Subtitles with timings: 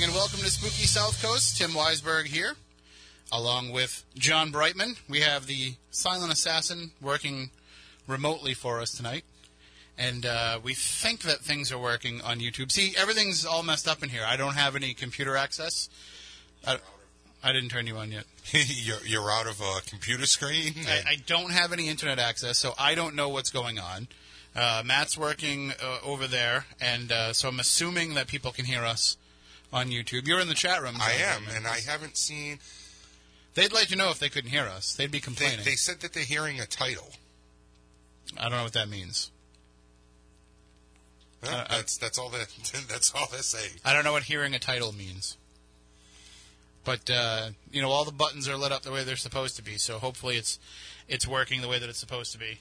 [0.00, 1.58] evening and welcome to Spooky South Coast.
[1.58, 2.54] Tim Weisberg here,
[3.30, 4.96] along with John Brightman.
[5.10, 7.50] We have the silent assassin working
[8.06, 9.24] remotely for us tonight.
[9.98, 12.72] And uh, we think that things are working on YouTube.
[12.72, 14.22] See, everything's all messed up in here.
[14.26, 15.90] I don't have any computer access.
[16.66, 16.78] I,
[17.44, 18.24] I didn't turn you on yet.
[18.52, 20.76] you're, you're out of a computer screen?
[20.86, 24.08] I, I don't have any internet access, so I don't know what's going on.
[24.56, 28.82] Uh, Matt's working uh, over there, and uh, so I'm assuming that people can hear
[28.82, 29.18] us
[29.72, 30.26] on YouTube.
[30.26, 30.96] You're in the chat room.
[31.00, 32.58] I am, and I haven't seen.
[33.54, 34.94] They'd let you know if they couldn't hear us.
[34.94, 35.64] They'd be They, complaining.
[35.64, 37.10] they said that they're hearing a title.
[38.38, 39.30] I don't know what that means.
[41.42, 42.48] Well, Uh, I- that's that's all that
[42.88, 43.72] that's all they're saying.
[43.84, 45.36] I don't know what hearing a title means.
[46.84, 49.62] But uh, you know, all the buttons are lit up the way they're supposed to
[49.62, 49.76] be.
[49.78, 50.58] So hopefully, it's
[51.08, 52.60] it's working the way that it's supposed to be.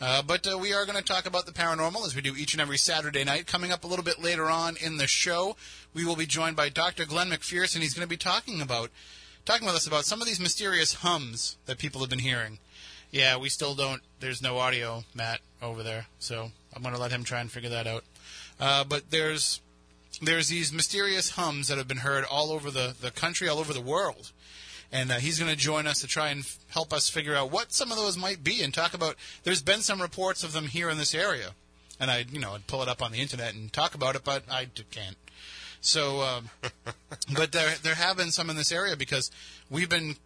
[0.00, 2.54] Uh, but uh, we are going to talk about the paranormal as we do each
[2.54, 3.46] and every Saturday night.
[3.46, 5.56] Coming up a little bit later on in the show,
[5.92, 7.04] we will be joined by Dr.
[7.04, 7.80] Glen MacPherson.
[7.80, 8.90] He's going to be talking about
[9.44, 12.58] talking with us about some of these mysterious hums that people have been hearing.
[13.10, 14.00] Yeah, we still don't.
[14.20, 16.06] There's no audio, Matt, over there.
[16.18, 18.04] So I'm going to let him try and figure that out.
[18.58, 19.60] Uh, but there's
[20.22, 23.72] there's these mysterious hums that have been heard all over the, the country, all over
[23.72, 24.32] the world.
[24.92, 27.52] And uh, he's going to join us to try and f- help us figure out
[27.52, 29.14] what some of those might be and talk about.
[29.44, 31.50] There's been some reports of them here in this area,
[32.00, 34.24] and I, you know, I'd pull it up on the internet and talk about it,
[34.24, 35.16] but I d- can't.
[35.80, 36.50] So, um,
[37.36, 39.30] but there there have been some in this area because
[39.70, 40.16] we've been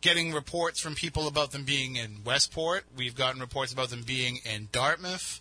[0.00, 2.84] getting reports from people about them being in Westport.
[2.96, 5.40] We've gotten reports about them being in Dartmouth.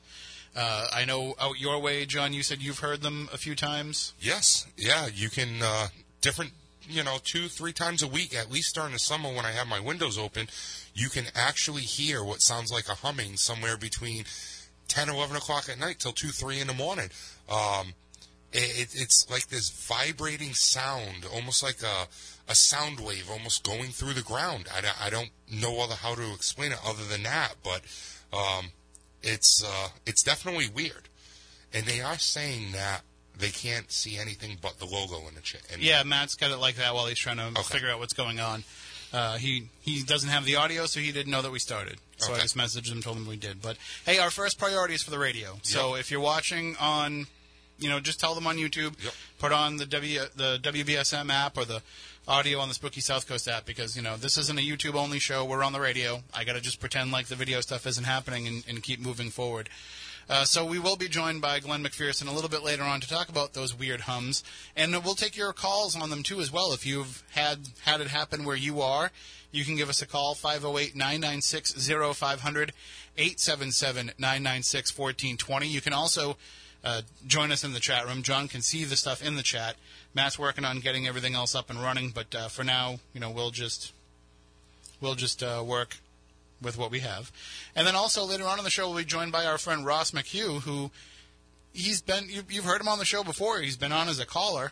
[0.56, 2.34] Uh, I know out your way, John.
[2.34, 4.14] You said you've heard them a few times.
[4.20, 5.88] Yes, yeah, you can uh,
[6.22, 6.52] different,
[6.88, 9.68] you know, two three times a week, at least during the summer when I have
[9.68, 10.48] my windows open,
[10.94, 14.26] you can actually hear what sounds like a humming somewhere between
[14.88, 17.10] 10, 11 o'clock at night till two three in the morning.
[17.50, 17.94] Um,
[18.54, 22.08] it, it's like this vibrating sound, almost like a
[22.48, 24.68] a sound wave, almost going through the ground.
[24.72, 27.82] I, I don't know other how to explain it other than that, but
[28.32, 28.68] um,
[29.22, 31.10] it's uh, it's definitely weird.
[31.74, 33.02] And they are saying that
[33.38, 36.58] they can't see anything but the logo in the cha- in Yeah, Matt's got it
[36.58, 37.62] like that while he's trying to Okay.
[37.64, 38.64] figure out what's going on.
[39.14, 41.98] Uh, he he doesn't have the audio, so he didn't know that we started.
[42.18, 43.62] So I just messaged him, told him we did.
[43.62, 45.60] But hey, our first priority is for the radio.
[45.64, 46.00] So Yep.
[46.02, 47.28] if you're watching on,
[47.80, 48.96] you know, just tell them on YouTube.
[49.04, 49.14] Yep.
[49.40, 51.82] Put on the W the WBSM app or the
[52.28, 55.20] audio on the Spooky South Coast app because you know this isn't a YouTube only
[55.20, 55.46] show.
[55.46, 56.24] We're on the radio.
[56.34, 59.30] I got to just pretend like the video stuff isn't happening and, and keep moving
[59.30, 59.70] forward.
[60.28, 63.08] Uh, so we will be joined by Glen MacPherson a little bit later on to
[63.08, 64.44] talk about those weird hums,
[64.76, 66.74] and we'll take your calls on them too as well.
[66.74, 69.12] If you've had had it happen where you are,
[69.52, 72.72] you can give us a call 508-996-0500,
[73.18, 75.70] 877-996-1420.
[75.70, 76.38] You can also
[76.84, 78.24] uh, join us in the chat room.
[78.24, 79.76] John can see the stuff in the chat.
[80.14, 83.30] Matt's working on getting everything else up and running, but uh, for now, you know,
[83.30, 83.92] we'll just
[85.02, 85.98] we'll just uh, work
[86.62, 87.32] with what we have.
[87.76, 90.12] And then also later on in the show, we'll be joined by our friend Ross
[90.12, 90.92] McHugh, who
[91.74, 93.60] he's been you, you've heard him on the show before.
[93.60, 94.72] He's been on as a caller.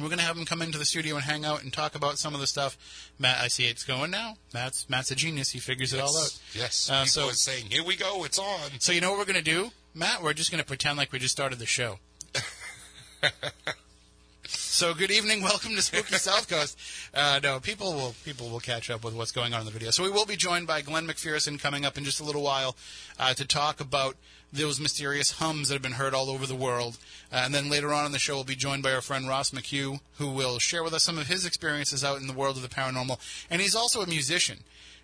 [0.00, 2.18] We're going to have him come into the studio and hang out and talk about
[2.18, 2.78] some of the stuff.
[3.18, 4.36] Matt, I see it's going now.
[4.54, 5.50] Matt's Matt's a genius.
[5.50, 6.38] He figures it all out.
[6.54, 9.26] Yes, Uh, so- it's saying, "Here we go, it's on." So you know what we're
[9.32, 10.22] going to do, Matt?
[10.22, 11.98] We're just going to pretend like we just started the show.
[14.72, 16.78] so good evening, welcome to Spooky South Coast.
[17.12, 19.90] Uh, no, people will people will catch up with what's going on in the video.
[19.90, 22.74] So we will be joined by Glen MacPherson coming up in just a little while
[23.20, 24.16] uh, to talk about
[24.50, 26.96] those mysterious hums that have been heard all over the world.
[27.30, 29.50] Uh, and then later on in the show, we'll be joined by our friend Ross
[29.50, 32.62] McHugh, who will share with us some of his experiences out in the world of
[32.62, 33.18] the paranormal.
[33.50, 34.60] And he's also a musician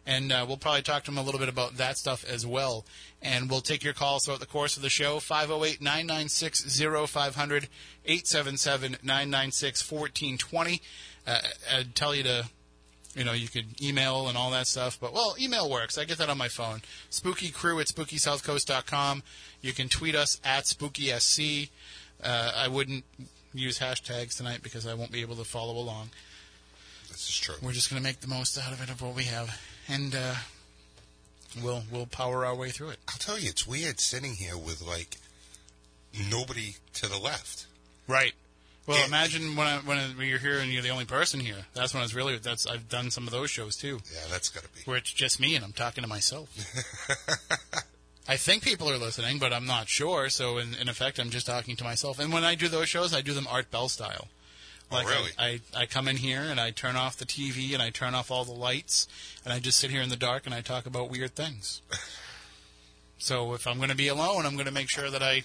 [0.09, 2.87] and uh, we'll probably talk to him a little bit about that stuff as well.
[3.21, 7.69] And we'll take your calls throughout the course of the show 508 996 0500
[8.05, 10.81] 877 996 1420.
[11.27, 11.41] Uh,
[11.75, 12.49] I'd tell you to,
[13.17, 15.99] you know, you could email and all that stuff, but well, email works.
[15.99, 16.83] I get that on my phone.
[17.11, 19.23] Spooky crew at spookysouthcoast.com.
[19.61, 21.71] You can tweet us at spookysc.
[22.23, 23.05] Uh, I wouldn't
[23.53, 26.11] use hashtags tonight because I won't be able to follow along
[27.09, 27.55] This is true.
[27.63, 30.15] we're just going to make the most out of it of what we have, and
[30.15, 30.35] uh,
[31.63, 32.99] we'll we'll power our way through it.
[33.09, 35.17] I'll tell you, it's weird sitting here with like
[36.31, 37.67] nobody to the left.
[38.07, 38.33] Right.
[38.87, 39.07] Well, Yeah.
[39.07, 41.67] imagine when I, when you're here and you're the only person here.
[41.75, 42.39] That's when it's really.
[42.39, 44.81] That's I've done some of those shows too, Yeah, that's got to be.
[44.87, 46.49] where it's just me and I'm talking to myself.
[48.31, 50.29] I think people are listening, but I'm not sure.
[50.29, 52.19] So in, in effect, I'm just talking to myself.
[52.19, 54.29] And when I do those shows, I do them Art Bell style.
[54.91, 55.31] Oh, Like really?
[55.39, 58.15] I, I, I come in here and I turn off the TV and I turn
[58.15, 59.07] off all the lights
[59.45, 61.83] and I just sit here in the dark and I talk about weird things.
[63.19, 65.43] so if I'm going to be alone, I'm going to make sure that I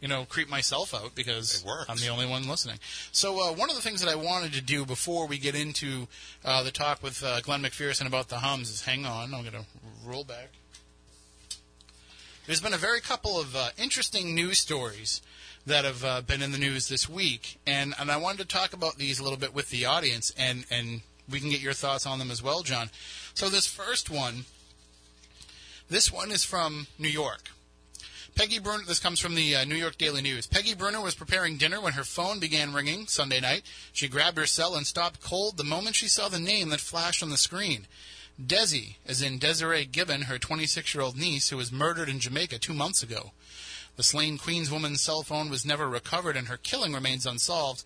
[0.00, 2.78] you know, creep myself out because I'm the only one listening.
[3.12, 6.08] So uh, one of the things that I wanted to do before we get into
[6.44, 9.34] uh, the talk with uh, Glen MacPherson about the hums is hang on.
[9.34, 9.66] I'm going to
[10.04, 10.48] roll back.
[12.46, 15.20] There's been a very couple of uh, interesting news stories
[15.66, 18.72] that have uh, been in the news this week, and, and I wanted to talk
[18.72, 22.06] about these a little bit with the audience, and, and we can get your thoughts
[22.06, 22.90] on them as well, John.
[23.34, 24.44] So this first one,
[25.88, 27.50] this one is from New York.
[28.34, 30.46] Peggy Bruner, this comes from the uh, New York Daily News.
[30.46, 33.62] Peggy Bruner was preparing dinner when her phone began ringing Sunday night.
[33.92, 37.22] She grabbed her cell and stopped cold the moment she saw the name that flashed
[37.22, 37.86] on the screen.
[38.40, 42.58] Desi, as in Desiree Gibbon, her 26 year old niece, who was murdered in Jamaica
[42.58, 43.32] two months ago.
[44.00, 47.84] The slain Queens woman's cell phone was never recovered and her killing remains unsolved.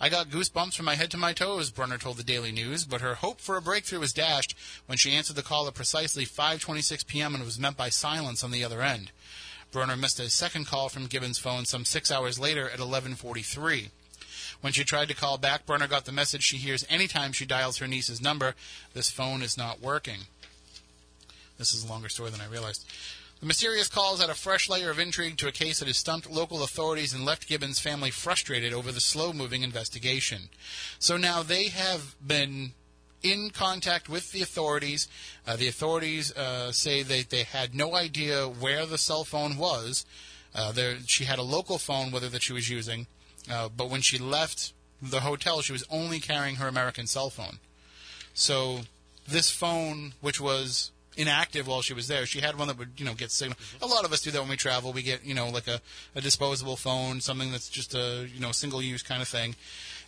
[0.00, 3.00] I got goosebumps from my head to my toes, Brunner told the Daily News, but
[3.00, 4.54] her hope for a breakthrough was dashed
[4.86, 7.34] when she answered the call at precisely 5:26 p.m.
[7.34, 9.10] and was met by silence on the other end.
[9.72, 13.90] Brunner missed a second call from Gibbons' phone some 6 hours later at 11:43.
[14.60, 17.78] When she tried to call back, Brunner got the message she hears anytime she dials
[17.78, 18.54] her niece's number,
[18.94, 20.28] this phone is not working.
[21.58, 22.84] This is a longer story than I realized.
[23.40, 26.30] The mysterious calls add a fresh layer of intrigue to a case that has stumped
[26.30, 30.48] local authorities and left Gibbons' family frustrated over the slow moving investigation.
[30.98, 32.72] So now they have been
[33.22, 35.06] in contact with the authorities.
[35.46, 40.06] Uh, the authorities uh, say that they had no idea where the cell phone was.
[40.54, 43.06] Uh, there, she had a local phone, with her that she was using,
[43.50, 44.72] uh, but when she left
[45.02, 47.58] the hotel, she was only carrying her American cell phone.
[48.32, 48.80] So
[49.28, 53.04] this phone, which was inactive while she was there, she had one that would, you
[53.04, 53.58] know, get signal.
[53.82, 54.92] A lot of us do that when we travel.
[54.92, 55.80] We get, you know, like a,
[56.14, 59.56] a disposable phone, something that's just a, you know, single use kind of thing.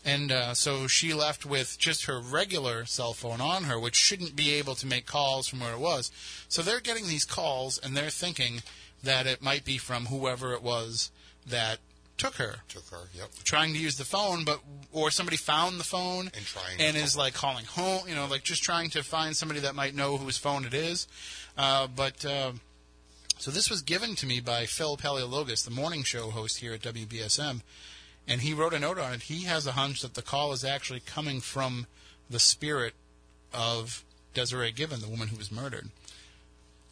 [0.05, 4.37] And uh, so she left with just her regular cell phone on her, which shouldn't
[4.37, 6.11] be able to make calls from where it was.
[6.49, 8.63] So they're getting these calls, and they're thinking
[9.03, 11.11] that it might be from whoever it was
[11.47, 11.79] that
[12.19, 13.29] took her Took her, yep.
[13.45, 14.61] trying to use the phone, but
[14.93, 18.43] or somebody found the phone And trying and is like calling home, you know, like
[18.43, 21.07] just trying to find somebody that might know whose phone it is.
[21.57, 22.53] Uh, but uh,
[23.39, 26.81] so this was given to me by Phil Paleologos, the morning show host here at
[26.81, 27.63] WBSM,
[28.27, 29.23] and he wrote a note on it.
[29.23, 31.87] He has a hunch that the call is actually coming from
[32.29, 32.95] the spirit
[33.55, 35.91] of Desiree Gibbon, the woman who was murdered.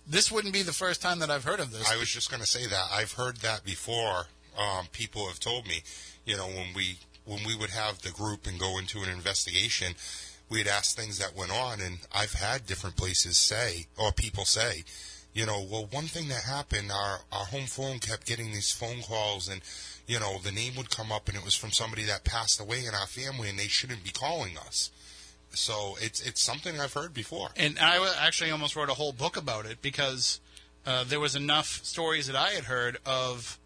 [0.09, 1.90] This wouldn't be the first time that I've heard of this.
[1.90, 4.26] I was just going to say that I've heard that before.
[4.56, 5.82] Um, people have told me,
[6.25, 9.94] you know, when we when we would have the group and go into an investigation,
[10.48, 14.84] we'd ask things that went on, and I've had different places say or people say,
[15.34, 19.02] you know, well, one thing that happened, our our home phone kept getting these phone
[19.02, 19.60] calls, and
[20.06, 22.86] you know, the name would come up, and it was from somebody that passed away
[22.86, 24.90] in our family, and they shouldn't be calling us.
[25.50, 27.50] So it's it's something I've heard before.
[27.56, 30.40] And I actually almost wrote a whole book about it because
[30.86, 33.58] uh, there was enough stories that I had heard of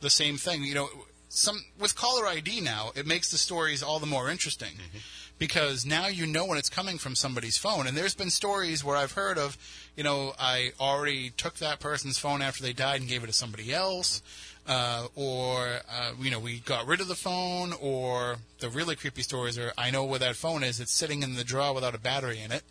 [0.00, 0.64] the same thing.
[0.64, 0.88] You know,
[1.28, 4.98] some with caller ID now, it makes the stories all the more interesting mm-hmm.
[5.38, 7.86] Because now you know when it's coming from somebody's phone.
[7.86, 9.56] And there's been stories where I've heard of,
[9.96, 13.32] you know, I already took that person's phone after they died and gave it to
[13.32, 14.22] somebody else.
[14.66, 19.22] Uh, or uh, you know we got rid of the phone, or the really creepy
[19.22, 20.78] stories are I know where that phone is.
[20.78, 22.62] It's sitting in the drawer without a battery in it.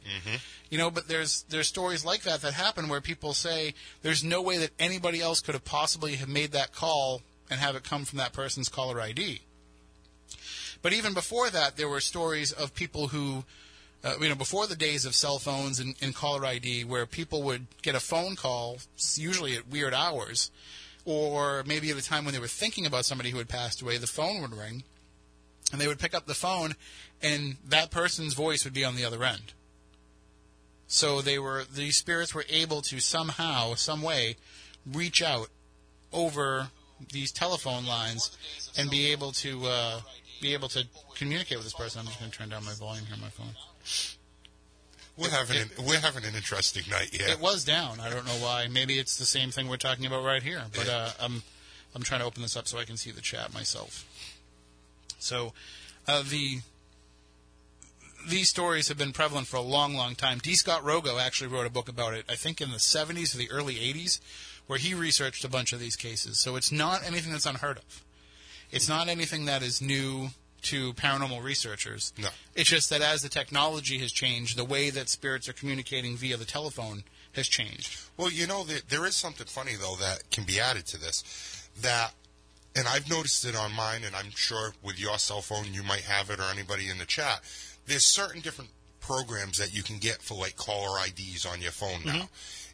[0.69, 4.43] You know, but there's there's stories like that that happen where people say there's no
[4.43, 8.05] way that anybody else could have possibly have made that call and have it come
[8.05, 9.41] from that person's caller ID.
[10.87, 13.43] But even before that, there were stories of people who,
[14.05, 17.43] uh, you know, before the days of cell phones and, and caller ID, where people
[17.43, 18.77] would get a phone call,
[19.15, 20.49] usually at weird hours,
[21.03, 23.97] or maybe at a time when they were thinking about somebody who had passed away,
[23.97, 24.83] the phone would ring,
[25.73, 26.73] and they would pick up the phone,
[27.21, 29.51] and that person's voice would be on the other end.
[30.87, 34.37] So they were these spirits were able to somehow, some way,
[34.89, 35.49] reach out
[36.13, 36.69] over
[37.11, 38.31] these telephone lines
[38.77, 39.99] and be able to uh,
[40.41, 41.99] be able to communicate with this person.
[41.99, 43.53] I'm just going to turn down my volume here on my phone.
[45.17, 47.09] We're having an, we're having an interesting night.
[47.11, 47.31] Yeah.
[47.31, 47.99] It was down.
[47.99, 48.67] I don't know why.
[48.67, 50.61] Maybe it's the same thing we're talking about right here.
[50.75, 51.41] But uh, I'm
[51.95, 54.05] I'm trying to open this up so I can see the chat myself.
[55.17, 55.53] So
[56.07, 56.59] uh, the
[58.27, 60.39] these stories have been prevalent for a long, long time.
[60.39, 60.53] D.
[60.53, 62.25] Scott Rogo actually wrote a book about it.
[62.29, 64.19] I think in the 70s or the early 80s,
[64.67, 66.37] where he researched a bunch of these cases.
[66.37, 68.03] So it's not anything that's unheard of.
[68.71, 70.29] It's not anything that is new
[70.63, 72.13] to paranormal researchers.
[72.17, 72.29] No.
[72.55, 76.37] It's just that as the technology has changed, the way that spirits are communicating via
[76.37, 77.99] the telephone has changed.
[78.17, 81.69] Well, you know, there, there is something funny though that can be added to this.
[81.81, 82.13] That,
[82.75, 86.01] and I've noticed it on mine, and I'm sure with your cell phone you might
[86.01, 87.41] have it, or anybody in the chat.
[87.85, 92.01] There's certain different programs that you can get for like caller IDs on your phone
[92.01, 92.17] mm-hmm.
[92.17, 92.29] now.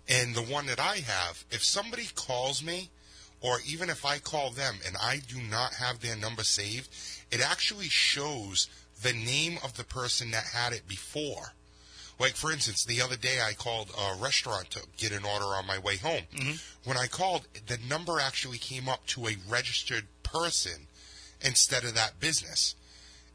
[0.07, 2.89] And the one that I have, if somebody calls me
[3.43, 6.89] or even if I call them and I do not have their number saved,
[7.29, 8.67] it actually shows
[9.03, 11.53] the name of the person that had it before.
[12.19, 15.67] Like, for instance, the other day I called a restaurant to get an order on
[15.67, 16.21] my way home.
[16.35, 16.53] Mm-hmm.
[16.85, 20.87] When I called, the number actually came up to a registered person
[21.41, 22.75] instead of that business.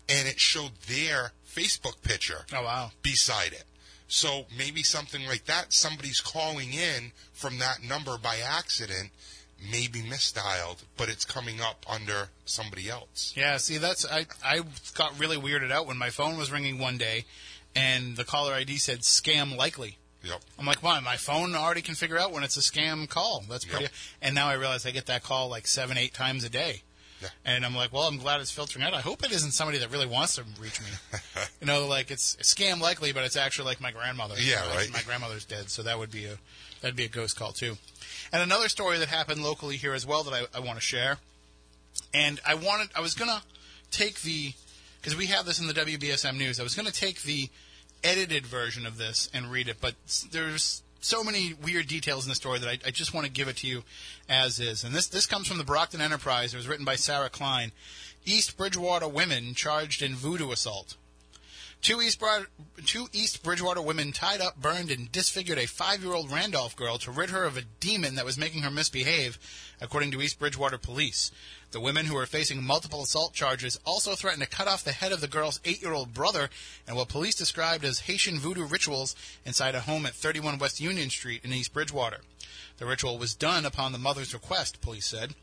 [0.08, 2.92] And it showed their Facebook picture Oh wow.
[3.02, 3.64] beside it.
[4.06, 9.10] So maybe something like that, somebody's calling in from that number by accident,
[9.60, 13.32] maybe misdialed, but it's coming up under somebody else.
[13.36, 14.62] Yeah, see, that's I I
[14.94, 17.24] got really weirded out when my phone was ringing one day,
[17.74, 20.40] and the caller ID said "scam likely." Yep.
[20.58, 20.98] I'm like, why?
[20.98, 23.44] My phone already can figure out when it's a scam call.
[23.48, 23.84] That's pretty.
[23.84, 23.92] Yep.
[24.20, 26.82] And now I realize I get that call like seven, eight times a day.
[27.20, 27.28] Yeah.
[27.44, 28.94] And I'm like, well, I'm glad it's filtering out.
[28.94, 30.86] I hope it isn't somebody that really wants to reach me.
[31.60, 34.34] you know, like it's, scam likely, but it's actually like my grandmother.
[34.38, 34.92] Yeah, Like, right.
[34.92, 36.38] My grandmother's dead, so that would be a
[36.80, 37.76] that'd be a ghost call too.
[38.32, 41.18] And another story that happened locally here as well that I, I want to share.
[42.12, 43.42] And I wanted, I was gonna
[43.90, 44.52] take the,
[45.00, 46.60] because we have this in the WBSM news.
[46.60, 47.48] I was gonna take the
[48.04, 49.94] edited version of this and read it, but
[50.30, 53.48] there's so many weird details in the story that I, I just want to give
[53.48, 53.84] it to you
[54.28, 54.84] as is.
[54.84, 56.52] And this this comes from the Brockton Enterprise.
[56.52, 57.72] It was written by Sarah Klein.
[58.24, 60.96] East Bridgewater women charged in voodoo assault.
[61.80, 62.22] Two East,
[62.84, 66.98] two East Bridgewater women tied up, burned, and disfigured a five year old Randolph girl
[66.98, 69.38] to rid her of a demon that was making her misbehave,
[69.80, 71.30] according to East Bridgewater police.
[71.70, 75.12] The women who were facing multiple assault charges also threatened to cut off the head
[75.12, 76.50] of the girl's eight year old brother
[76.86, 81.10] in what police described as Haitian voodoo rituals inside a home at 31 West Union
[81.10, 82.20] Street in East Bridgewater.
[82.78, 85.34] The ritual was done upon the mother's request, police said.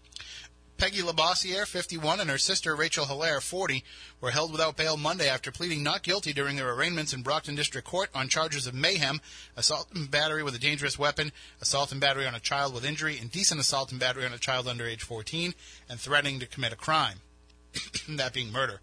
[0.78, 3.82] Peggy Labossiere, 51, and her sister Rachel Hilaire, 40,
[4.20, 7.88] were held without bail Monday after pleading not guilty during their arraignments in Brockton District
[7.88, 9.22] Court on charges of mayhem,
[9.56, 13.18] assault and battery with a dangerous weapon, assault and battery on a child with injury,
[13.18, 15.54] indecent assault and battery on a child under age 14,
[15.90, 17.20] and threatening to commit a crime,
[18.10, 18.82] that being murder.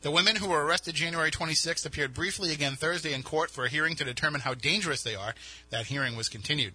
[0.00, 3.68] The women who were arrested January 26th appeared briefly again Thursday in court for a
[3.68, 5.34] hearing to determine how dangerous they are.
[5.68, 6.72] That hearing was continued.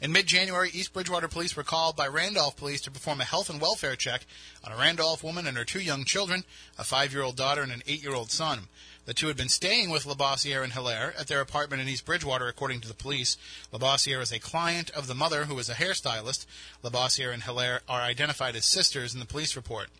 [0.00, 3.48] In mid January, East Bridgewater police were called by Randolph police to perform a health
[3.48, 4.26] and welfare check
[4.64, 6.44] on a Randolph woman and her two young children,
[6.76, 8.68] a five year old daughter and an eight year old son.
[9.06, 12.48] The two had been staying with Labossiere and Hilaire at their apartment in East Bridgewater,
[12.48, 13.36] according to the police.
[13.72, 16.46] Labossiere is a client of the mother, who is a hairstylist.
[16.82, 19.90] Labossiere and Hilaire are identified as sisters in the police report.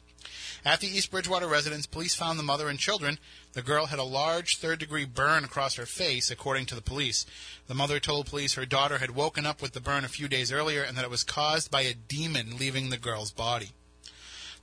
[0.65, 3.19] At the East Bridgewater residence, police found the mother and children.
[3.55, 7.25] The girl had a large third degree burn across her face, according to the police.
[7.69, 10.51] The mother told police her daughter had woken up with the burn a few days
[10.51, 13.71] earlier and that it was caused by a demon leaving the girl's body.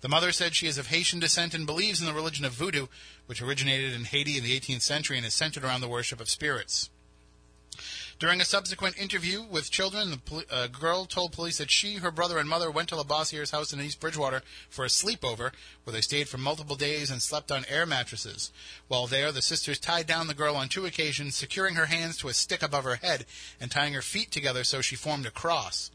[0.01, 2.87] The mother said she is of Haitian descent and believes in the religion of voodoo,
[3.27, 6.29] which originated in Haiti in the 18th century and is centered around the worship of
[6.29, 6.89] spirits.
[8.21, 12.37] During a subsequent interview with children, the uh, girl told police that she, her brother,
[12.37, 16.29] and mother went to Labossiere's house in East Bridgewater for a sleepover, where they stayed
[16.29, 18.51] for multiple days and slept on air mattresses.
[18.87, 22.27] While there, the sisters tied down the girl on two occasions, securing her hands to
[22.27, 23.25] a stick above her head
[23.59, 25.89] and tying her feet together so she formed a cross.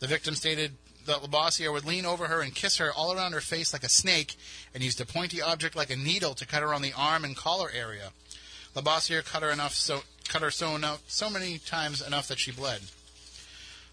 [0.00, 0.72] The victim stated
[1.06, 3.88] that Labossiere would lean over her and kiss her all around her face like a
[3.88, 4.34] snake
[4.74, 7.36] and used a pointy object like a needle to cut her on the arm and
[7.36, 8.10] collar area.
[8.74, 12.50] Labossiere cut her enough so cut her so enough so many times enough that she
[12.50, 12.80] bled.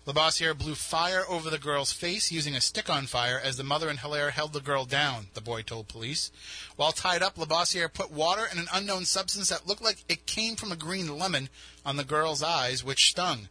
[0.05, 3.89] Labossiere blew fire over the girl's face using a stick on fire as the mother
[3.89, 6.31] and Hilaire held the girl down, the boy told police.
[6.77, 10.55] While tied up, Labossiere put water and an unknown substance that looked like it came
[10.55, 11.49] from a green lemon
[11.85, 13.49] on the girl's eyes, which stung.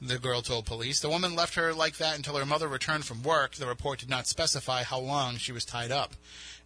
[0.00, 1.00] The girl told police.
[1.00, 3.54] The woman left her like that until her mother returned from work.
[3.54, 6.12] The report did not specify how long she was tied up.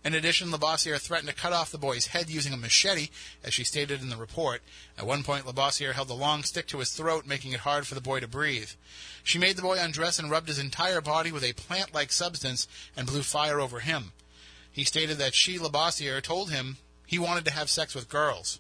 [0.03, 3.11] In addition, Labossiere threatened to cut off the boy's head using a machete,
[3.45, 4.63] as she stated in the report.
[4.97, 7.95] At one point, Labossiere held a long stick to his throat, making it hard for
[7.95, 8.71] the boy to breathe.
[9.23, 12.67] She made the boy undress and rubbed his entire body with a plant-like substance
[12.97, 14.13] and blew fire over him.
[14.73, 18.59] He stated that she, Labossiere, told him he wanted to have sex with girls.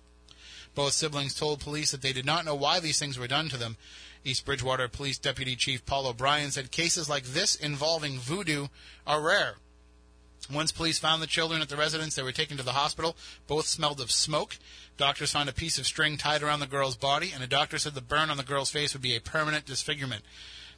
[0.74, 3.56] Both siblings told police that they did not know why these things were done to
[3.56, 3.76] them.
[4.24, 8.68] East Bridgewater Police Deputy Chief Paul O'Brien said cases like this involving voodoo
[9.06, 9.54] are rare.
[10.52, 13.16] Once police found the children at the residence, they were taken to the hospital.
[13.46, 14.58] Both smelled of smoke.
[14.96, 17.94] Doctors found a piece of string tied around the girl's body, and a doctor said
[17.94, 20.22] the burn on the girl's face would be a permanent disfigurement.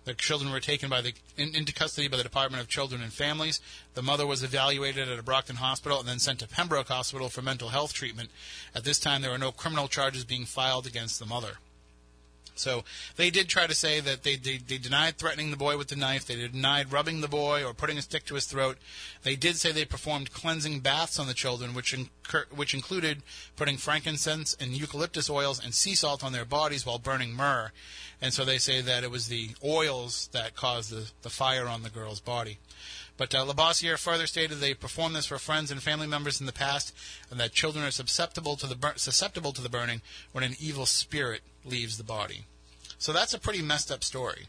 [0.04, 3.12] The children were taken by the, in, into custody by the Department of Children and
[3.12, 3.60] Families.
[3.94, 7.40] The mother was evaluated at a Brockton hospital and then sent to Pembroke Hospital for
[7.40, 8.30] mental health treatment.
[8.74, 11.58] At this time, there were no criminal charges being filed against the mother.
[12.54, 12.84] So
[13.16, 15.96] they did try to say that they, they, they denied threatening the boy with the
[15.96, 16.26] knife.
[16.26, 18.78] They denied rubbing the boy or putting a stick to his throat.
[19.22, 21.96] They did say they performed cleansing baths on the children, which
[22.54, 23.22] which included
[23.56, 27.72] putting frankincense and eucalyptus oils and sea salt on their bodies while burning myrrh.
[28.20, 31.82] And so they say that it was the oils that caused the, the fire on
[31.82, 32.58] the girl's body.
[33.16, 36.52] But uh, Labossiere further stated they performed this for friends and family members in the
[36.52, 36.94] past,
[37.30, 40.00] and that children are susceptible to the bur- susceptible to the burning
[40.32, 42.44] when an evil spirit leaves the body.
[42.98, 44.46] So that's a pretty messed up story.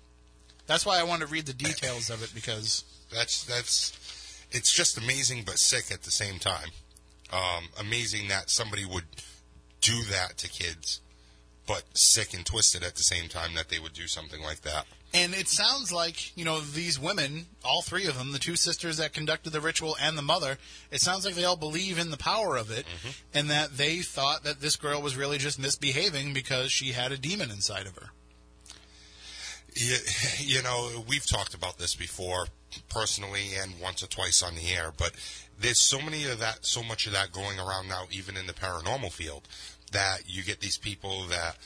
[0.67, 4.98] That's why I want to read the details of it because that's that's it's just
[4.98, 6.70] amazing but sick at the same time.
[7.32, 9.05] Um, amazing that somebody would
[9.82, 11.01] do that to kids,
[11.67, 14.86] but sick and twisted at the same time that they would do something like that.
[15.13, 18.97] And it sounds like, you know, these women, all three of them, the two sisters
[18.97, 20.58] that conducted the ritual and the mother,
[20.91, 23.10] it sounds like they all believe in the power of it mm-hmm.
[23.38, 27.17] and that they thought that this girl was really just misbehaving because she had a
[27.17, 28.10] demon inside of her.
[29.76, 29.97] You,
[30.39, 32.47] you know, we've talked about this before
[32.89, 35.12] personally and once or twice on the air, but
[35.60, 38.54] there's so many of that, so much of that going around now, even in the
[38.54, 39.47] paranormal field,
[39.91, 41.58] that you get these people that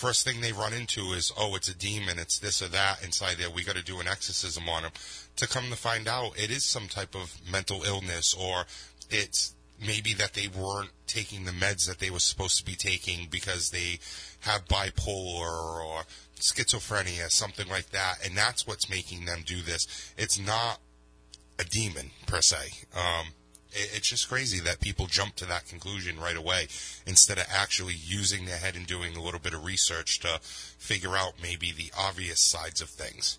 [0.00, 3.36] first thing they run into is, oh, it's a demon, it's this or that inside
[3.36, 3.50] there.
[3.50, 4.92] We got to do an exorcism on them.
[5.36, 8.64] To come to find out, it is some type of mental illness, or
[9.10, 13.28] it's maybe that they weren't taking the meds that they were supposed to be taking
[13.30, 13.98] because they
[14.40, 16.04] have bipolar or
[16.40, 19.86] schizophrenia, something like that, and that's what's making them do this.
[20.16, 20.78] It's not
[21.58, 22.86] a demon per se.
[22.96, 23.26] Um,
[23.72, 26.68] it's just crazy that people jump to that conclusion right away
[27.06, 31.16] instead of actually using their head and doing a little bit of research to figure
[31.16, 33.38] out maybe the obvious sides of things.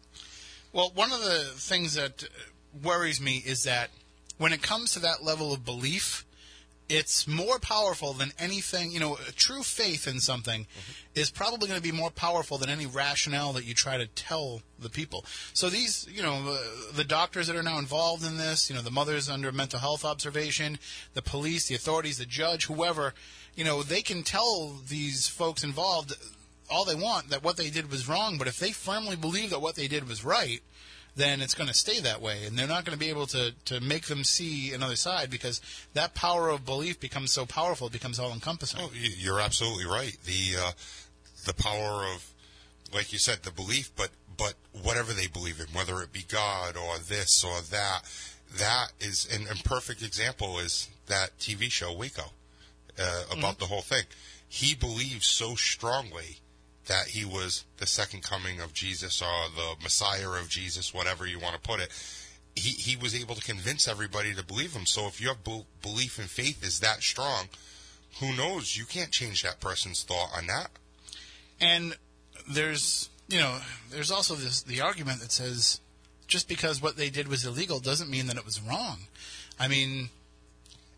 [0.73, 2.23] Well, one of the things that
[2.81, 3.89] worries me is that
[4.37, 6.25] when it comes to that level of belief,
[6.91, 8.91] it's more powerful than anything.
[8.91, 11.19] You know, true faith in something mm-hmm.
[11.19, 14.61] is probably going to be more powerful than any rationale that you try to tell
[14.77, 15.23] the people.
[15.53, 18.81] So these, you know, the, the doctors that are now involved in this, you know,
[18.81, 20.79] the mothers under mental health observation,
[21.13, 23.13] the police, the authorities, the judge, whoever,
[23.55, 26.13] you know, they can tell these folks involved
[26.69, 28.37] all they want that what they did was wrong.
[28.37, 30.61] But if they firmly believe that what they did was right,
[31.21, 33.53] then it's going to stay that way, and they're not going to be able to
[33.65, 35.61] to make them see another side because
[35.93, 38.79] that power of belief becomes so powerful, it becomes all encompassing.
[38.81, 40.17] Oh, you're absolutely right.
[40.25, 40.71] The uh,
[41.45, 42.31] the power of,
[42.93, 46.75] like you said, the belief, but but whatever they believe in, whether it be God
[46.75, 48.01] or this or that,
[48.57, 52.23] that is an perfect example is that TV show Waco
[52.99, 53.59] uh, about mm-hmm.
[53.59, 54.03] the whole thing.
[54.47, 56.39] He believes so strongly
[56.87, 61.39] that he was the second coming of Jesus or the Messiah of Jesus, whatever you
[61.39, 61.89] want to put it.
[62.55, 64.85] He, he was able to convince everybody to believe him.
[64.85, 67.47] So if your be- belief and faith is that strong,
[68.19, 68.75] who knows?
[68.75, 70.69] You can't change that person's thought on that.
[71.61, 71.95] And
[72.49, 75.79] there's, you know, there's also this the argument that says
[76.27, 78.99] just because what they did was illegal doesn't mean that it was wrong.
[79.59, 80.09] I mean,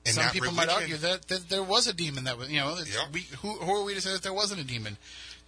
[0.06, 2.60] and some people religion, might argue that, that there was a demon that was, you
[2.60, 3.06] know, yeah.
[3.12, 4.98] we, who, who are we to say that there wasn't a demon?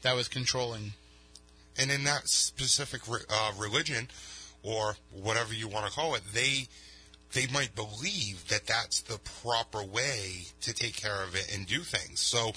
[0.01, 0.93] That was controlling.
[1.77, 4.07] And in that specific uh, religion,
[4.65, 6.67] or whatever you want to call it, they
[7.33, 11.79] they might believe that that's the proper way to take care of it and do
[11.79, 12.21] things.
[12.21, 12.53] So,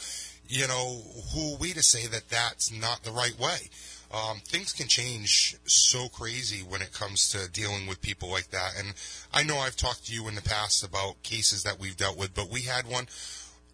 [0.46, 1.03] you know,
[1.35, 3.70] who are we to say that that's not the right way?
[4.12, 8.74] Um, things can change so crazy when it comes to dealing with people like that.
[8.79, 8.94] And
[9.35, 12.35] I know I've talked to you in the past about cases that we've dealt with,
[12.35, 13.09] but we had one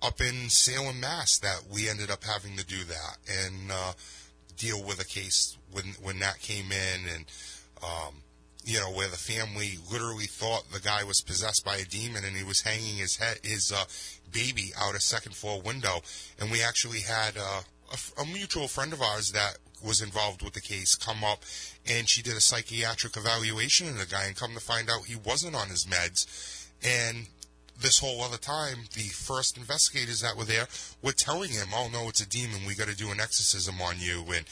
[0.02, 3.92] up in Salem, Mass, that we ended up having to do that and uh,
[4.56, 7.24] deal with a case when when that came in, and
[7.82, 8.14] um,
[8.64, 12.36] you know where the family literally thought the guy was possessed by a demon, and
[12.36, 13.84] he was hanging his head his uh,
[14.32, 16.02] baby out a second floor window,
[16.40, 20.54] and we actually had uh, a, a mutual friend of ours that was involved with
[20.54, 21.42] the case come up
[21.86, 25.16] and she did a psychiatric evaluation of the guy and come to find out he
[25.16, 26.26] wasn't on his meds.
[26.82, 27.26] And
[27.80, 30.68] this whole other time, the first investigators that were there
[31.02, 32.66] were telling him, "Oh no, it's a demon.
[32.66, 34.44] We got to do an exorcism on you." And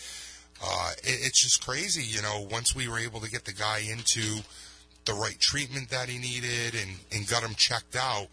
[0.63, 2.47] uh, it, it's just crazy, you know.
[2.51, 4.43] Once we were able to get the guy into
[5.05, 8.29] the right treatment that he needed and and got him checked out,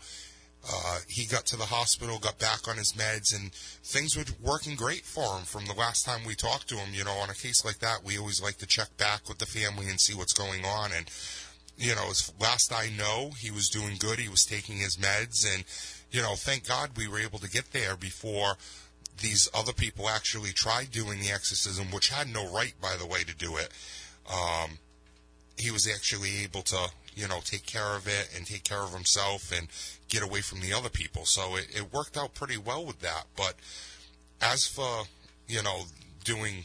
[0.67, 4.75] uh, he got to the hospital, got back on his meds, and things were working
[4.75, 6.93] great for him from the last time we talked to him.
[6.93, 9.45] You know, on a case like that, we always like to check back with the
[9.45, 10.91] family and see what's going on.
[10.91, 11.09] And
[11.79, 14.19] you know, as last I know, he was doing good.
[14.19, 15.63] He was taking his meds, and
[16.11, 18.55] you know, thank God we were able to get there before
[19.21, 23.23] these other people actually tried doing the exorcism, which had no right, by the way,
[23.23, 23.69] to do it.
[24.31, 24.77] Um,
[25.57, 28.93] he was actually able to, you know, take care of it and take care of
[28.93, 29.67] himself and
[30.07, 31.25] get away from the other people.
[31.25, 33.25] So it, it worked out pretty well with that.
[33.35, 33.55] But
[34.41, 35.03] as for,
[35.47, 35.81] you know,
[36.23, 36.63] doing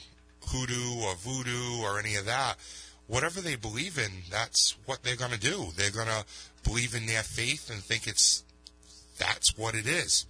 [0.49, 2.57] hoodoo or voodoo or any of that.
[3.07, 5.67] Whatever they believe in, that's what they're going to do.
[5.77, 6.25] They're going to
[6.65, 8.45] believe in their faith and think it's
[9.19, 10.27] that's what it is.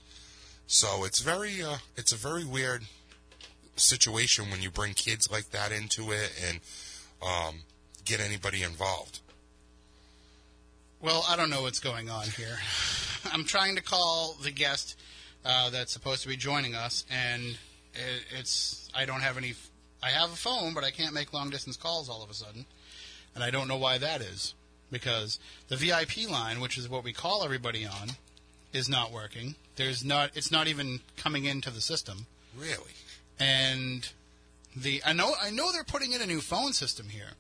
[0.67, 2.83] So it's very uh, it's a very weird
[3.77, 6.61] situation when you bring kids like that into it and
[7.23, 7.61] um,
[8.05, 9.21] get anybody involved.
[11.01, 12.59] Well, I don't know what's going on here.
[13.33, 14.99] I'm trying to call the guest
[15.45, 17.43] uh, that's supposed to be joining us, and
[17.93, 19.55] it, it's I don't have any.
[20.05, 22.67] I have a phone, but I can't make long distance calls all of a sudden,
[23.35, 24.55] and I don't know why that is.
[24.91, 25.39] Because
[25.69, 28.11] the VIP line, which is what we call everybody on,
[28.73, 29.55] is not working.
[29.77, 30.33] There's not.
[30.35, 32.27] It's not even coming into the system.
[32.57, 32.93] Really?
[33.41, 34.09] And
[34.77, 37.31] the I know I know they're putting in a new phone system here.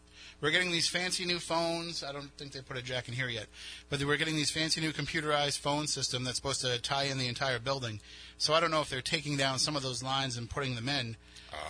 [0.40, 2.02] We're getting these fancy new phones.
[2.02, 3.46] I don't think they put a jack in here yet,
[3.88, 7.28] but we're getting these fancy new computerized phone system that's supposed to tie in the
[7.28, 8.00] entire building.
[8.36, 10.88] So I don't know if they're taking down some of those lines and putting them
[10.88, 11.16] in,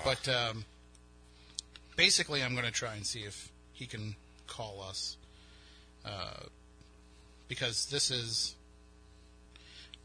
[0.05, 0.65] but um,
[1.97, 5.17] basically I'm going to try and see if he can call us
[6.05, 6.45] uh,
[7.49, 8.55] because this is.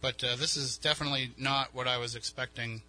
[0.01, 2.81] But uh, this is definitely not what I was expecting.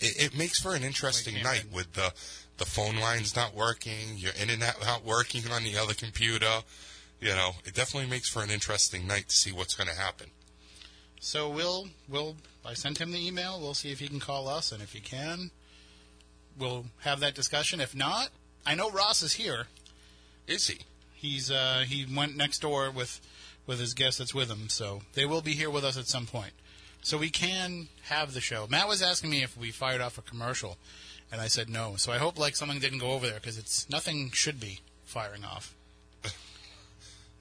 [0.00, 1.74] It, it makes for an interesting night in.
[1.74, 2.12] with the
[2.58, 6.62] the phone lines not working, your internet not working on the other computer.
[7.20, 10.28] You know, it definitely makes for an interesting night to see what's going to happen.
[11.20, 13.60] So we'll we'll I sent him the email.
[13.60, 15.50] We'll see if he can call us, and if he can,
[16.58, 17.80] we'll have that discussion.
[17.80, 18.28] If not,
[18.66, 19.66] I know Ross is here.
[20.46, 20.80] Is he?
[21.14, 23.20] He's uh, he went next door with
[23.66, 26.26] with his guest that's with him, so they will be here with us at some
[26.26, 26.52] point.
[27.02, 28.66] So we can have the show.
[28.68, 30.76] Matt was asking me if we fired off a commercial,
[31.32, 31.96] and I said no.
[31.96, 35.44] So I hope like something didn't go over there because it's nothing should be firing
[35.44, 35.74] off.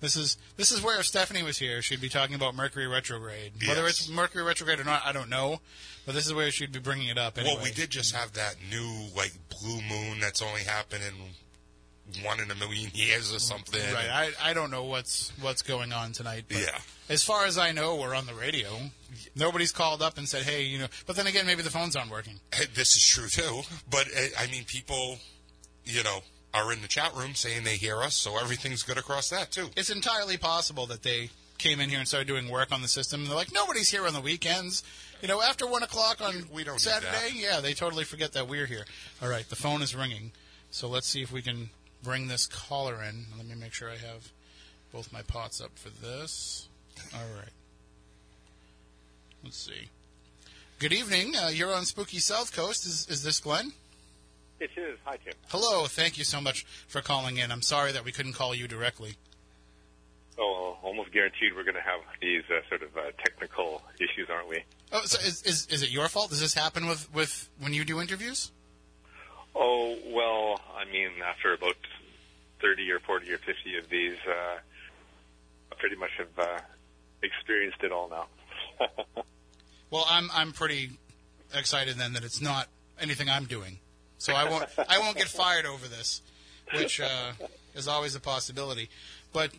[0.01, 3.53] This is this is where if Stephanie was here, she'd be talking about Mercury retrograde.
[3.67, 5.59] Whether it's Mercury retrograde or not, I don't know.
[6.05, 7.37] But this is where she'd be bringing it up.
[7.37, 7.55] Anyway.
[7.55, 11.13] Well, we did just have that new like blue moon that's only happening
[12.23, 13.81] one in a million years or something.
[13.93, 14.33] Right.
[14.41, 16.45] I, I don't know what's what's going on tonight.
[16.47, 16.79] But Yeah.
[17.09, 18.69] As far as I know, we're on the radio.
[19.35, 22.11] Nobody's called up and said, "Hey, you know." But then again, maybe the phones aren't
[22.11, 22.39] working.
[22.75, 25.17] This is true too, but uh, I mean, people,
[25.85, 26.19] you know,
[26.53, 29.69] are in the chat room saying they hear us, so everything's good across that too.
[29.75, 33.21] It's entirely possible that they came in here and started doing work on the system.
[33.21, 34.83] And they're like, "Nobody's here on the weekends."
[35.21, 38.65] You know, after one o'clock on We don't Saturday, yeah, they totally forget that we're
[38.65, 38.85] here.
[39.21, 40.31] All right, the phone is ringing,
[40.71, 41.69] so let's see if we can
[42.01, 43.25] bring this caller in.
[43.37, 44.31] Let me make sure I have
[44.91, 46.67] both my pots up for this.
[47.13, 47.51] All right.
[49.43, 49.89] Let's see.
[50.79, 51.35] Good evening.
[51.35, 52.85] Uh, you're on Spooky South Coast.
[52.85, 53.73] Is, is this Glen?
[54.59, 54.97] It is.
[55.05, 55.33] Hi, Tim.
[55.47, 55.85] Hello.
[55.87, 57.51] Thank you so much for calling in.
[57.51, 59.15] I'm sorry that we couldn't call you directly.
[60.37, 64.49] Oh, almost guaranteed we're going to have these uh, sort of uh, technical issues, aren't
[64.49, 64.63] we?
[64.91, 66.29] Oh, so is, is is it your fault?
[66.29, 68.51] Does this happen with, with when you do interviews?
[69.55, 71.75] Oh, well, I mean, after about
[72.61, 74.59] 30 or 40 or 50 of these, uh,
[75.71, 76.59] I pretty much have uh,
[77.23, 78.27] experienced it all now.
[79.91, 80.91] Well, I'm I'm pretty
[81.53, 82.67] excited then that it's not
[83.01, 83.79] anything I'm doing,
[84.19, 86.21] so I won't I won't get fired over this,
[86.75, 87.31] which uh,
[87.73, 88.89] is always a possibility.
[89.33, 89.51] But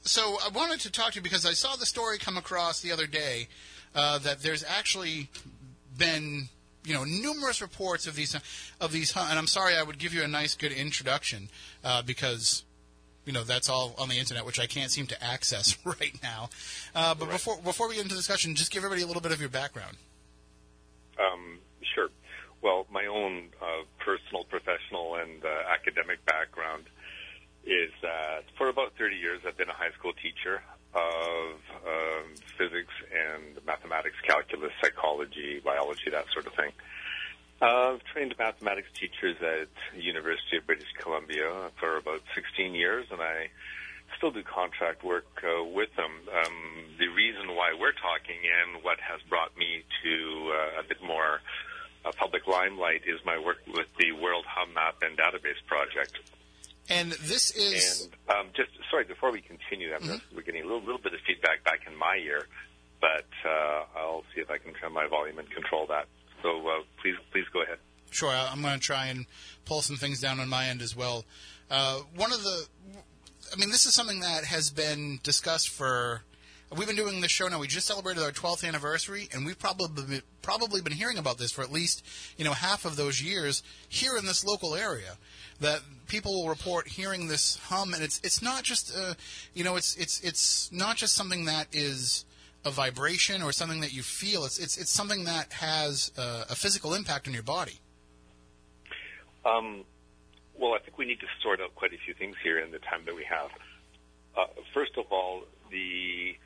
[0.00, 2.90] so I wanted to talk to you because I saw the story come across the
[2.90, 3.46] other day
[3.94, 5.28] uh, that there's actually
[5.96, 6.48] been
[6.84, 8.34] you know numerous reports of these
[8.80, 11.50] of these and I'm sorry I would give you a nice good introduction
[11.84, 12.64] uh, because
[13.26, 16.48] you know that's all on the internet which I can't seem to access right now.
[16.94, 19.32] Uh, but before before we get into the discussion, just give everybody a little bit
[19.32, 19.98] of your background.
[21.18, 21.58] Um.
[22.64, 26.84] Well, my own uh, personal, professional, and uh, academic background
[27.66, 30.62] is that for about 30 years I've been a high school teacher
[30.94, 32.24] of um,
[32.56, 36.72] physics and mathematics, calculus, psychology, biology, that sort of thing.
[37.60, 39.68] I've trained mathematics teachers at
[40.00, 43.50] University of British Columbia for about 16 years, and I
[44.16, 46.12] still do contract work uh, with them.
[46.32, 51.02] Um, the reason why we're talking and what has brought me to uh, a bit
[51.04, 51.40] more
[52.04, 56.18] uh, public limelight is my work with the World Hum Map and Database Project.
[56.90, 60.36] And this is And um, just sorry, before we continue, I'm Mm-hmm.
[60.36, 62.46] we're getting a little, little bit of feedback back in my ear,
[63.00, 66.06] but uh, I'll see if I can turn my volume and control that.
[66.42, 67.78] So uh, please, please go ahead.
[68.10, 68.28] sure.
[68.30, 69.24] I- I'm going to try and
[69.64, 71.24] pull some things down on my end as well.
[71.70, 72.66] Uh, one of the,
[73.50, 76.22] I mean, this is something that has been discussed for.
[76.72, 77.60] We've been doing this show now.
[77.60, 81.62] We just celebrated our 12th anniversary, and we've probably probably been hearing about this for
[81.62, 82.04] at least
[82.36, 85.16] you know half of those years here in this local area.
[85.60, 89.14] That people will report hearing this hum, and it's it's not just uh,
[89.52, 92.24] you know it's it's it's not just something that is
[92.64, 94.44] a vibration or something that you feel.
[94.44, 97.78] It's it's it's something that has uh, a physical impact on your body.
[99.44, 99.84] Um,
[100.58, 102.78] well, I think we need to sort out quite a few things here in the
[102.78, 103.50] time that we have.
[104.36, 106.36] Uh, first of all, the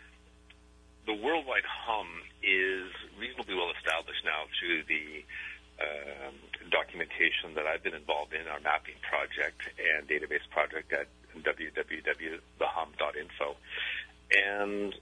[1.08, 2.04] the worldwide hum
[2.44, 5.24] is reasonably well established now through the
[5.80, 6.36] um,
[6.68, 11.08] documentation that I've been involved in, our mapping project and database project at
[11.40, 13.48] www.thehum.info.
[14.36, 14.92] And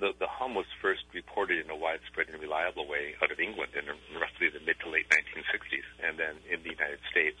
[0.00, 3.76] the, the hum was first reported in a widespread and reliable way out of England
[3.76, 3.84] in
[4.16, 7.36] roughly the mid to late 1960s, and then in the United States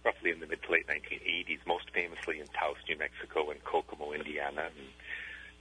[0.00, 4.12] roughly in the mid to late 1980s, most famously in Taos, New Mexico, and Kokomo,
[4.12, 4.88] Indiana, and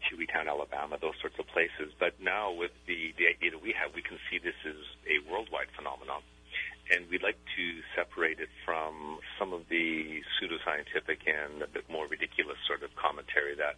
[0.05, 1.93] Hueytown, Alabama, those sorts of places.
[1.99, 5.19] But now with the, the idea that we have, we can see this is a
[5.29, 6.21] worldwide phenomenon.
[6.89, 12.07] And we'd like to separate it from some of the pseudoscientific and a bit more
[12.07, 13.75] ridiculous sort of commentary that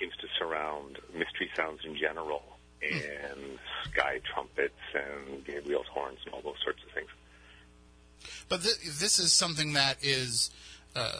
[0.00, 2.42] seems to surround mystery sounds in general
[2.82, 7.08] and sky trumpets and Gabriel's horns and all those sorts of things.
[8.48, 10.50] But th- this is something that is.
[10.96, 11.18] Uh,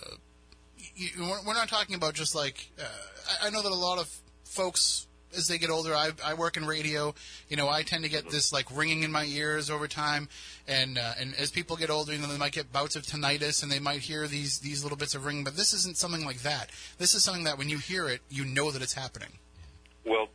[1.18, 2.70] we're not talking about just like.
[2.78, 2.84] Uh,
[3.42, 4.08] I, I know that a lot of
[4.44, 5.94] folks as they get older.
[5.94, 7.14] I, I work in radio.
[7.48, 10.28] You know, I tend to get this like ringing in my ears over time,
[10.66, 13.62] and uh, and as people get older, you know, they might get bouts of tinnitus,
[13.62, 15.44] and they might hear these these little bits of ringing.
[15.44, 16.70] But this isn't something like that.
[16.98, 19.38] This is something that when you hear it, you know that it's happening.
[20.04, 20.28] Well,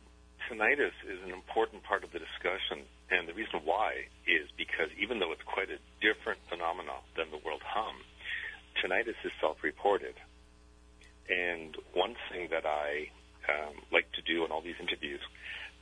[0.48, 5.18] tinnitus is an important part of the discussion, and the reason why is because even
[5.18, 7.94] though it's quite a different phenomenon than the world hum,
[8.82, 10.14] tinnitus is self-reported.
[11.30, 13.10] And one thing that I
[13.48, 15.20] um, like to do in all these interviews,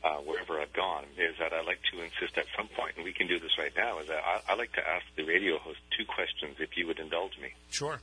[0.05, 3.13] uh, wherever I've gone, is that I like to insist at some point, and we
[3.13, 5.79] can do this right now, is that I, I like to ask the radio host
[5.97, 7.55] two questions, if you would indulge me.
[7.71, 8.01] Sure.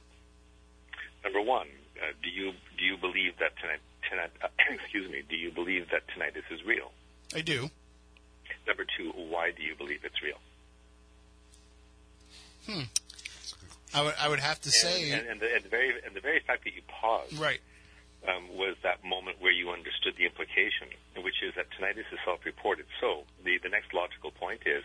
[1.24, 1.68] Number one,
[2.02, 3.80] uh, do you do you believe that tonight,
[4.10, 6.92] tonight uh, excuse me, do you believe that tinnitus is real?
[7.34, 7.70] I do.
[8.68, 10.40] Number two, why do you believe it's real?
[12.68, 12.84] Hmm.
[13.94, 16.16] I would I would have to and, say, and, and, the, and the very and
[16.16, 17.60] the very fact that you paused, right,
[18.28, 20.90] um, was that moment where you understood the implication,
[21.22, 22.86] which is that tinnitus is self-reported.
[23.00, 24.84] So the the next logical point is,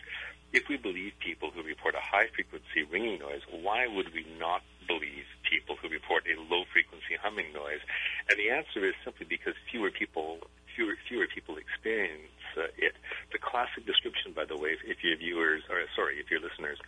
[0.52, 4.62] if we believe people who report a high frequency ringing noise, why would we not
[4.86, 7.80] believe people who report a low frequency humming noise?
[8.28, 10.38] And the answer is simply because fewer people
[10.76, 12.94] fewer fewer people experience uh, it.
[13.32, 16.78] The classic description, by the way, if, if your viewers or sorry, if your listeners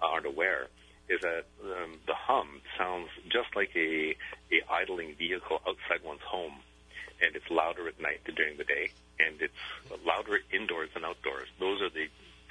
[0.00, 0.68] aren't aware,
[1.08, 4.16] is that um, the hum sounds just like a,
[4.52, 6.54] a idling vehicle outside one's home,
[7.22, 8.90] and it's louder at night than during the day,
[9.20, 11.48] and it's louder indoors than outdoors.
[11.60, 12.08] Those are the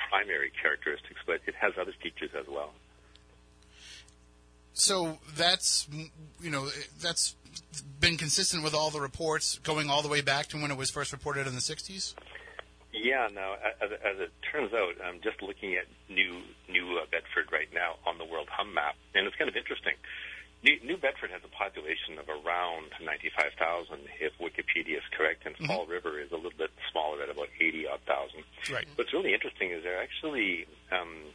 [0.09, 2.73] primary characteristics, but it has other features as well.
[4.73, 5.87] So that's
[6.41, 6.67] you know
[6.99, 7.35] that's
[7.99, 10.89] been consistent with all the reports going all the way back to when it was
[10.89, 12.15] first reported in the 60s.
[12.93, 17.49] Yeah, now as, as it turns out, I'm just looking at New New uh, Bedford
[17.51, 19.97] right now on the World Hum map, and it's kind of interesting.
[20.63, 25.67] New, New Bedford has a population of around 95,000, if Wikipedia is correct, and mm-hmm.
[25.67, 28.47] Fall River is a little bit smaller at about 80 odd thousand.
[28.71, 28.87] Right.
[28.95, 31.33] What's really interesting is they're actually um,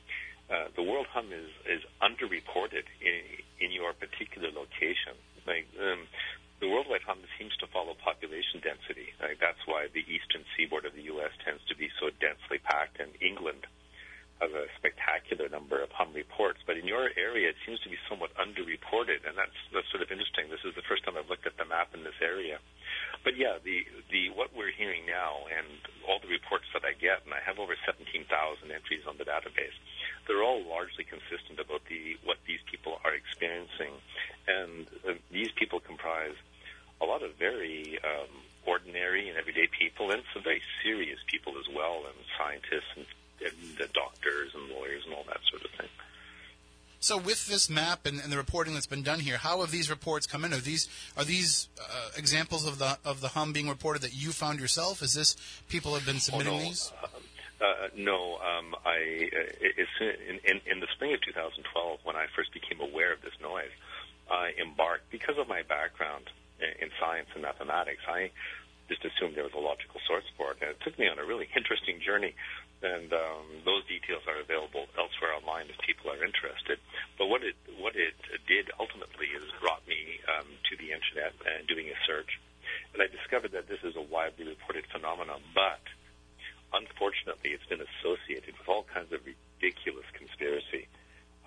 [0.49, 3.21] uh, the World Hum is is underreported in
[3.61, 5.19] in your particular location.
[5.47, 6.09] Like um,
[6.61, 9.15] the worldwide hum seems to follow population density.
[9.21, 9.39] Right?
[9.41, 11.31] That's why the eastern seaboard of the U.S.
[11.45, 13.67] tends to be so densely packed, and England
[14.41, 16.63] has a spectacular number of hum reports.
[16.67, 20.11] But in your area, it seems to be somewhat underreported, and that's that's sort of
[20.11, 20.47] interesting.
[20.51, 22.59] This is the first time I've looked at the map in this area.
[23.25, 25.67] But yeah, the the what we're hearing now, and
[26.07, 28.25] all the reports that I get, and I have over 17,000
[28.71, 29.75] entries on the database.
[30.27, 33.99] They're all largely consistent about the what these people are experiencing,
[34.47, 36.39] and uh, these people comprise
[37.01, 38.31] a lot of very um,
[38.67, 43.07] ordinary and everyday people, and some very serious people as well, and scientists and,
[43.45, 45.89] and uh, doctors and lawyers and all that sort of thing.
[47.01, 49.89] So, with this map and, and, the reporting that's been done here, how have these
[49.89, 50.53] reports come in?
[50.53, 54.33] Are these are these uh, examples of the of the hum being reported that you
[54.33, 55.01] found yourself?
[55.01, 55.37] Is this
[55.69, 56.65] people have been submitting oh, no.
[56.65, 56.93] these?
[57.01, 57.07] Uh,
[57.65, 62.53] uh, no, um, I uh, in, in, in the spring of 2012, when I first
[62.53, 63.71] became aware of this noise,
[64.31, 68.03] I embarked because of my background in science and mathematics.
[68.09, 68.31] I
[68.89, 71.25] just assumed there was a logical source for it, and it took me on a
[71.25, 72.35] really interesting journey.
[72.79, 76.79] And um, those details are available elsewhere online if people are interested.
[77.19, 78.15] But what it what it
[78.47, 82.39] did ultimately is brought me um, to the internet and doing a search,
[82.95, 85.83] and I discovered that this is a widely reported phenomenon, but
[86.71, 90.87] unfortunately, it's been associated with all kinds of ridiculous conspiracy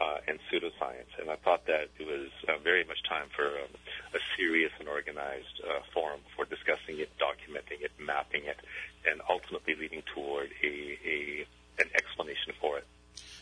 [0.02, 1.12] uh, and pseudoscience.
[1.20, 3.74] And I thought that it was uh, very much time for um,
[4.14, 8.58] a serious and organized uh, forum for discussing it, documenting it, mapping it,
[9.10, 11.46] and ultimately leading toward a, a
[11.80, 12.86] an explanation for it.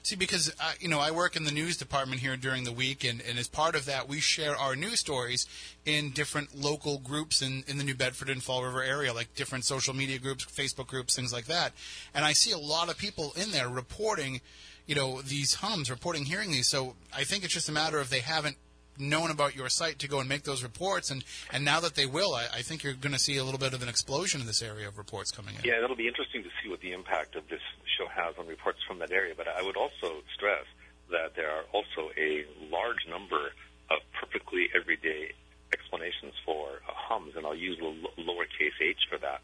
[0.01, 3.03] See, because uh, you know, I work in the news department here during the week,
[3.03, 5.45] and, and as part of that, we share our news stories
[5.85, 9.65] in different local groups in, in the New Bedford and Fall River area, like different
[9.65, 11.73] social media groups, Facebook groups, things like that.
[12.13, 14.41] And I see a lot of people in there reporting,
[14.89, 16.67] you know, these hums, reporting hearing these.
[16.67, 18.57] So I think it's just a matter of they haven't
[18.97, 21.23] known about your site to go and make those reports, and,
[21.53, 23.75] and now that they will, I, I think you're going to see a little bit
[23.75, 25.61] of an explosion in this area of reports coming in.
[25.63, 27.61] Yeah, it'll be interesting to see what the impact of this
[27.97, 29.35] show has on reports from that area.
[29.37, 30.65] But I would also stress
[31.11, 33.51] that there are also a large number
[33.91, 35.33] of perfectly everyday
[35.71, 39.41] explanations for hums, and I'll use l- lowercase h for that.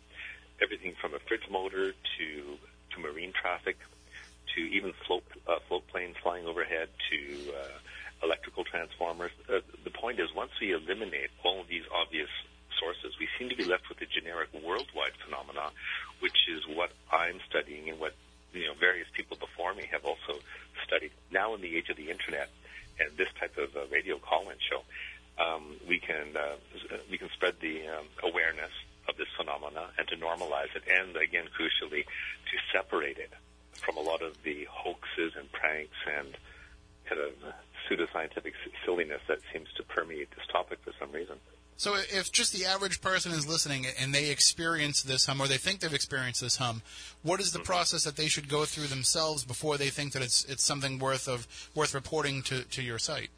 [0.60, 2.58] Everything from a fridge motor to
[2.94, 3.78] to marine traffic,
[4.56, 5.24] to even float
[5.96, 9.32] planes flying overhead, to uh, electrical transformers.
[9.48, 12.30] Uh, the point is, once we eliminate all of these obvious
[12.80, 15.72] sources, we seem to be left with a generic worldwide phenomena,
[16.20, 18.14] which is what I'm studying and what
[18.54, 20.40] you know various people before me have also
[20.86, 21.12] studied.
[21.32, 22.50] Now, in the age of the internet
[23.00, 24.84] and this type of uh, radio call-in show,
[25.42, 26.56] um, we can uh,
[27.10, 28.72] we can spread the um, awareness
[29.08, 33.32] of this phenomena and to normalize it, and again, crucially, to separate it
[33.74, 36.36] from a lot of the hoaxes and pranks and
[37.08, 37.32] kind of
[37.88, 41.36] pseudoscientific silliness that seems to permeate this topic for some reason.
[41.78, 45.58] So, if just the average person is listening and they experience this hum, or they
[45.58, 46.82] think they've experienced this hum,
[47.22, 47.66] what is the mm-hmm.
[47.66, 51.28] process that they should go through themselves before they think that it's it's something worth
[51.28, 53.30] of worth reporting to, to your site?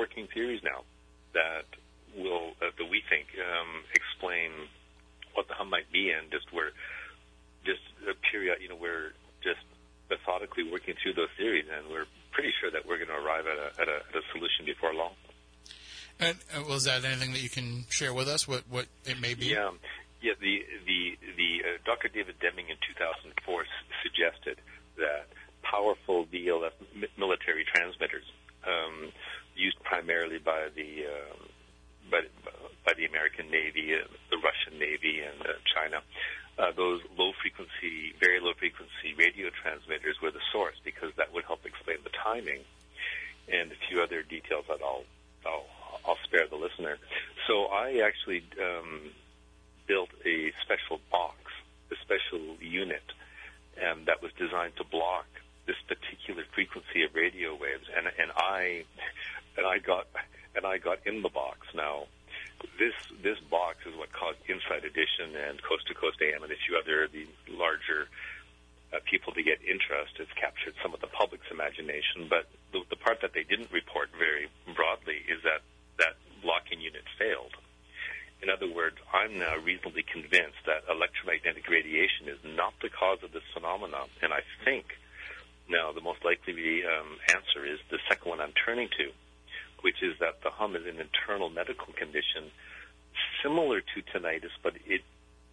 [0.00, 0.80] Working theories now
[1.36, 1.68] that
[2.16, 4.50] will uh, that we think um, explain
[5.34, 6.72] what the hum might be, and just we're
[7.68, 9.12] just a period, you know, we're
[9.44, 9.60] just
[10.08, 13.58] methodically working through those theories, and we're pretty sure that we're going to arrive at
[13.60, 15.12] a, at a, at a solution before long.
[16.18, 18.48] And uh, was that anything that you can share with us?
[18.48, 19.52] What what it may be?
[19.52, 19.70] Yeah,
[20.20, 20.32] yeah.
[20.40, 21.00] The the
[21.36, 22.08] the uh, Dr.
[22.08, 23.68] David Deming in 2004 s-
[24.02, 24.56] suggested
[24.96, 25.28] that
[25.62, 26.72] powerful VLF
[27.16, 28.24] military transmitters
[28.66, 29.12] um,
[29.60, 31.36] used primarily by the uh,
[32.10, 32.20] by,
[32.84, 36.02] by the American Navy, uh, the Russian Navy, and uh, China.
[36.58, 41.44] Uh, those low frequency, very low frequency radio transmitters were the source because that would
[41.44, 42.60] help explain the timing
[43.48, 45.04] and a few other details that I'll
[45.46, 45.66] I'll,
[46.06, 46.98] I'll spare the listener.
[47.46, 49.10] So I actually um,
[49.86, 51.36] built a special box,
[51.90, 53.02] a special unit,
[53.80, 55.26] um, that was designed to block
[55.66, 58.84] this particular frequency of radio waves, and and I
[59.56, 60.06] and I got
[60.54, 61.66] and I got in the box.
[61.74, 62.06] Now,
[62.78, 66.60] this this box is what caused Inside Edition and Coast to Coast AM and a
[66.66, 68.08] few other the larger
[68.92, 70.18] uh, people to get interest.
[70.18, 74.10] It's captured some of the public's imagination, but the, the part that they didn't report
[74.16, 75.62] very broadly is that
[75.98, 77.54] that blocking unit failed.
[78.42, 83.18] In other other words, I'm now reasonably convinced that electromagnetic radiation is not the cause
[83.24, 84.08] of this phenomenon.
[84.20, 84.84] And I think
[85.68, 89.12] now the most likely um, answer is the second one I'm turning to,
[89.82, 92.50] which is that the hum is an internal medical condition
[93.42, 95.02] similar to tinnitus, but it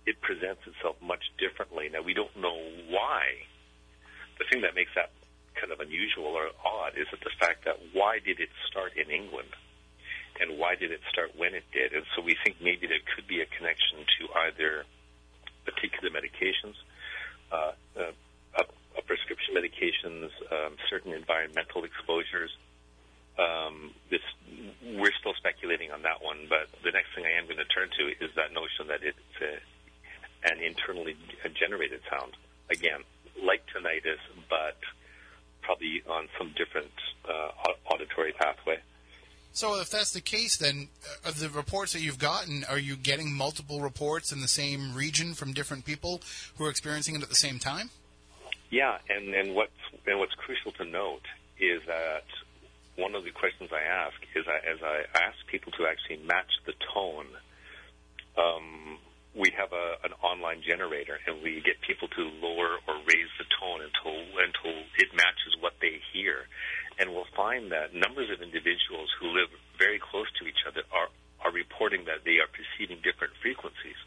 [0.05, 1.89] it presents itself much differently.
[1.91, 2.55] Now we don't know
[2.89, 3.43] why.
[4.39, 5.11] The thing that makes that
[5.59, 9.09] kind of unusual or odd is that the fact that why did it start in
[9.09, 9.49] England?
[10.39, 11.93] And why did it start when it did?
[11.93, 14.85] And so we think maybe there could be a connection to either
[15.65, 16.77] particular medications,
[17.51, 18.13] uh, uh,
[18.55, 22.51] uh, prescription medications, um, certain environmental exposures.
[23.37, 24.21] Um, this,
[24.95, 27.89] we're still speculating on that one, but the next thing I am going to turn
[27.97, 31.15] to is that notion that it's a, an internally
[31.53, 32.33] generated sound.
[32.69, 33.01] Again,
[33.43, 34.19] like tinnitus,
[34.49, 34.77] but
[35.61, 36.91] probably on some different
[37.29, 37.49] uh,
[37.91, 38.79] auditory pathway.
[39.53, 42.95] So, if that's the case, then uh, of the reports that you've gotten, are you
[42.95, 46.21] getting multiple reports in the same region from different people
[46.57, 47.89] who are experiencing it at the same time?
[48.69, 49.71] Yeah, and, and what's
[50.05, 51.25] and what's crucial to note
[51.59, 52.25] is that
[52.97, 56.49] one of the questions I ask is I, as I ask people to actually match
[56.65, 57.29] the tone.
[58.37, 58.97] Um,
[59.37, 63.45] we have a, an online generator, and we get people to lower or raise the
[63.61, 66.49] tone until until it matches what they hear,
[66.97, 71.13] and we'll find that numbers of individuals who live very close to each other are
[71.45, 73.97] are reporting that they are perceiving different frequencies.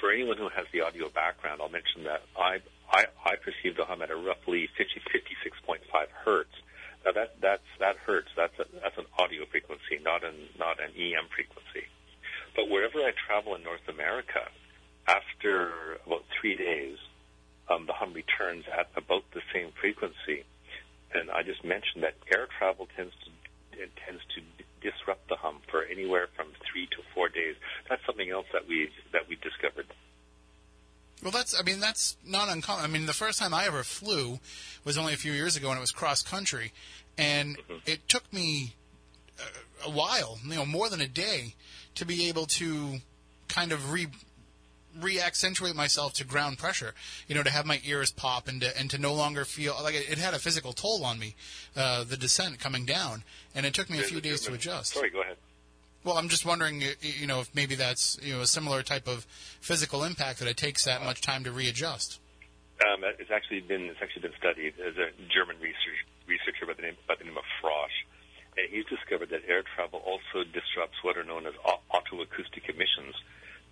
[0.00, 3.84] For anyone who has the audio background, I'll mention that I I, I perceive the
[3.84, 5.84] hum at a roughly 50, 56.5
[6.24, 6.56] hertz.
[7.04, 8.28] Now that that's that hertz.
[8.36, 11.86] That's a, that's an audio frequency, not an not an EM frequency.
[12.56, 14.48] But wherever I travel in North America,
[15.06, 16.96] after about three days,
[17.68, 20.44] um, the hum returns at about the same frequency.
[21.12, 23.30] And I just mentioned that air travel tends to
[23.80, 24.40] it tends to
[24.80, 27.56] disrupt the hum for anywhere from three to four days.
[27.88, 29.86] That's something else that we that we discovered.
[31.24, 32.84] Well, that's I mean that's not uncommon.
[32.84, 34.38] I mean the first time I ever flew
[34.84, 36.72] was only a few years ago, and it was cross country,
[37.16, 37.76] and mm-hmm.
[37.86, 38.74] it took me
[39.38, 41.54] a, a while, you know, more than a day,
[41.94, 42.98] to be able to
[43.48, 44.06] kind of re
[45.00, 46.94] re-accentuate myself to ground pressure,
[47.26, 49.94] you know, to have my ears pop and to, and to no longer feel like
[49.94, 51.34] it, it had a physical toll on me,
[51.76, 54.94] uh, the descent coming down, and it took me a few days to adjust.
[54.94, 55.36] Sorry, go ahead.
[56.04, 59.24] Well, I'm just wondering, you know, if maybe that's you know a similar type of
[59.60, 62.20] physical impact that it takes that much time to readjust.
[62.84, 64.74] Um, it's actually been it's actually been studied.
[64.76, 67.96] There's a German research, researcher by the name by the name of Frosch,
[68.60, 71.56] and he's discovered that air travel also disrupts what are known as
[71.88, 73.16] otoacoustic emissions,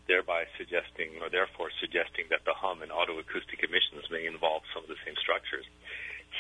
[0.09, 4.89] thereby suggesting or therefore suggesting that the hum and otoacoustic emissions may involve some of
[4.89, 5.69] the same structures.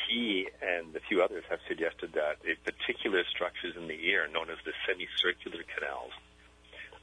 [0.08, 4.58] He and a few others have suggested that particular structures in the ear, known as
[4.64, 6.12] the semicircular canals,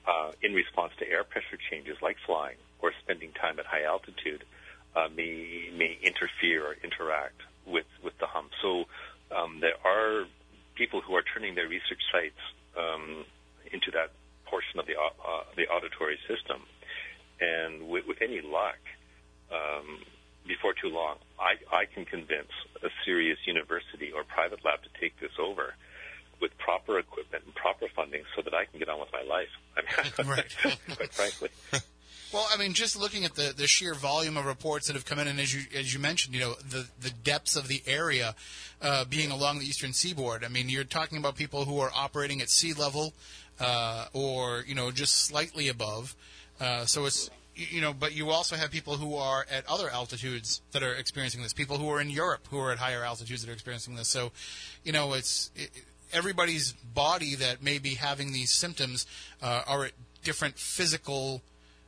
[0.07, 4.43] uh, in response to air pressure changes like flying or spending time at high altitude,
[4.95, 8.49] uh, may may interfere or interact with with the hum.
[8.61, 8.85] So
[9.35, 10.25] um, there are
[10.75, 12.41] people who are turning their research sites
[12.77, 13.25] um,
[13.71, 14.11] into that
[14.45, 16.61] portion of the uh, the auditory system,
[17.39, 18.79] and with, with any luck,
[19.51, 19.99] um,
[20.47, 22.51] before too long, I, I can convince
[22.83, 25.75] a serious university or private lab to take this over
[26.41, 29.49] with proper equipment and proper funding, so that I can get on with my life.
[29.77, 30.57] I mean, right.
[30.95, 31.49] quite frankly.
[32.31, 35.17] Well, I mean, just looking at the, the sheer volume of reports that have come
[35.17, 38.35] in, and as you as you mentioned, you know, the the depths of the area
[38.83, 40.43] uh, being along the eastern seaboard.
[40.43, 43.13] I mean, you're talking about people who are operating at sea level,
[43.59, 46.15] uh, or you know just slightly above.
[46.59, 50.61] Uh, so it's you know, but you also have people who are at other altitudes
[50.71, 51.53] that are experiencing this.
[51.53, 54.07] People who are in Europe who are at higher altitudes that are experiencing this.
[54.07, 54.31] So,
[54.83, 55.69] you know, it's it,
[56.13, 59.05] everybody's body that may be having these symptoms
[59.41, 59.91] uh, are at
[60.23, 61.41] different physical,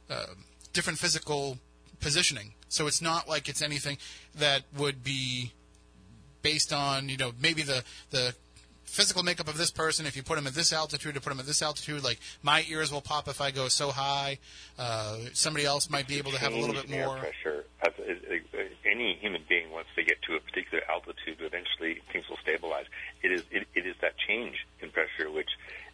[0.10, 0.26] uh,
[0.74, 1.58] different physical
[2.00, 2.54] positioning.
[2.70, 3.98] So it's not like it's anything
[4.36, 5.52] that would be
[6.42, 8.34] based on you know maybe the the
[8.92, 11.40] physical makeup of this person, if you put them at this altitude, to put them
[11.40, 14.38] at this altitude, like my ears will pop if I go so high.
[14.78, 17.66] Uh, somebody else might be able to have a little bit more pressure.
[18.86, 22.86] Any human being, once they get to a particular altitude, eventually things will stabilize.
[23.24, 25.50] It is it, it is that change in pressure which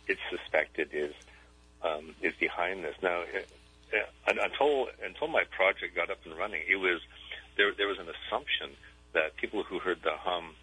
[0.07, 1.13] it's suspected is
[1.83, 2.95] um, is behind this.
[3.03, 7.01] Now, uh, until until my project got up and running, it was
[7.55, 7.71] there.
[7.71, 8.71] There was an assumption
[9.13, 10.55] that people who heard the hum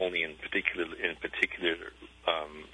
[0.00, 1.92] only in particular in particular
[2.26, 2.64] um,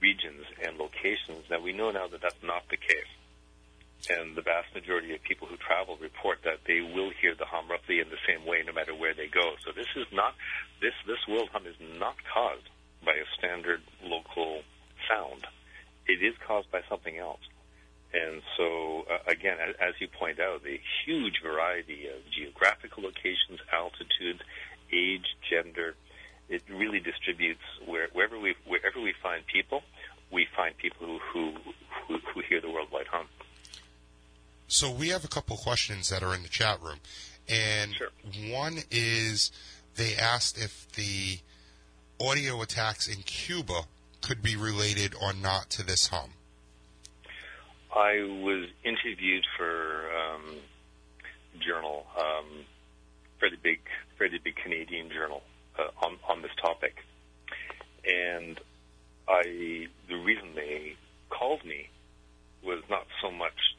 [0.00, 1.44] regions and locations.
[1.50, 3.12] Now we know now that that's not the case,
[4.08, 7.68] and the vast majority of people who travel report that they will hear the hum
[7.68, 9.54] roughly in the same way no matter where they go.
[9.64, 10.34] So this is not
[10.80, 12.68] this this world hum is not caused
[13.04, 14.62] by a standard local
[15.08, 15.46] sound.
[16.06, 17.42] It is caused by something else.
[18.14, 23.60] And so, uh, again, as, as you point out, the huge variety of geographical locations,
[23.72, 24.40] altitudes,
[24.92, 25.94] age, gender,
[26.48, 29.82] it really distributes where, wherever we wherever we find people,
[30.30, 31.52] we find people who
[32.08, 33.26] who, who, hear the worldwide hum.
[34.68, 36.98] So we have a couple questions that are in the chat room,
[37.48, 38.08] and Sure.
[38.50, 39.50] one is
[39.96, 41.38] they asked if the
[42.20, 43.82] audio attacks in Cuba
[44.20, 46.30] could be related or not to this hum.
[47.94, 50.56] I was interviewed for um,
[51.58, 52.64] journal, um,
[53.40, 53.80] fairly big,
[54.18, 55.42] fairly big Canadian journal
[55.78, 56.96] uh, on on this topic,
[58.04, 58.60] and
[59.28, 60.96] I the reason they
[61.30, 61.88] called me
[62.64, 63.76] was not so much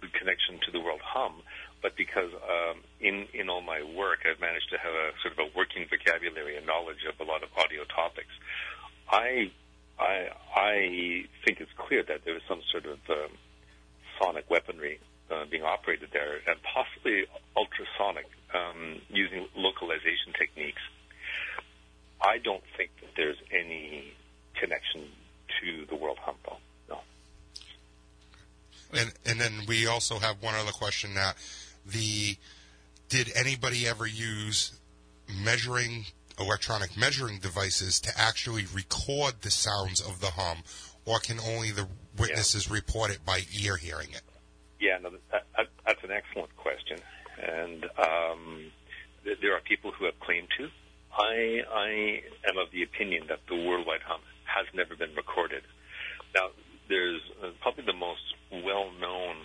[0.00, 1.42] the connection to the world hum,
[1.82, 5.38] but because um, in in all my work I've managed to have a sort of
[5.38, 8.32] a working vocabulary and knowledge of a lot of audio topics.
[9.08, 9.50] I
[9.98, 13.36] I, I think it's clear that there is some sort of um,
[14.18, 14.98] sonic weaponry
[15.30, 17.24] uh, being operated there, and possibly
[17.56, 20.82] ultrasonic um, using localization techniques.
[22.20, 24.12] I don't think that there's any
[24.58, 25.08] connection
[25.60, 26.58] to the world hum, though.
[26.88, 27.00] No.
[28.92, 31.36] And and then we also have one other question that
[31.86, 32.36] the
[33.08, 34.78] did anybody ever use
[35.28, 36.06] measuring
[36.38, 40.58] electronic measuring devices to actually record the sounds of the hum,
[41.04, 44.22] or can only the witnesses report it by ear hearing it?
[44.80, 46.98] Yeah, no, that, that, that's an excellent question,
[47.38, 48.72] and um,
[49.24, 50.68] th- there are people who have claimed to.
[51.12, 55.62] I, I am of the opinion that the worldwide hum has never been recorded.
[56.34, 56.48] Now,
[56.88, 59.36] there's uh, probably the most well-known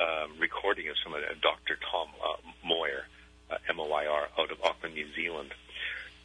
[0.00, 1.78] um, recording is from a, a Dr.
[1.90, 2.36] Tom uh,
[2.66, 3.06] Moir,
[3.50, 5.52] uh, M-O-I-R, out of Auckland, New Zealand.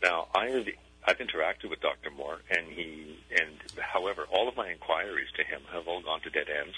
[0.04, 0.68] Now, I've
[1.08, 2.12] I've interacted with Dr.
[2.12, 6.30] Moore, and he and however, all of my inquiries to him have all gone to
[6.30, 6.76] dead ends.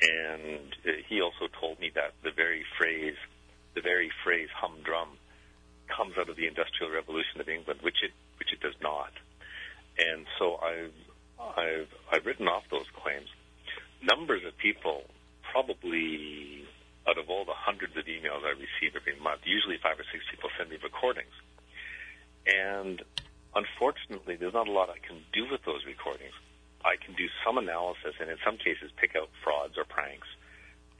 [0.00, 0.74] And
[1.08, 3.16] he also told me that the very phrase,
[3.74, 5.16] the very phrase humdrum,
[5.88, 9.12] comes out of the Industrial Revolution of England, which it which it does not.
[9.98, 10.92] And so I've
[11.40, 13.28] I've I've written off those claims.
[14.02, 15.04] Numbers of people,
[15.50, 16.66] probably
[17.08, 20.24] out of all the hundreds of emails I receive every month, usually five or six
[20.30, 21.32] people send me recordings.
[22.46, 23.02] And
[23.54, 26.34] unfortunately, there's not a lot I can do with those recordings.
[26.86, 30.28] I can do some analysis, and in some cases, pick out frauds or pranks.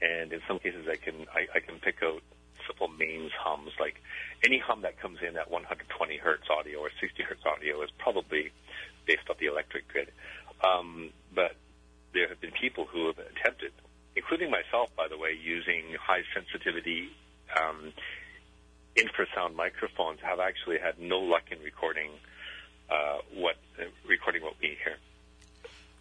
[0.01, 2.21] And in some cases, I can I, I can pick out
[2.67, 3.95] simple mains hums, like
[4.43, 8.51] any hum that comes in at 120 hertz audio or 60 hertz audio is probably
[9.05, 10.11] based off the electric grid.
[10.61, 11.55] Um, but
[12.13, 13.71] there have been people who have attempted,
[14.15, 17.09] including myself, by the way, using high sensitivity
[17.55, 17.93] um,
[18.95, 22.11] infrasound microphones, have actually had no luck in recording
[22.89, 24.97] uh, what uh, recording what we hear.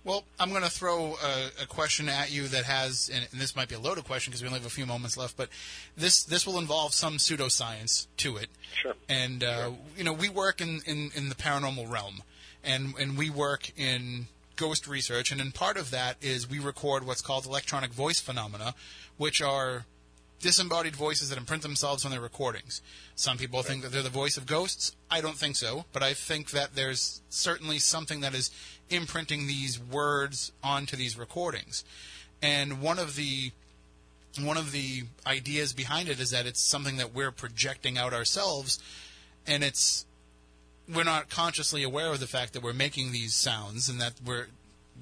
[0.06, 3.56] Well, I'm going to throw a, a, question at you that has, and, and, this
[3.56, 5.48] might be a loaded question because we only have a few moments left, but
[5.96, 8.46] this this will involve some pseudoscience to it.
[8.72, 8.94] Sure.
[9.08, 9.78] And uh, sure.
[9.98, 12.22] you know, we work in, in, in the paranormal realm,
[12.62, 17.04] and and we work in ghost research, and in part of that is we record
[17.04, 18.76] what's called electronic voice phenomena,
[19.16, 19.86] which are
[20.40, 22.82] disembodied voices that imprint themselves on their recordings.
[23.14, 23.66] Some people right.
[23.66, 24.94] think that they're the voice of ghosts.
[25.10, 28.50] I don't think so, but I think that there's certainly something that is
[28.90, 31.84] imprinting these words onto these recordings.
[32.42, 33.52] And one of the
[34.40, 38.78] one of the ideas behind it is that it's something that we're projecting out ourselves
[39.46, 40.04] and it's
[40.92, 44.46] we're not consciously aware of the fact that we're making these sounds and that we're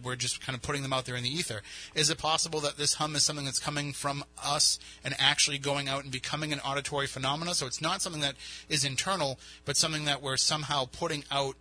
[0.03, 1.62] we're just kind of putting them out there in the ether.
[1.95, 5.89] Is it possible that this hum is something that's coming from us and actually going
[5.89, 7.55] out and becoming an auditory phenomena?
[7.55, 8.35] So it's not something that
[8.68, 11.57] is internal, but something that we're somehow putting out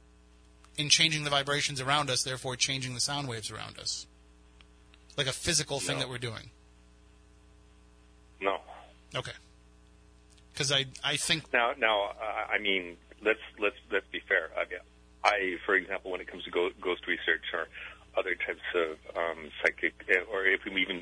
[0.78, 4.08] in changing the vibrations around us, therefore changing the sound waves around us.
[5.18, 6.04] Like a physical thing No.
[6.04, 6.50] that we're doing.
[8.42, 8.58] No.
[9.16, 9.32] Okay.
[10.52, 14.50] Because I, I think Now, now, uh, I mean, let's let's let's be fair.
[14.56, 14.80] I, mean,
[15.24, 17.68] I, for example, when it comes to ghost research or
[18.18, 19.94] other types of um, psychic,
[20.32, 21.02] or if we even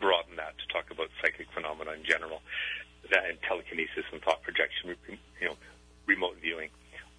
[0.00, 2.42] broaden that to talk about psychic phenomena in general,
[3.10, 4.94] that and telekinesis and thought projection,
[5.40, 5.56] you know,
[6.06, 6.68] remote viewing,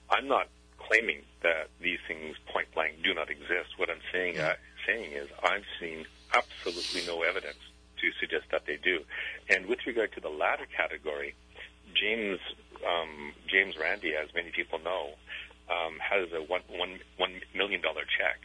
[0.09, 0.47] I'm not
[0.87, 3.77] claiming that these things point blank do not exist.
[3.77, 4.55] What I'm saying uh,
[4.87, 7.59] saying is I've seen absolutely no evidence
[8.01, 9.01] to suggest that they do.
[9.49, 11.35] And with regard to the latter category,
[11.93, 12.39] James
[12.85, 15.13] um, James Randi, as many people know,
[15.69, 18.39] um, has a one, one, one million dollar check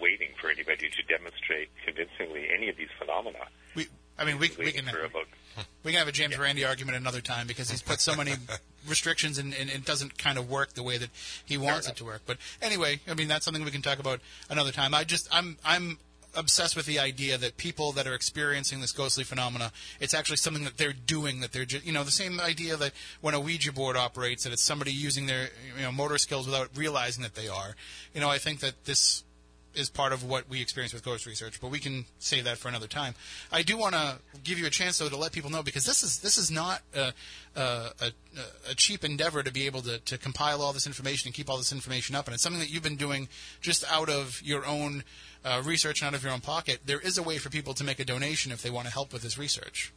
[0.00, 3.38] waiting for anybody to demonstrate convincingly any of these phenomena.
[3.74, 3.88] we,
[4.20, 4.84] I mean, we, we can
[5.82, 8.34] we can have a James Randi argument another time because he's put so many
[8.88, 11.08] restrictions and, and it doesn't kind of work the way that
[11.44, 12.22] he wants it to work.
[12.26, 14.94] But anyway, I mean that's something we can talk about another time.
[14.94, 15.98] I just I'm I'm
[16.36, 20.64] obsessed with the idea that people that are experiencing this ghostly phenomena, it's actually something
[20.64, 21.40] that they're doing.
[21.40, 22.92] That they're just, you know, the same idea that
[23.22, 26.68] when a Ouija board operates, that it's somebody using their you know motor skills without
[26.76, 27.74] realizing that they are.
[28.14, 29.24] You know, I think that this
[29.74, 32.68] is part of what we experience with ghost research, but we can save that for
[32.68, 33.14] another time.
[33.52, 36.02] I do want to give you a chance though to let people know because this
[36.02, 37.12] is this is not a,
[37.56, 37.90] a,
[38.68, 41.56] a, cheap endeavor to be able to, to compile all this information and keep all
[41.56, 43.28] this information up, and it's something that you've been doing
[43.60, 45.04] just out of your own
[45.44, 46.80] uh, research and out of your own pocket.
[46.84, 49.12] There is a way for people to make a donation if they want to help
[49.12, 49.92] with this research.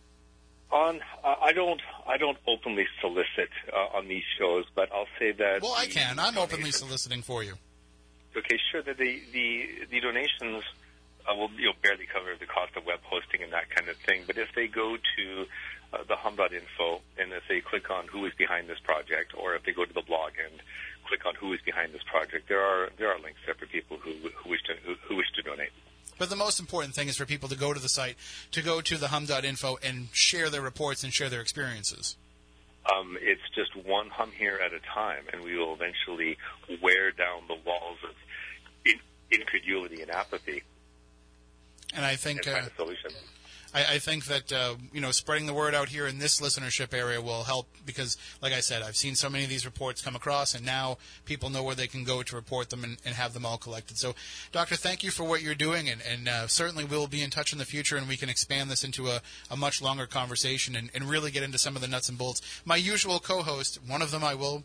[0.72, 5.32] On, uh, I don't, I don't openly solicit uh, on these shows, but I'll say
[5.32, 5.62] that.
[5.62, 6.18] Well, I can.
[6.18, 7.54] I'm openly soliciting for you.
[8.36, 8.82] Okay, sure.
[8.82, 10.64] The the the donations
[11.30, 13.96] uh, will you know, barely cover the cost of web hosting and that kind of
[13.98, 14.24] thing.
[14.26, 15.46] But if they go to
[15.94, 19.64] uh, the hum.info and if they click on who is behind this project, or if
[19.64, 20.60] they go to the blog and
[21.08, 23.98] click on who is behind this project, there are there are links there for people
[23.98, 25.72] who who wish to who, who wish to donate.
[26.18, 28.16] But the most important thing is for people to go to the site,
[28.52, 32.18] to go to the hum.info and share their reports and share their experiences.
[32.86, 36.38] Um, it's just one hum here at a time, and we will eventually
[36.82, 38.14] wear down the walls of
[39.34, 40.64] incredulity and apathy
[41.96, 42.70] And I think and uh.
[43.74, 46.94] I, I think that uh, you know spreading the word out here in this listenership
[46.94, 50.16] area will help because, like I said, I've seen so many of these reports come
[50.16, 53.34] across, and now people know where they can go to report them and, and have
[53.34, 53.98] them all collected.
[53.98, 54.14] So,
[54.52, 57.52] Doctor, thank you for what you're doing, and, and uh, certainly we'll be in touch
[57.52, 60.90] in the future, and we can expand this into a, a much longer conversation and,
[60.94, 62.42] and really get into some of the nuts and bolts.
[62.66, 64.64] My usual co-host, one of them I will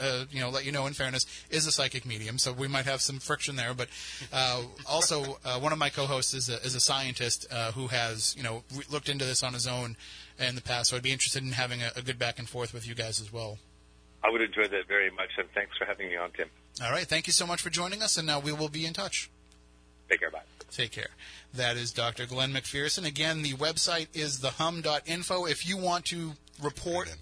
[0.00, 2.84] uh, you know, let you know in fairness, is a psychic medium, so we might
[2.84, 3.74] have some friction there.
[3.74, 3.88] But
[4.32, 8.34] uh, also, uh, one of my co-hosts is a, is a scientist uh, who has,
[8.36, 9.96] you know, re- looked into this on his own
[10.38, 10.90] in the past.
[10.90, 13.20] So I'd be interested in having a, a good back and forth with you guys
[13.20, 13.58] as well.
[14.24, 16.48] I would enjoy that very much, and thanks for having me on, Tim.
[16.82, 18.92] All right, thank you so much for joining us, and now we will be in
[18.92, 19.30] touch.
[20.10, 20.30] Take care.
[20.30, 20.40] Bye.
[20.70, 21.10] Take care.
[21.54, 22.26] That is Dr.
[22.26, 23.06] Glen MacPherson.
[23.06, 25.46] Again, the website is thehum.info.
[25.46, 26.32] If you want to
[26.62, 27.14] report,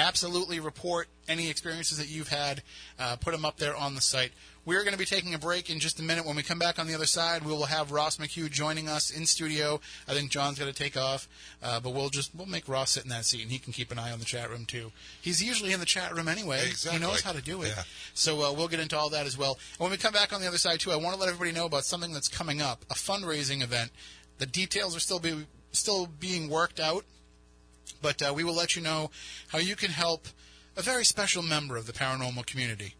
[0.00, 2.62] absolutely report any experiences that you've had,
[2.98, 4.32] uh, put them up there on the site.
[4.66, 6.26] We're going to be taking a break in just a minute.
[6.26, 9.10] When we come back on the other side, we will have Ross McHugh joining us
[9.10, 9.80] in studio.
[10.06, 11.28] I think John's going to take off,
[11.62, 13.90] uh, but we'll just we'll make Ross sit in that seat, and he can keep
[13.90, 14.92] an eye on the chat room too.
[15.20, 16.60] He's usually in the chat room anyway.
[16.66, 16.98] Exactly.
[17.00, 17.72] He knows how to do it.
[17.76, 17.84] Yeah.
[18.12, 19.58] So uh, we'll get into all that as well.
[19.72, 21.52] And when we come back on the other side too, I want to let everybody
[21.52, 23.90] know about something that's coming up, a fundraising event.
[24.38, 27.04] The details are still be still being worked out,
[28.02, 29.10] but uh, we will let you know
[29.48, 30.26] how you can help
[30.76, 32.94] a very special member of the paranormal community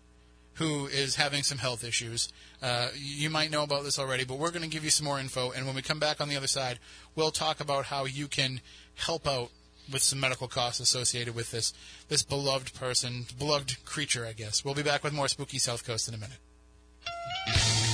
[0.54, 2.30] who is having some health issues.
[2.62, 5.18] Uh, you might know about this already, but we're going to give you some more
[5.18, 5.50] info.
[5.50, 6.78] And when we come back on the other side,
[7.14, 8.60] we'll talk about how you can
[8.94, 9.50] help out
[9.90, 11.72] with some medical costs associated with this
[12.08, 14.64] this beloved person, beloved creature, I guess.
[14.64, 17.89] We'll be back with more Spooky South Coast in a minute.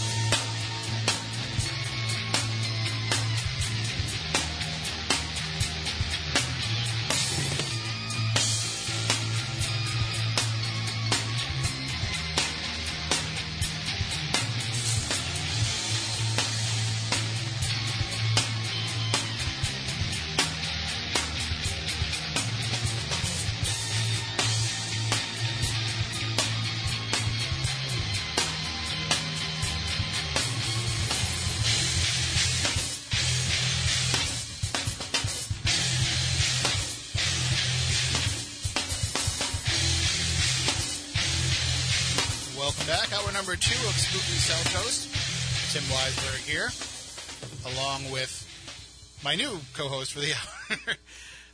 [49.26, 50.32] My new co-host for the
[50.70, 50.94] hour.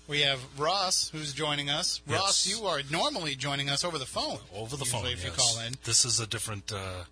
[0.06, 2.02] we have Ross, who's joining us.
[2.06, 4.40] Ross, you are normally joining us over the phone.
[4.54, 5.06] over the phone.
[5.06, 5.72] if you call in.
[5.82, 7.04] This is a different, uh,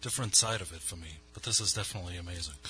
[0.00, 2.54] different side of it for me, but this is definitely amazing.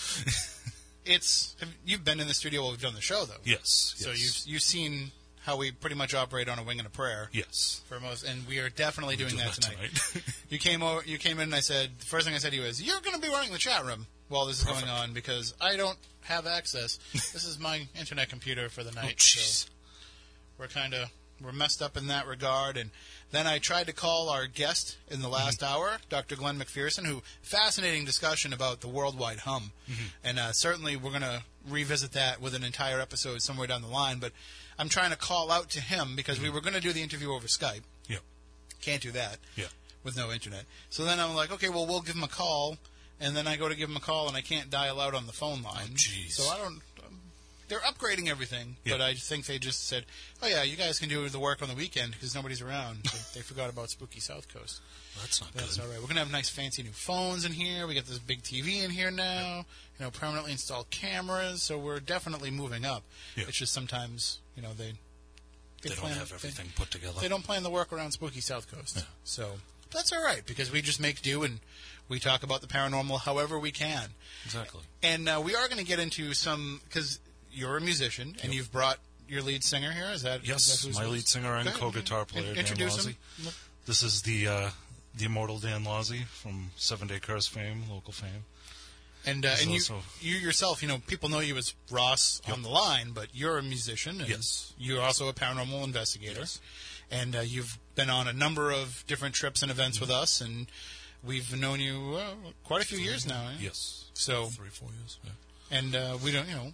[1.03, 1.57] It's
[1.87, 3.43] you've been in the studio while we've done the show, though.
[3.43, 3.95] yes.
[3.97, 4.20] So yes.
[4.20, 7.81] you've you've seen how we pretty much operate on a wing and a prayer yes.
[7.89, 9.95] for most, and we are definitely doing do that, that tonight.
[9.95, 10.24] tonight.
[10.51, 12.59] you came over, you came in, and I said the first thing I said to
[12.59, 14.87] you is, "You're going to be running the chat room while this is Perfect.
[14.87, 16.99] going on because I don't have access.
[17.12, 19.64] this is my internet computer for the Oh, night, jeez.
[19.66, 19.68] so
[20.59, 21.11] we're kind of
[21.43, 22.91] we're messed up in that regard." And
[23.33, 25.74] then I tried to call our guest in the last Mm-hmm.
[25.74, 26.37] hour, Dr.
[26.37, 30.07] Glen MacPherson, who fascinating discussion about the worldwide hum, Mm-hmm.
[30.24, 33.89] and uh, certainly we're going to revisit that with an entire episode somewhere down the
[33.89, 34.18] line.
[34.18, 34.33] But
[34.78, 37.33] I'm trying to call out to him because we were going to do the interview
[37.33, 37.83] over Skype.
[38.09, 38.18] Yeah.
[38.81, 39.66] Can't do that Yeah.
[40.05, 40.64] with no internet.
[40.89, 42.78] So then I'm like, okay, well, we'll give him a call,
[43.20, 45.26] and then I go to give him a call, and I can't dial out on
[45.26, 45.88] the phone line.
[45.90, 46.32] Oh, jeez.
[46.32, 46.80] So I don't.
[47.68, 48.94] they're upgrading everything, Yeah.
[48.94, 50.04] but I think they just said,
[50.42, 53.38] "Oh yeah, you guys can do the work on the weekend because nobody's around." So
[53.38, 54.80] they forgot about Spooky South Coast.
[55.20, 55.84] That's not That's good.
[55.84, 56.00] all right.
[56.00, 57.86] We're gonna have nice, fancy new phones in here.
[57.86, 59.64] We got this big TV in here now.
[59.98, 61.62] You know, permanently installed cameras.
[61.62, 63.02] So we're definitely moving up.
[63.36, 63.44] Yeah.
[63.48, 64.94] It's just sometimes, you know, they
[65.82, 67.20] They don't plan- have they- everything put together.
[67.20, 68.96] they don't plan the work around spooky South Coast.
[68.96, 69.02] Yeah.
[69.24, 69.60] So
[69.92, 71.60] that's all right because we just make do and
[72.11, 74.11] we talk about the paranormal however we can.
[74.44, 74.82] Exactly.
[75.02, 77.18] And uh, we are going to get into some because
[77.50, 78.98] you're a musician and you've brought
[79.28, 80.11] your lead singer here.
[80.12, 83.16] Is that Yes, that who's- my lead singer and co-guitar player, Dan him.
[83.86, 84.70] This is the uh,
[85.16, 88.44] the immortal Dan Lozzi from Seven Day Curse fame, local fame.
[89.26, 89.80] And uh, and you
[90.20, 93.62] you yourself, you know, people know you as Ross on the line, but you're a
[93.62, 94.20] musician.
[94.20, 94.72] And Yes.
[94.78, 96.40] You're also a paranormal investigator.
[96.40, 96.61] Yes.
[97.11, 100.68] And uh, you've been on a number of different trips and events with us, and
[101.24, 103.48] we've known you uh, quite a few years now.
[103.48, 103.56] eh?
[103.60, 104.04] Yes.
[104.14, 105.18] So Three, four years.
[105.24, 105.78] Yeah.
[105.78, 106.72] and uh, we don't, you know,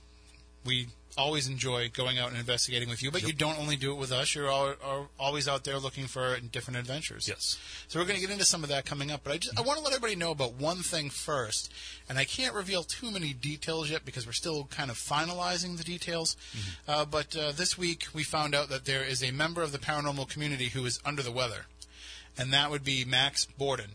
[0.64, 0.88] we
[1.18, 3.10] always enjoy going out and investigating with you.
[3.10, 6.06] But you don't only do it with us; you're all, are always out there looking
[6.06, 7.26] for different adventures.
[7.28, 7.56] Yes.
[7.88, 9.22] So we're going to get into some of that coming up.
[9.24, 11.72] But I just I want to let everybody know about one thing first,
[12.08, 15.84] and I can't reveal too many details yet because we're still kind of finalizing the
[15.84, 16.36] details.
[16.88, 19.78] Uh, but uh, this week we found out that there is a member of the
[19.78, 21.66] paranormal community who is under the weather,
[22.36, 23.92] and that would be Max Borden.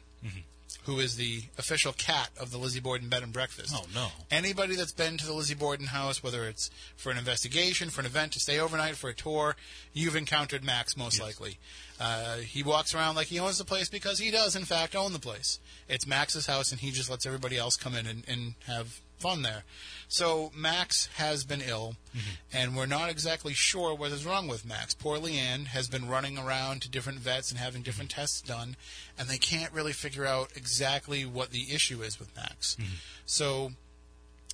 [0.86, 3.72] Who is the official cat of the Lizzie Borden Bed and Breakfast?
[3.76, 4.08] Oh, no.
[4.32, 8.08] Anybody that's been to the Lizzie Borden house, whether it's for an investigation, for an
[8.08, 9.56] event, to stay overnight, for a tour,
[9.94, 11.60] you've encountered Max most likely.
[12.00, 15.14] Uh, he walks around like he owns the place because he does, in fact, own
[15.14, 15.60] the place.
[15.88, 19.42] It's Max's house, and he just lets everybody else come in and, and have fun
[19.44, 19.64] there.
[20.08, 21.96] So Max has been ill,
[22.52, 24.94] and we're not exactly sure what is wrong with Max.
[24.94, 28.76] Poor Leanne has been running around to different vets and having different tests done,
[29.18, 32.76] and they can't really figure out exactly what the issue is with Max.
[33.26, 33.72] So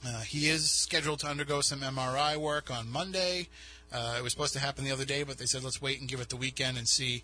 [0.05, 3.47] uh, he is scheduled to undergo some MRI work on Monday.
[3.91, 6.07] Uh, it was supposed to happen the other day, but they said let's wait and
[6.09, 7.24] give it the weekend and see.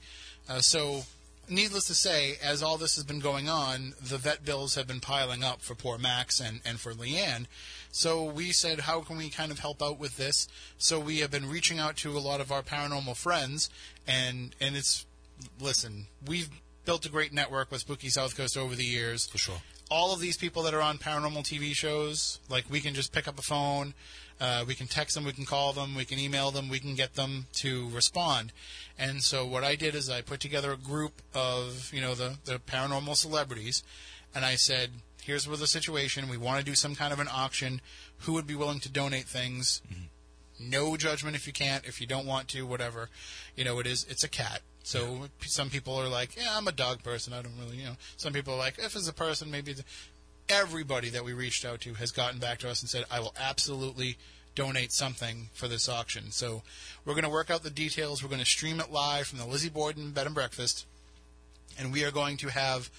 [0.49, 1.03] Uh, so,
[1.49, 4.99] needless to say, as all this has been going on, the vet bills have been
[4.99, 7.45] piling up for poor Max and, and for Leanne.
[7.91, 10.47] So we said, how can we kind of help out with this?
[10.77, 13.69] So we have been reaching out to a lot of our paranormal friends,
[14.07, 15.05] and and it's
[15.59, 16.49] listen, we've
[16.85, 19.61] built a great network with Spooky South Coast over the years For sure.
[19.89, 23.27] all of these people that are on paranormal TV shows, like we can just pick
[23.27, 23.93] up a phone,
[24.39, 26.95] uh, we can text them, we can call them, we can email them, we can
[26.95, 28.51] get them to respond.
[28.97, 32.37] And so what I did is I put together a group of you know the
[32.45, 33.83] the paranormal celebrities,
[34.35, 34.91] and I said,
[35.23, 36.29] here's what the situation.
[36.29, 37.81] We want to do some kind of an auction.
[38.19, 39.81] Who would be willing to donate things?
[40.59, 43.09] no judgment if you can't if you don't want to whatever
[43.55, 46.67] you know it is it's a cat so p some people are like yeah i'm
[46.67, 49.13] a dog person i don't really you know some people are like if it's a
[49.13, 49.83] person maybe the,
[50.49, 53.33] everybody that we reached out to has gotten back to us and said i will
[53.39, 54.17] absolutely
[54.55, 56.61] donate something for this auction so
[57.05, 59.45] we're going to work out the details we're going to stream it live from the
[59.45, 60.85] lizzie borden bed and breakfast
[61.79, 62.89] and we are going to have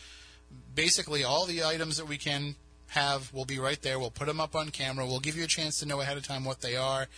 [0.74, 2.56] basically all the items that we can
[2.88, 3.98] have will be right there.
[3.98, 5.06] We'll put them up on camera.
[5.06, 7.08] We'll give you a chance to know ahead of time what they are.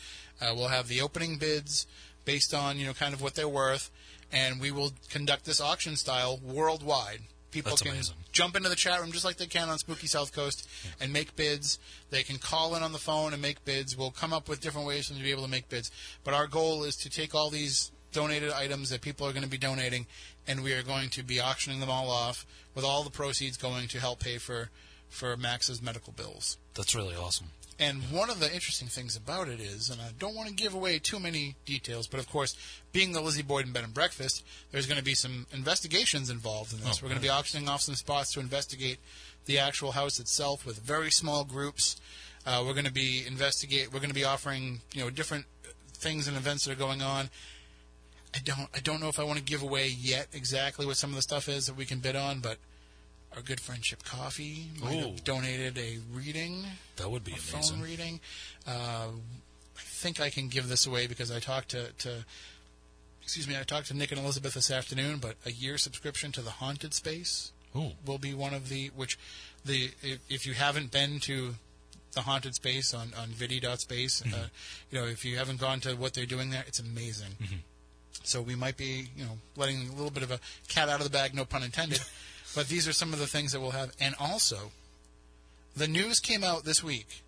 [0.41, 1.87] Uh, we'll have the opening bids
[2.25, 3.91] based on you know kind of what they're worth,
[4.33, 7.21] and we will conduct this auction style worldwide.
[7.57, 8.17] People That's can amazing.
[8.33, 10.69] jump into the chat room just like they can on Spooky South Coast
[11.01, 11.79] and make bids.
[12.11, 13.97] They can call in on the phone and make bids.
[13.97, 15.91] We'll come up with different ways for them to be able to make bids.
[16.23, 19.49] But our goal is to take all these donated items that people are going to
[19.49, 20.07] be donating,
[20.47, 22.45] and we are going to be auctioning them all off
[22.75, 24.69] with all the proceeds going to help pay for
[25.09, 26.59] for Max's medical bills.
[26.75, 27.53] That's really awesome.
[27.79, 30.73] And one of the interesting things about it is, and I don't want to give
[30.73, 32.57] away too many details, but of course,
[32.93, 36.81] being the Lizzie Borden Bed and Breakfast, there's going to be some investigations involved in
[36.81, 36.99] this.
[36.99, 38.99] Oh, We're going to be auctioning off some spots to investigate
[39.45, 41.97] the actual house itself with very small groups.
[42.47, 43.93] Uh, we're going to be investigate.
[43.93, 45.45] We're going to be offering you know different
[45.93, 47.29] things and events that are going on.
[48.35, 51.11] I don't I don't know if I want to give away yet exactly what some
[51.11, 52.59] of the stuff is that we can bid on, but
[53.37, 55.11] our good friend Chip Coffey might Ooh.
[55.11, 56.65] have donated a reading
[56.97, 58.21] That would be a phone reading.
[58.67, 59.09] Uh,
[59.77, 62.25] I think I can give this away because I talked to, to
[63.23, 65.19] excuse me, I talked to Nick and Elizabeth this afternoon.
[65.19, 67.91] But a year subscription to the Haunted Space Ooh.
[68.07, 69.19] will be one of the which
[69.65, 71.57] the if, if you haven't been to
[72.15, 74.35] the haunted space on on vidi.space Mm-hmm.
[74.35, 74.47] uh,
[74.91, 77.57] you know if you haven't gone to what they're doing there it's amazing Mm-hmm.
[78.23, 81.05] so we might be you know letting a little bit of a cat out of
[81.05, 82.01] the bag no pun intended
[82.57, 84.73] but these are some of the things that we'll have and also
[85.77, 87.23] the news came out this week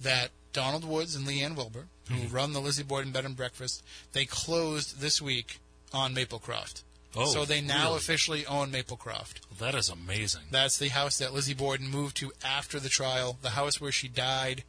[0.00, 4.24] that Donald Woods and Leanne Wilber, who run the Lizzie Borden Bed and Breakfast, they
[4.24, 5.58] closed this week
[5.92, 6.82] on Maplecroft.
[7.16, 7.96] Oh, so they now really?
[7.96, 9.40] officially own Maplecroft.
[9.58, 10.42] That is amazing.
[10.50, 14.06] That's the house that Lizzie Borden moved to after the trial, the house where she
[14.06, 14.62] died,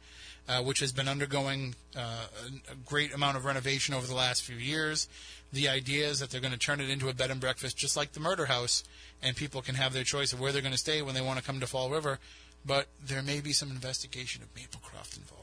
[0.48, 2.26] uh, which has been undergoing uh,
[2.70, 5.08] a great amount of renovation over the last few years.
[5.52, 7.96] The idea is that they're going to turn it into a bed and breakfast, just
[7.96, 8.84] like the murder house,
[9.22, 11.38] and people can have their choice of where they're going to stay when they want
[11.38, 12.18] to come to Fall River.
[12.64, 15.41] But there may be some investigation of Maplecroft involved.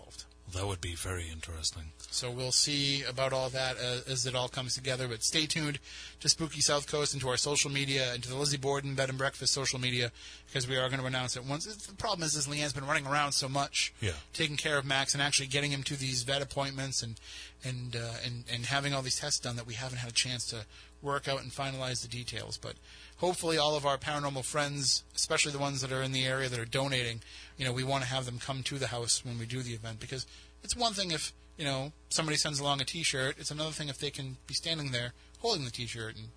[0.54, 1.84] That would be very interesting.
[2.12, 5.08] So we'll see about all that as, as it all comes together.
[5.08, 5.78] But stay tuned
[6.22, 9.10] to Spooky South Coast and to our social media and to the Lizzie Borden Bed
[9.10, 10.12] and Breakfast social media
[10.48, 11.66] because we are going to announce it once.
[11.66, 14.14] The problem is, is Leanne's been running around so much, Yeah.
[14.34, 17.20] taking care of Max and actually getting him to these vet appointments and
[17.64, 20.46] and uh, and and having all these tests done that we haven't had a chance
[20.48, 20.66] to
[21.02, 22.58] work out and finalize the details.
[22.58, 22.74] But
[23.20, 26.60] hopefully, all of our paranormal friends, especially the ones that are in the area that
[26.60, 27.22] are donating,
[27.58, 29.74] you know, we want to have them come to the house when we do the
[29.74, 30.26] event because
[30.64, 33.36] it's one thing if you know somebody sends along a T-shirt.
[33.38, 36.28] It's another thing if they can be standing there holding the T-shirt and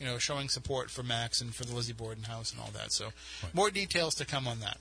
[0.00, 2.92] you know showing support for Max and for the Lizzie Borden house and all that.
[2.92, 3.08] So
[3.52, 4.78] more details to come on that.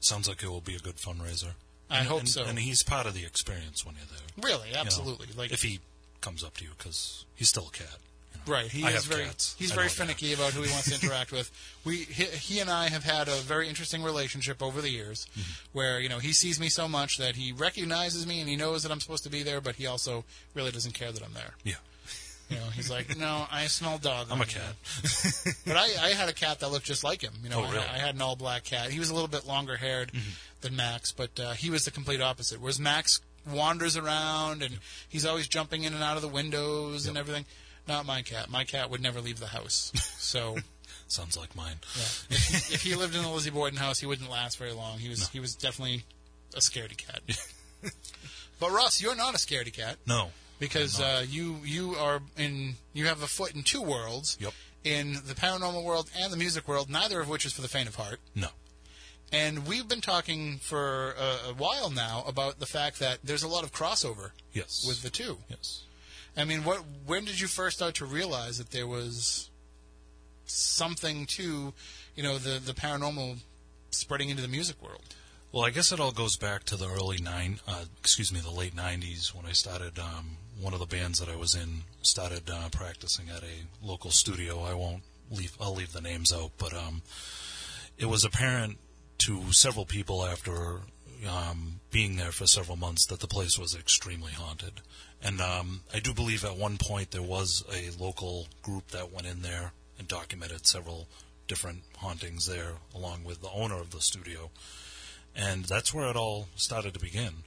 [0.00, 1.52] Sounds like it will be a good fundraiser.
[1.90, 2.44] I And- hope and- so.
[2.44, 4.50] And he's part of the experience when you're there.
[4.50, 5.28] Really, you know, absolutely.
[5.36, 5.80] like if he
[6.20, 7.98] comes up to you, because he's still a cat.
[8.46, 9.54] Right, he I is very cats.
[9.58, 9.94] he's I very that.
[9.94, 11.50] finicky about who he wants to interact with.
[11.84, 15.50] We he, he and I have had a very interesting relationship over the years, Mm-hmm.
[15.72, 18.82] where you know he sees me so much that he recognizes me and he knows
[18.84, 20.24] that I'm supposed to be there, but he also
[20.54, 21.54] really doesn't care that I'm there.
[21.64, 21.74] Yeah,
[22.48, 24.28] You know, he's like, no, I smell dog.
[24.30, 24.74] I'm a cat.
[25.66, 27.32] But I, I had a cat that looked just like him.
[27.42, 27.86] You know, Oh, really?
[27.86, 28.90] I, I had an all black cat.
[28.90, 30.30] He was a little bit longer haired Mm-hmm.
[30.62, 32.60] than Max, but uh, he was the complete opposite.
[32.60, 33.20] Whereas Max
[33.50, 34.78] wanders around and
[35.08, 37.44] he's always jumping in and out of the windows and everything.
[37.88, 38.48] Not my cat.
[38.50, 39.92] My cat would never leave the house.
[40.22, 40.56] So
[41.08, 41.76] Sounds like mine.
[41.94, 42.02] yeah.
[42.30, 44.98] if, he, if he lived in the Lizzie Borden house, he wouldn't last very long.
[44.98, 46.04] He was he was definitely
[46.54, 47.20] a scaredy cat.
[48.60, 50.30] but Ross, you're not a scaredy cat No.
[50.58, 54.38] because uh, you you are in you have a foot in two worlds.
[54.40, 54.52] Yep.
[54.84, 57.88] In the paranormal world and the music world, neither of which is for the faint
[57.88, 58.18] of heart.
[58.34, 58.48] No.
[59.30, 63.48] And we've been talking for a, a while now about the fact that there's a
[63.48, 64.84] lot of crossover Yes.
[64.86, 65.38] with the two.
[65.48, 65.82] yes.
[66.36, 66.82] I mean, what?
[67.06, 69.50] When did you first start to realize that there was
[70.46, 71.74] something to,
[72.16, 73.38] you know, the the paranormal
[73.90, 75.02] spreading into the music world?
[75.52, 78.50] Well, I guess it all goes back to the early nine, uh, excuse me, the
[78.50, 79.98] late '90s when I started.
[79.98, 84.10] Um, one of the bands that I was in started uh, practicing at a local
[84.10, 84.62] studio.
[84.62, 85.56] I won't leave.
[85.60, 87.02] I'll leave the names out, but um,
[87.98, 88.78] it was apparent
[89.26, 90.80] to several people after
[91.28, 94.80] um, being there for several months that the place was extremely haunted.
[95.22, 99.26] And um, I do believe at one point there was a local group that went
[99.26, 101.06] in there and documented several
[101.46, 104.50] different hauntings there, along with the owner of the studio.
[105.34, 107.44] And that's where it all started to begin.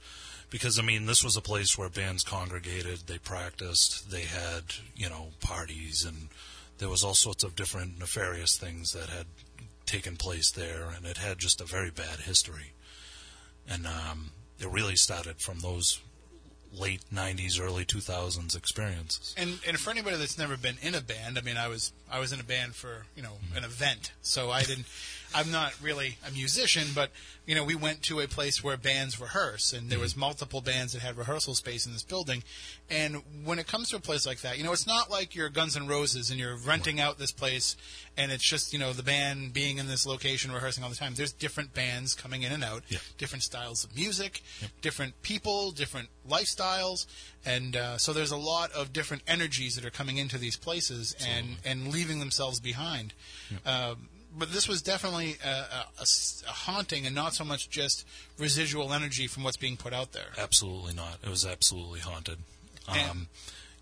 [0.48, 4.62] Because, I mean, this was a place where bands congregated, they practiced, they had,
[4.94, 6.28] you know, parties, and
[6.78, 9.26] there was all sorts of different nefarious things that had
[9.86, 12.72] taken place there, and it had just a very bad history.
[13.68, 16.00] And um, it really started from those
[16.72, 19.34] late 90s, early 2000s experiences.
[19.36, 22.18] And and for anybody that's never been in a band, I mean, I was I
[22.20, 24.86] was in a band for you know an event, so I didn't.
[25.36, 27.10] I'm not really a musician, but
[27.46, 30.94] you know, we went to a place where bands rehearse, and there was multiple bands
[30.94, 32.42] that had rehearsal space in this building.
[32.90, 35.48] And when it comes to a place like that, you know, it's not like you're
[35.48, 37.76] Guns N' Roses and you're renting out this place,
[38.16, 41.14] and it's just you know the band being in this location rehearsing all the time.
[41.14, 42.98] There's different bands coming in and out, Yeah.
[43.18, 44.42] different styles of music,
[44.80, 47.06] different people, different lifestyles,
[47.44, 51.14] and uh, so there's a lot of different energies that are coming into these places
[51.28, 53.12] and and leaving themselves behind.
[53.64, 55.86] Um, but this was definitely a
[56.46, 58.06] haunting, and not so much just
[58.38, 60.30] residual energy from what's being put out there.
[60.38, 61.18] Absolutely not.
[61.22, 62.38] It was absolutely haunted.
[62.88, 63.28] And- Um,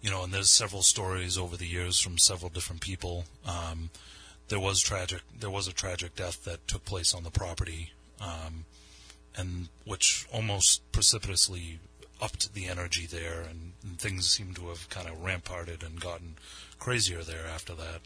[0.01, 3.25] you know, and there's several stories over the years from several different people.
[3.47, 3.91] Um,
[4.49, 5.23] there was tragic.
[5.39, 8.67] There was a tragic death that took place on the property, um,
[9.35, 11.81] and which almost precipitously
[12.21, 16.37] upped the energy there, and, and things seem to have kind of ramparted and gotten
[16.79, 18.03] crazier there after that.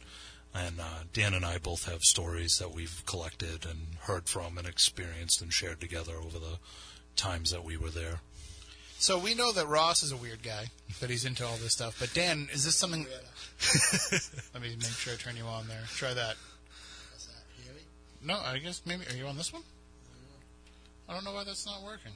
[0.55, 4.67] And uh, Dan and I both have stories that we've collected and heard from and
[4.67, 6.59] experienced and shared together over the
[7.17, 8.21] times that we were there.
[8.99, 10.67] So we know that Ross is a weird guy,
[11.01, 11.97] that he's into all this stuff.
[12.01, 13.07] But Dan, is this something?
[14.55, 15.83] Let me make sure I turn you on there.
[15.95, 16.35] Try that.
[18.25, 19.05] No, I guess maybe.
[19.09, 19.63] Are you on this one?
[21.09, 22.13] I don't know why that's not working.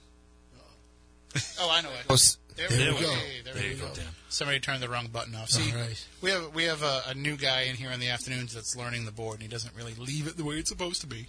[1.60, 2.36] Oh, I know it.
[2.56, 3.06] There, There we we go.
[3.06, 3.14] go.
[3.44, 3.86] There, There we you go.
[3.86, 5.48] go, Somebody turned the wrong button off.
[5.50, 6.06] See, All right.
[6.20, 9.04] we have we have a, a new guy in here in the afternoons that's learning
[9.06, 11.26] the board, and he doesn't really leave it the way it's supposed to be.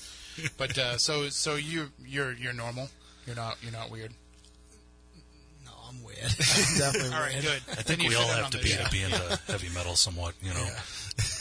[0.56, 2.88] but uh, so so you you're you're normal.
[3.26, 4.12] You're not you're not weird.
[5.64, 6.18] No, I'm weird.
[6.18, 6.32] weird.
[6.40, 7.44] I'm definitely All right, weird.
[7.44, 7.62] good.
[7.78, 10.66] I think we all have to be to be into heavy metal somewhat, you know.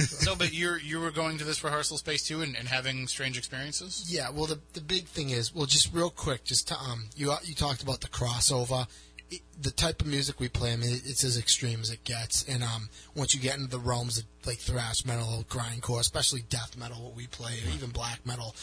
[0.21, 3.37] So, but you you were going to this rehearsal space too, and, and having strange
[3.37, 4.05] experiences.
[4.07, 7.33] Yeah, well, the the big thing is, well, just real quick, just to, um, you
[7.43, 8.87] you talked about the crossover.
[9.29, 12.43] It, the type of music we play, I mean, it's as extreme as it gets.
[12.43, 16.75] And um, once you get into the realms of like thrash metal, grindcore, especially death
[16.77, 18.53] metal, what we play, or even black metal,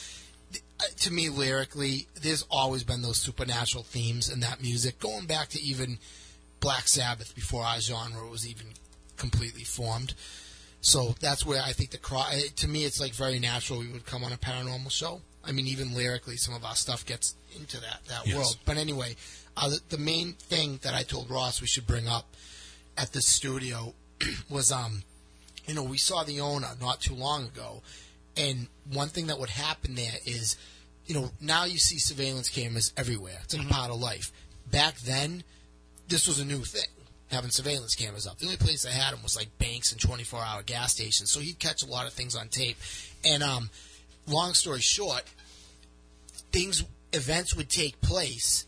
[0.53, 0.63] th-
[0.97, 5.61] to me, lyrically, there's always been those supernatural themes in that music, going back to
[5.61, 5.99] even
[6.61, 8.67] Black Sabbath before our genre was even
[9.17, 10.15] completely formed.
[10.81, 13.89] So that's where I think the cro- eh, to me it's like very natural we
[13.89, 15.21] would come on a paranormal show.
[15.45, 18.37] I mean, even lyrically, some of our stuff gets into that that Yes.
[18.37, 18.59] world.
[18.65, 19.17] But anyway,
[19.57, 22.37] uh, the, the main thing that I told Ross we should bring up
[22.97, 23.95] at the studio
[24.51, 25.03] was, um,
[25.67, 27.83] you know, we saw the owner not too long ago,
[28.37, 30.57] and one thing that would happen there is,
[31.07, 33.39] you know, now you see surveillance cameras everywhere.
[33.45, 34.31] It's a part of life.
[34.71, 35.43] Back then,
[36.09, 36.89] this was a new thing,
[37.31, 38.39] having surveillance cameras up.
[38.39, 41.31] The only place I had them was like banks and 24 hour gas stations.
[41.31, 42.77] So he'd catch a lot of things on tape.
[43.25, 43.71] And um,
[44.27, 45.25] long story short,
[46.53, 48.67] things, events would take place,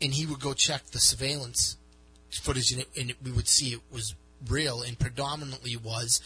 [0.00, 1.76] and he would go check the surveillance
[2.42, 4.14] footage, and, it, and it, we would see it was
[4.48, 6.20] real, and predominantly was.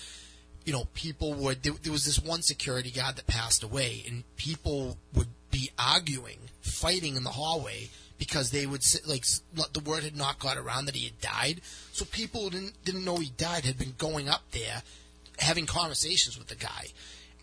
[0.65, 1.63] You know, people would.
[1.63, 6.39] There, there was this one security guard that passed away, and people would be arguing,
[6.61, 7.89] fighting in the hallway
[8.21, 9.25] because they would sit, like
[9.73, 11.63] the word had not got around that he had died.
[11.91, 14.83] So people who didn't didn't know he died had been going up there,
[15.39, 16.89] having conversations with the guy.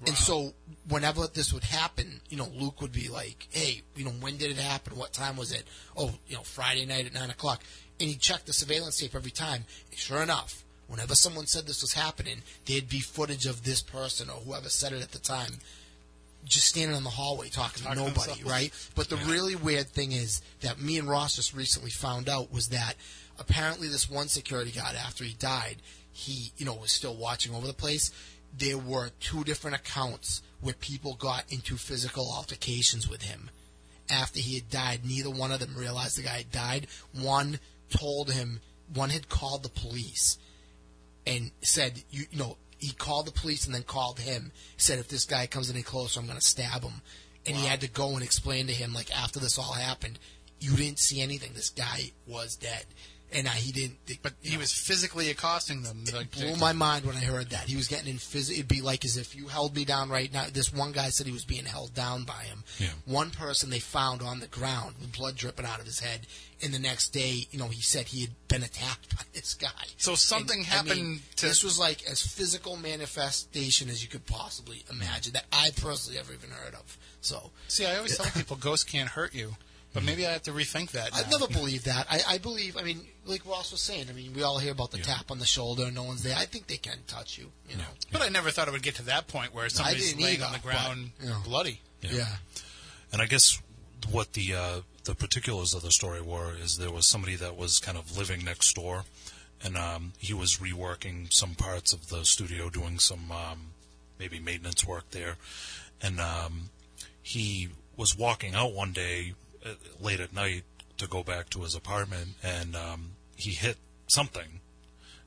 [0.06, 0.54] And so
[0.88, 4.52] whenever this would happen, you know, Luke would be like, "Hey, you know, when did
[4.52, 4.96] it happen?
[4.96, 5.66] What time was it?
[5.98, 7.64] Oh, you know, Friday night at nine o'clock."
[8.00, 9.66] And he'd check the surveillance tape every time.
[9.90, 14.30] And sure enough, whenever someone said this was happening, there'd be footage of this person
[14.30, 15.60] or whoever said it at the time
[16.48, 18.52] just standing in the hallway talking, Talking to to nobody, himself.
[18.52, 18.90] right?
[18.96, 22.68] But the really weird thing is that me and Ross just recently found out was
[22.70, 22.94] that
[23.40, 25.78] apparently this one security guard, after he died,
[26.12, 28.12] he, you know, was still watching over the place.
[28.58, 33.50] There were two different accounts where people got into physical altercations with him
[34.10, 35.02] after he had died.
[35.06, 36.88] Neither one of them realized the guy had died.
[37.14, 38.62] One told him,
[38.94, 40.38] one had called the police
[41.28, 44.52] and said, you, you know, he called the police and then called him.
[44.78, 47.02] Said, if this guy comes any closer, I'm going to stab him.
[47.46, 50.20] And he had to go and explain to him, like, after this all happened,
[50.60, 51.54] you didn't see anything.
[51.54, 52.86] This guy was dead.
[53.34, 53.98] And he didn't.
[54.24, 56.04] But he know, was physically accosting them.
[56.14, 57.62] Like, blew my mind when I heard that.
[57.68, 60.32] He was getting in phys- It'd be like as if you held me down right
[60.32, 60.46] now.
[60.52, 62.64] This one guy said he was being held down by him.
[62.80, 62.88] Yeah.
[63.06, 66.26] One person they found on the ground with blood dripping out of his head.
[66.64, 69.68] And the next day, you know, he said he had been attacked by this guy.
[69.98, 74.10] So something And, I mean, happened to- This was like as physical manifestation as you
[74.10, 76.98] could possibly imagine that I personally ever even heard of.
[77.22, 79.56] So See, I always tell people ghosts can't hurt you,
[79.98, 81.10] but maybe I have to rethink that.
[81.16, 82.06] I've never believed that.
[82.08, 82.78] I, I believe.
[82.78, 84.06] I mean, like Ross was saying.
[84.12, 85.90] I mean, we all hear about the tap on the shoulder.
[85.90, 86.36] No one's there.
[86.38, 87.52] I think they can touch you.
[87.68, 87.84] You know.
[88.12, 90.52] But I never thought it would get to that point where somebody's laying either, on
[90.52, 91.38] the but, ground you know.
[91.44, 91.82] bloody.
[92.02, 92.28] Yeah.
[93.12, 93.60] And I guess
[94.12, 97.80] what the uh, the particulars of the story were is there was somebody that was
[97.80, 99.06] kind of living next door,
[99.64, 103.72] and um, he was reworking some parts of the studio, doing some um,
[104.20, 105.38] maybe maintenance work there,
[106.04, 106.70] and um,
[107.24, 109.34] he was walking out one day
[110.00, 110.64] late at night
[110.98, 114.62] to go back to his apartment, and um, he hit something,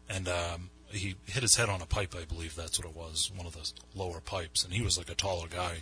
[0.08, 2.14] and um, he hit his head on a pipe.
[2.20, 5.10] I believe that's what it was, one of the lower pipes, and he was like
[5.10, 5.78] a taller guy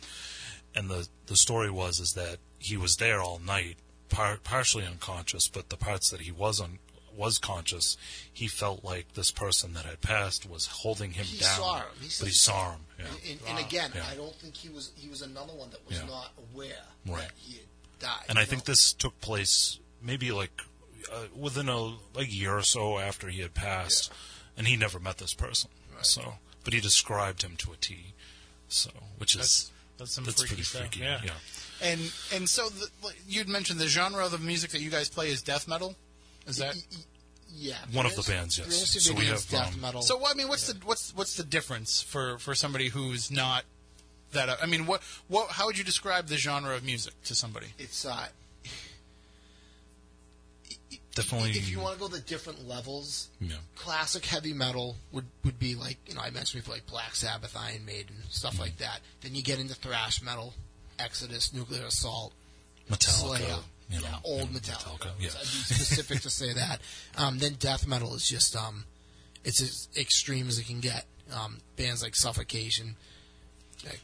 [0.75, 3.77] and the the story was is that he was there all night,
[4.11, 6.79] par- partially unconscious, but the parts that he was un-
[7.17, 7.97] was conscious,
[8.31, 11.57] he felt like this person that had passed was holding him He down.
[11.57, 11.87] saw him.
[12.01, 12.81] He but he saw him.
[12.99, 13.05] Yeah.
[13.31, 14.05] And, and again, Yeah.
[14.11, 14.93] I don't think he was.
[14.95, 16.07] He was another one that was Yeah.
[16.07, 17.23] not aware Right.
[17.23, 17.67] that he had
[17.99, 18.25] died.
[18.29, 20.53] And I you think this took place maybe like
[21.13, 21.77] uh, within a
[22.15, 24.13] like year or so after he had passed,
[24.57, 25.71] and he never met this person.
[26.03, 26.35] So,
[26.65, 28.15] but he described him to a T.
[28.69, 30.81] So, which is That's that's some that's freaky pretty stuff.
[30.83, 31.01] freaky.
[31.01, 31.21] Yeah.
[31.25, 31.31] yeah.
[31.83, 32.01] And
[32.35, 32.89] and so the,
[33.27, 35.97] you'd mentioned the genre of the music that you guys play is death metal.
[36.47, 36.99] Is that Y- y-
[37.51, 39.03] yeah, One of the bands, yes.
[39.03, 40.03] So we have, death um, metal.
[40.03, 40.21] so?
[40.25, 43.65] I mean, what's the what's what's the difference for for somebody who's not
[44.33, 44.59] that?
[44.63, 47.69] I mean, what what how would you describe the genre of music to somebody?
[47.79, 48.27] it's uh,
[51.15, 51.51] Definitely.
[51.51, 53.57] if you want to go the different levels, Yeah.
[53.75, 57.57] classic heavy metal would, would be like you know I mentioned before like Black Sabbath,
[57.57, 58.63] Iron Maiden, stuff Mm-hmm.
[58.63, 59.01] like that.
[59.23, 60.55] Then you get into thrash metal,
[60.99, 62.33] Exodus, Nuclear Assault,
[62.89, 63.57] Metallica, Slayer,
[63.91, 65.11] you know, yeah, old you know, Metallica.
[65.19, 65.31] yeah.
[65.35, 66.81] I'd be specific to say that.
[67.17, 68.85] Um, then death metal is just um,
[69.45, 71.05] it's as extreme as it can get.
[71.35, 72.95] Um, bands like Suffocation,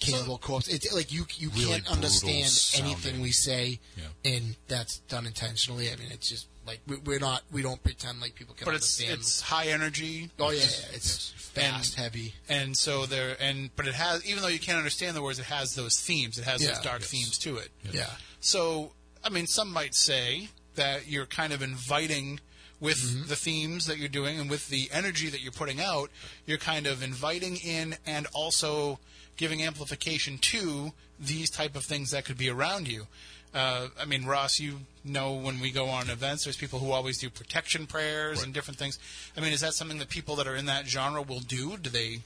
[0.01, 0.68] Cannibal Corpse.
[0.68, 4.33] It's like you you Really can't brutal understand anything we say, Yeah.
[4.37, 5.91] and that's done intentionally.
[5.91, 8.75] I mean, it's just like we, we're not we don't pretend like people can But
[8.75, 9.20] it's understand.
[9.20, 10.31] it's high energy.
[10.39, 12.35] oh yeah, yeah, it's fast, And- heavy.
[12.49, 15.45] and so there and but it has even though you can't understand the words it
[15.47, 16.68] has those themes it has Yeah.
[16.75, 17.11] those dark Yes.
[17.11, 18.11] themes to it Yeah.
[18.41, 22.41] so i mean some might say that you're kind of inviting
[22.81, 23.29] with Mm-hmm.
[23.29, 26.11] the themes that you're doing and with the energy that you're putting out
[26.47, 28.99] you're kind of inviting in and also
[29.37, 33.07] giving amplification to these type of things that could be around you
[33.55, 37.18] uh, I mean, Ross, you know when we go on events, there's people who always
[37.18, 38.99] do protection prayers and different things.
[39.37, 41.76] I mean, is that something that people that are in that genre will do?
[41.76, 42.22] Do they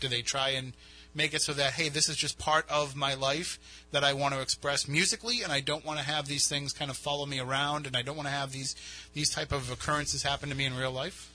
[0.00, 0.72] do they try and
[1.14, 3.58] make it so that hey this is just part of my life
[3.90, 6.90] that i want to express musically and i don't want to have these things kind
[6.90, 8.76] of follow me around and i don't want to have these
[9.14, 11.32] these type of occurrences happen to me in real life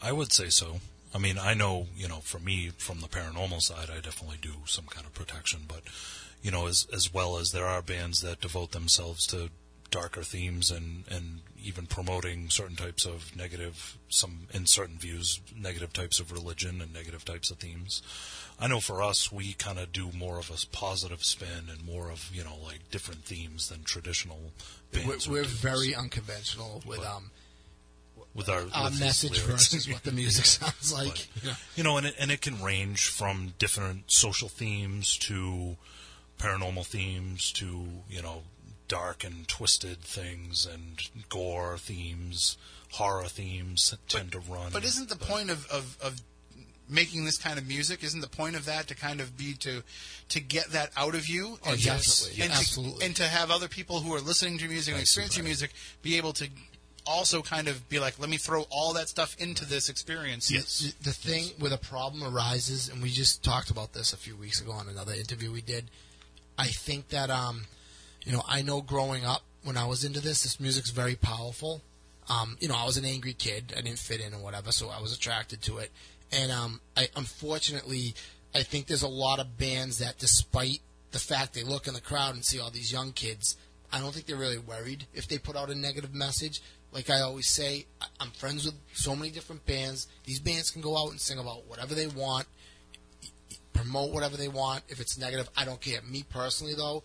[0.00, 0.78] I would say so.
[1.14, 4.52] I mean, I know, you know, for me, from the paranormal side, I definitely do
[4.66, 5.82] some kind of protection, but,
[6.42, 9.50] you know, as, as well as there are bands that devote themselves to
[9.90, 15.94] darker themes and, and even promoting certain types of negative, some, in certain views, negative
[15.94, 18.02] types of religion and negative types of themes.
[18.60, 22.10] I know for us, we kind of do more of a positive spin and more
[22.10, 24.52] of, you know, like different themes than traditional
[24.92, 25.28] We're, bands.
[25.28, 27.30] we're very unconventional with um
[28.38, 29.46] with our, our with the message lyrics.
[29.74, 31.28] versus what the music sounds like.
[31.34, 31.54] But, Yeah.
[31.76, 35.76] you know, and it, and it can range from different social themes to
[36.38, 38.42] paranormal themes to you know
[38.86, 42.56] dark and twisted things and gore themes,
[42.92, 44.70] horror themes tend to run.
[44.72, 46.22] but isn't the point of, of, of
[46.88, 49.82] making this kind of music isn't the point of that to kind of be to
[50.30, 52.36] to get that out of you Oh, and definitely.
[52.36, 52.98] to, and, Absolutely.
[53.00, 55.48] to, and to have other people who are listening to your music and experiencing your
[55.48, 56.48] music be able to
[57.08, 60.50] also kind of be like let me throw all that stuff into this experience
[60.80, 64.36] The, the thing where the problem arises, and we just talked about this a few
[64.36, 65.90] weeks ago on another interview we did.
[66.58, 67.62] I think that um,
[68.24, 71.82] you know, I know growing up when I was into this, this music's very powerful.
[72.28, 73.72] Um, you know, I was an angry kid.
[73.76, 75.90] I didn't fit in or whatever, so I was attracted to it.
[76.30, 78.14] And um, I unfortunately,
[78.54, 80.80] I think there's a lot of bands that, despite
[81.12, 83.56] the fact they look in the crowd and see all these young kids,
[83.90, 86.60] I don't think they're really worried if they put out a negative message.
[86.92, 87.86] Like I always say,
[88.20, 90.08] I'm friends with so many different bands.
[90.24, 92.46] These bands can go out and sing about whatever they want,
[93.72, 94.84] promote whatever they want.
[94.88, 96.00] If it's negative, I don't care.
[96.02, 97.02] Me personally, though,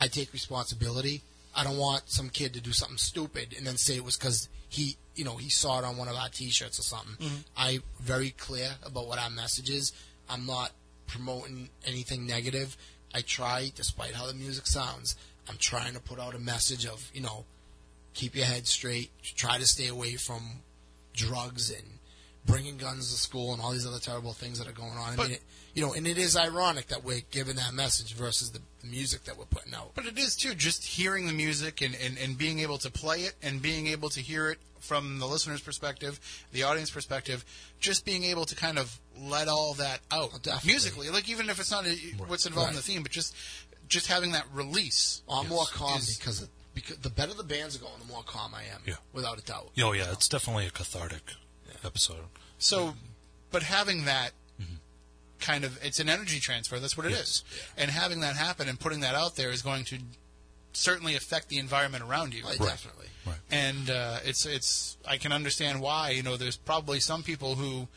[0.00, 1.22] I take responsibility.
[1.54, 4.48] I don't want some kid to do something stupid and then say it was because
[4.68, 7.16] he, you know, he saw it on one of our T-shirts or something.
[7.26, 7.36] Mm-hmm.
[7.56, 9.92] I very clear about what our message is.
[10.28, 10.72] I'm not
[11.06, 12.76] promoting anything negative.
[13.14, 15.16] I try, despite how the music sounds,
[15.48, 17.44] I'm trying to put out a message of, you know,
[18.16, 20.42] keep your head straight, try to stay away from
[21.14, 21.84] drugs and
[22.46, 25.12] bringing guns to school and all these other terrible things that are going on.
[25.12, 25.42] I mean, it,
[25.74, 29.24] you know, and it is ironic that we're giving that message versus the, the music
[29.24, 29.90] that we're putting out.
[29.94, 33.20] But it is too, just hearing the music and, and, and being able to play
[33.20, 36.20] it and being able to hear it from the listener's perspective,
[36.52, 37.44] the audience perspective,
[37.80, 41.58] just being able to kind of let all that out Oh, musically, like even if
[41.58, 41.96] it's not a,
[42.28, 43.34] what's involved in the theme, but just
[43.88, 45.22] just having that release.
[45.28, 48.22] I'm more calm Is- because of, because the better the bands are going, the more
[48.22, 48.82] calm I am.
[48.86, 48.94] Yeah.
[49.12, 49.70] without a doubt.
[49.82, 51.32] Oh yeah, it's definitely a cathartic
[51.84, 52.26] episode.
[52.58, 52.94] So,
[53.50, 54.30] but having that
[55.40, 56.78] kind of it's an energy transfer.
[56.78, 57.42] That's what it is,
[57.76, 59.98] and having that happen and putting that out there is going to
[60.72, 62.44] certainly affect the environment around you.
[62.44, 63.06] Like, Definitely.
[63.26, 63.36] Right.
[63.50, 67.88] and uh, it's it's I can understand why you know there's probably some people who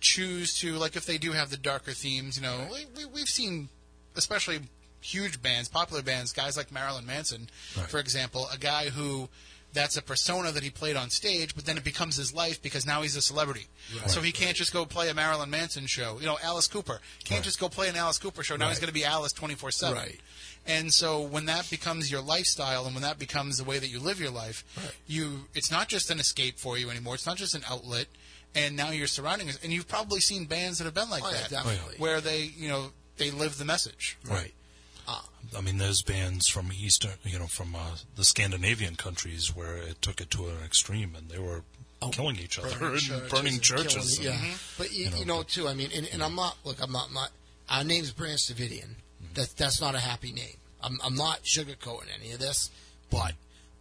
[0.00, 3.28] choose to like if they do have the darker themes you know we, we, we've
[3.28, 3.68] seen
[4.16, 4.60] especially
[5.04, 7.88] huge bands popular bands guys like Marilyn Manson Right.
[7.90, 9.28] for example a guy who
[9.74, 12.86] that's a persona that he played on stage but then it becomes his life because
[12.86, 13.66] now he's a celebrity
[14.06, 17.44] so he can't just go play a Marilyn Manson show you know Alice Cooper can't
[17.44, 20.20] just go play an Alice Cooper show now he's going to be Alice 24/7 Right.
[20.66, 24.00] and so when that becomes your lifestyle and when that becomes the way that you
[24.00, 24.64] live your life,
[25.06, 27.14] you it's not just an escape for you anymore.
[27.16, 28.06] It's not just an outlet.
[28.56, 31.30] And now you're surrounding us, and you've probably seen bands that have been like Oh,
[31.30, 31.96] yeah, that, definitely.
[31.98, 34.16] where they, you know, they live the message.
[34.24, 34.54] Right.
[35.56, 40.00] I mean, there's bands from Eastern, you know, from uh, the Scandinavian countries where it
[40.02, 41.62] took it to an extreme, and they were
[42.12, 44.18] killing each other burning and churches burning and churches.
[44.18, 44.54] killing- and- yeah.
[44.78, 45.68] But you, know, you know, too.
[45.68, 46.56] I mean, and, and I'm not.
[46.64, 47.12] Look, I'm not.
[47.12, 47.26] My,
[47.70, 48.96] our name's Branch Davidian.
[49.34, 50.56] That that's not a happy name.
[50.82, 52.70] I'm I'm not sugarcoating any of this,
[53.10, 53.32] but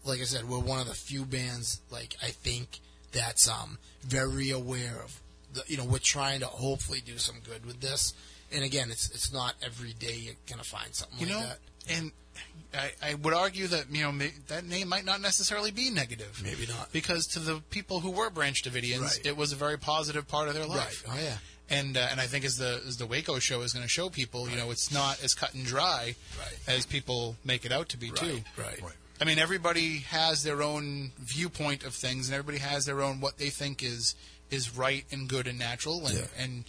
[0.05, 1.81] like I said, we're one of the few bands.
[1.91, 2.79] Like I think
[3.11, 5.19] that's um very aware of.
[5.53, 8.13] The, you know, we're trying to hopefully do some good with this.
[8.53, 11.59] And again, it's it's not every day you're gonna find something You like know, that.
[11.89, 12.11] and
[12.73, 16.41] I, I would argue that you know ma- that name might not necessarily be negative.
[16.43, 16.91] Maybe not.
[16.91, 19.25] because to the people who were Branch Davidians, Right.
[19.25, 21.03] it was a very positive part of their life.
[21.07, 21.17] Right.
[21.19, 21.37] Oh yeah.
[21.69, 24.09] And uh, and I think as the as the Waco show is going to show
[24.09, 26.57] people, you know, it's not as cut and dry Right.
[26.67, 28.41] as people make it out to be too.
[28.57, 28.81] Right.
[28.81, 28.93] Right.
[29.21, 33.37] I mean, everybody has their own viewpoint of things, and everybody has their own what
[33.37, 34.15] they think is
[34.51, 36.25] is right and good and natural, and Yeah.
[36.43, 36.63] and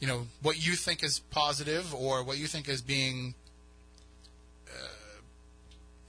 [0.00, 3.34] you know what you think is positive or what you think is being,
[4.68, 5.20] uh,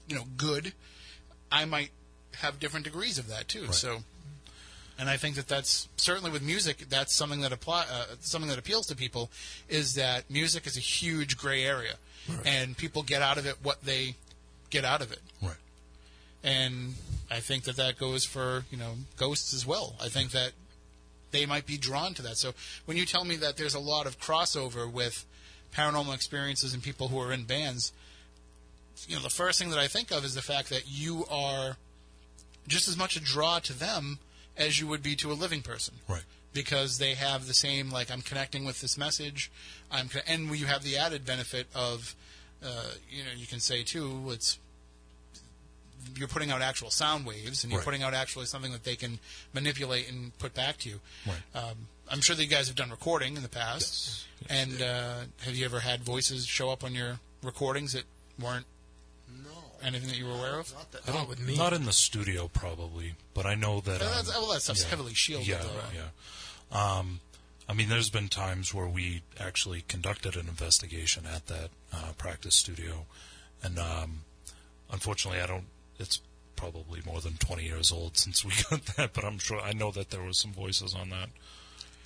[0.08, 0.72] you know, good.
[1.52, 1.90] I might
[2.36, 3.72] have different degrees of that too.
[3.72, 3.98] So,
[4.98, 6.86] and I think that that's certainly with music.
[6.88, 9.30] That's something that apply uh, something that appeals to people
[9.68, 11.94] is that music is a huge gray area,
[12.44, 14.14] and people get out of it what they
[14.70, 15.56] get out of it Right.
[16.44, 16.94] and
[17.28, 19.96] I think that that goes for you know ghosts as well.
[20.00, 20.52] I think that
[21.30, 22.36] they might be drawn to that.
[22.36, 22.52] So
[22.84, 25.24] when you tell me that there's a lot of crossover with
[25.74, 27.92] paranormal experiences and people who are in bands,
[29.06, 31.76] you know, the first thing that I think of is the fact that you are
[32.68, 34.18] just as much a draw to them
[34.56, 36.22] as you would be to a living person Right.
[36.52, 39.50] because they have the same like I'm connecting with this message.
[39.90, 42.14] I'm con- and you have the added benefit of
[42.62, 44.58] uh, you know you can say too it's
[46.16, 47.84] you're putting out actual sound waves and you're Right.
[47.84, 49.18] putting out actually something that they can
[49.52, 51.00] manipulate and put back to you.
[51.26, 51.64] Right.
[51.64, 54.24] Um, I'm sure that you guys have done recording in the past.
[54.48, 58.04] And uh, have you ever had voices show up on your recordings that
[58.38, 58.66] weren't
[59.44, 59.50] No.
[59.82, 60.72] anything that you were aware of?
[60.74, 61.56] Not, that, I not don't, with me.
[61.56, 64.00] not in the studio probably, but I know that.
[64.02, 64.88] Uh, um, that's, well, that stuff's yeah.
[64.90, 65.46] heavily shielded.
[65.48, 65.94] Yeah, though, right?
[65.94, 66.98] yeah.
[66.98, 67.20] Um,
[67.68, 72.56] I mean, there's been times where we actually conducted an investigation at that uh, practice
[72.56, 73.06] studio,
[73.62, 74.22] and um,
[74.90, 75.66] unfortunately, I don't.
[76.00, 76.20] It's
[76.56, 79.90] probably more than 20 years old since we got that, but I'm sure I know
[79.92, 81.28] that there was some voices on that.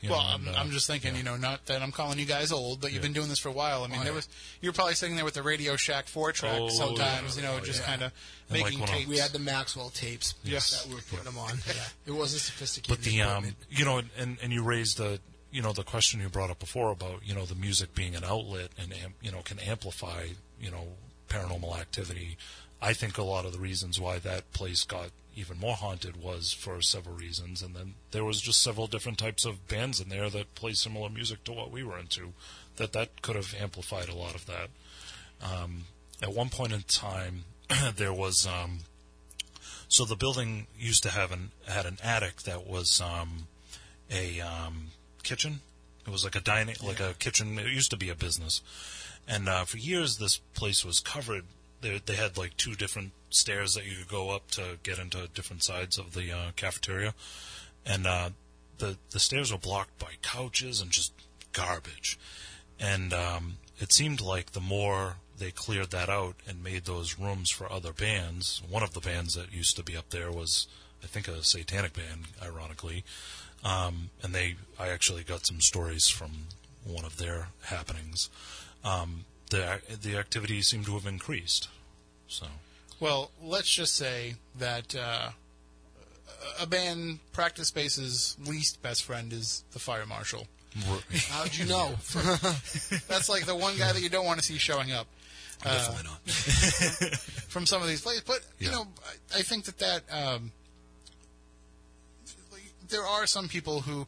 [0.00, 1.18] you Well, know, I'm, and, uh, I'm just thinking, yeah.
[1.18, 3.06] you know, not that I'm calling you guys old, but you've Yeah.
[3.08, 3.84] been doing this for a while.
[3.84, 4.16] I mean, Oh, there yeah.
[4.16, 4.28] was
[4.60, 7.42] you were probably sitting there with the Radio Shack four track Oh, sometimes, yeah.
[7.42, 7.86] you know, Oh, just yeah.
[7.86, 8.12] kind of
[8.50, 9.08] And like making tapes.
[9.08, 10.82] we had the Maxwell tapes Yes.
[10.82, 11.58] that we were putting them on.
[11.66, 11.72] Yeah.
[12.06, 12.96] It wasn't sophisticated.
[12.98, 16.28] but the um, you know, and and you raised the you know the question you
[16.28, 18.92] brought up before about you know the music being an outlet and
[19.22, 20.26] you know can amplify
[20.60, 20.86] you know
[21.28, 22.36] paranormal activity.
[22.84, 26.52] I think a lot of the reasons why that place got even more haunted was
[26.52, 30.28] for several reasons, and then there was just several different types of bands in there
[30.28, 32.34] that play similar music to what we were into.
[32.76, 34.68] That that could have amplified a lot of that.
[35.42, 35.84] Um,
[36.22, 37.44] at one point in time,
[37.96, 38.80] there was um,
[39.88, 43.48] so the building used to have an had an attic that was um,
[44.10, 44.88] a um,
[45.22, 45.60] kitchen.
[46.06, 47.58] It was like a dining, like a kitchen.
[47.58, 48.60] It used to be a business,
[49.26, 51.44] and uh, for years this place was covered.
[51.84, 55.28] They they had like two different stairs that you could go up to get into
[55.34, 57.12] different sides of the uh, cafeteria,
[57.84, 58.30] and uh,
[58.78, 61.12] the the stairs were blocked by couches and just
[61.52, 62.18] garbage.
[62.80, 67.50] And um, it seemed like the more they cleared that out and made those rooms
[67.50, 70.66] for other bands, one of the bands that used to be up there was,
[71.02, 73.04] I think, a satanic band, ironically.
[73.62, 76.46] Um, and they, I actually got some stories from
[76.84, 78.30] one of their happenings.
[78.84, 81.68] Um, the the activity seemed to have increased.
[82.28, 82.46] So
[83.00, 85.30] Well, let's just say that uh,
[86.60, 90.46] a band practice space's least best friend is the fire marshal.
[91.28, 91.90] How'd you know?
[93.08, 95.06] That's like the one guy that you don't want to see showing up.
[95.62, 96.20] definitely not.
[97.48, 98.24] from some of these places.
[98.26, 98.74] But you Yeah.
[98.76, 98.86] know,
[99.32, 100.50] I, I think that that um,
[102.88, 104.06] there are some people who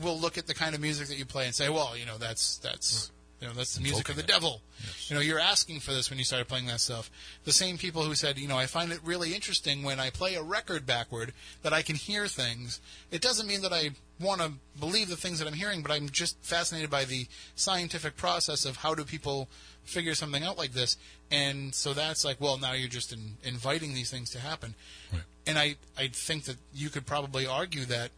[0.00, 2.18] will look at the kind of music that you play and say, "Well, you know,
[2.18, 3.10] that's that's."
[3.42, 4.28] You know, that's the music of the it.
[4.28, 4.60] devil.
[5.08, 7.10] You know, you're asking for this when you started playing that stuff.
[7.42, 10.36] The same people who said, you know, I find it really interesting when I play
[10.36, 11.32] a record backward
[11.62, 12.80] that I can hear things.
[13.10, 13.90] It doesn't mean that I
[14.20, 18.16] want to believe the things that I'm hearing, but I'm just fascinated by the scientific
[18.16, 19.48] process of how do people
[19.82, 20.96] figure something out like this.
[21.32, 24.76] And so that's like, well, now you're just in, inviting these things to happen.
[25.12, 25.22] Right.
[25.48, 28.12] And I, I think that you could probably argue that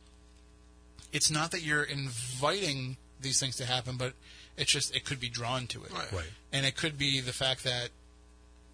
[1.15, 4.13] it's not that you're inviting these things to happen, but
[4.57, 5.93] it's just it could be drawn to it.
[5.93, 6.13] Right.
[6.13, 6.31] Right.
[6.53, 7.91] And it could be the fact that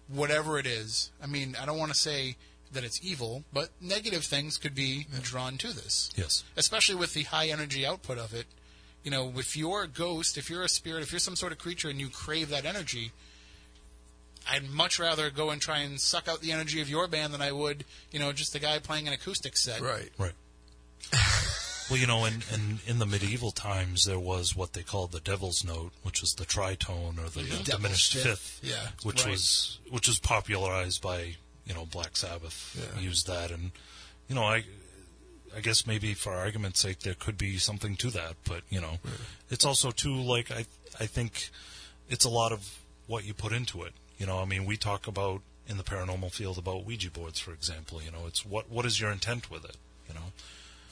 [0.07, 2.35] whatever it is, I mean, I don't want to say
[2.73, 6.09] that it's evil, but negative things could be drawn to this.
[6.15, 6.43] Yes.
[6.55, 8.45] Especially with the high energy output of it.
[9.03, 11.57] You know, if you're a ghost, if you're a spirit, if you're some sort of
[11.57, 13.11] creature and you crave that energy,
[14.49, 17.41] I'd much rather go and try and suck out the energy of your band than
[17.41, 19.81] I would, you know, just the guy playing an acoustic set.
[19.81, 20.09] right.
[20.17, 20.33] Right.
[21.91, 25.19] well, you know, in, in in the medieval times, there was what they called the
[25.19, 28.59] Devil's Note, which was the tritone or the Devil's diminished Fifth.
[28.63, 28.87] Yeah.
[29.03, 29.31] which Right.
[29.31, 31.35] was which was popularized by
[31.65, 32.99] you know Black Sabbath Yeah.
[33.01, 33.71] used that, and
[34.27, 34.63] you know I.
[35.53, 38.99] I guess maybe for argument's sake there could be something to that, but you know,
[39.49, 40.65] it's also too like I
[40.97, 41.49] I think
[42.07, 43.91] it's a lot of what you put into it.
[44.17, 47.51] You know, I mean, we talk about in the paranormal field about Ouija boards, for
[47.51, 48.01] example.
[48.01, 49.75] You know, it's what what is your intent with it?
[50.07, 50.31] You know,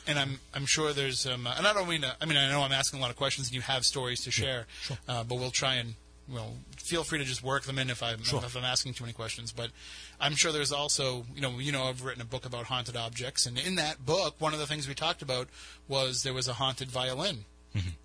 [0.09, 2.61] and I'm I'm sure there's um, and I don't mean to, I mean I know
[2.63, 4.65] I'm asking a lot of questions and you have stories to share,
[5.07, 5.93] uh, but we'll try and
[6.27, 8.41] well feel free to just work them in if I'm Sure.
[8.43, 9.51] if I'm asking too many questions.
[9.51, 9.69] But
[10.19, 13.45] I'm sure there's also you know you know I've written a book about haunted objects,
[13.45, 15.47] and in that book one of the things we talked about
[15.87, 17.45] was there was a haunted violin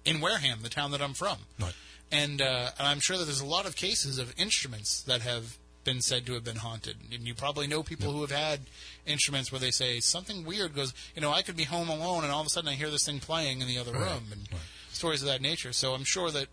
[0.05, 1.39] in Wareham, the town that I'm from.
[1.59, 1.72] Right.
[2.12, 5.59] And, uh, and I'm sure that there's a lot of cases of instruments that have
[5.85, 6.97] been said to have been haunted.
[7.12, 8.61] And you probably know people who have had
[9.06, 12.32] instruments where they say something weird goes, you know, I could be home alone and
[12.32, 14.48] all of a sudden I hear this thing playing in the other room and
[14.93, 15.73] stories of that nature.
[15.73, 16.48] So I'm sure that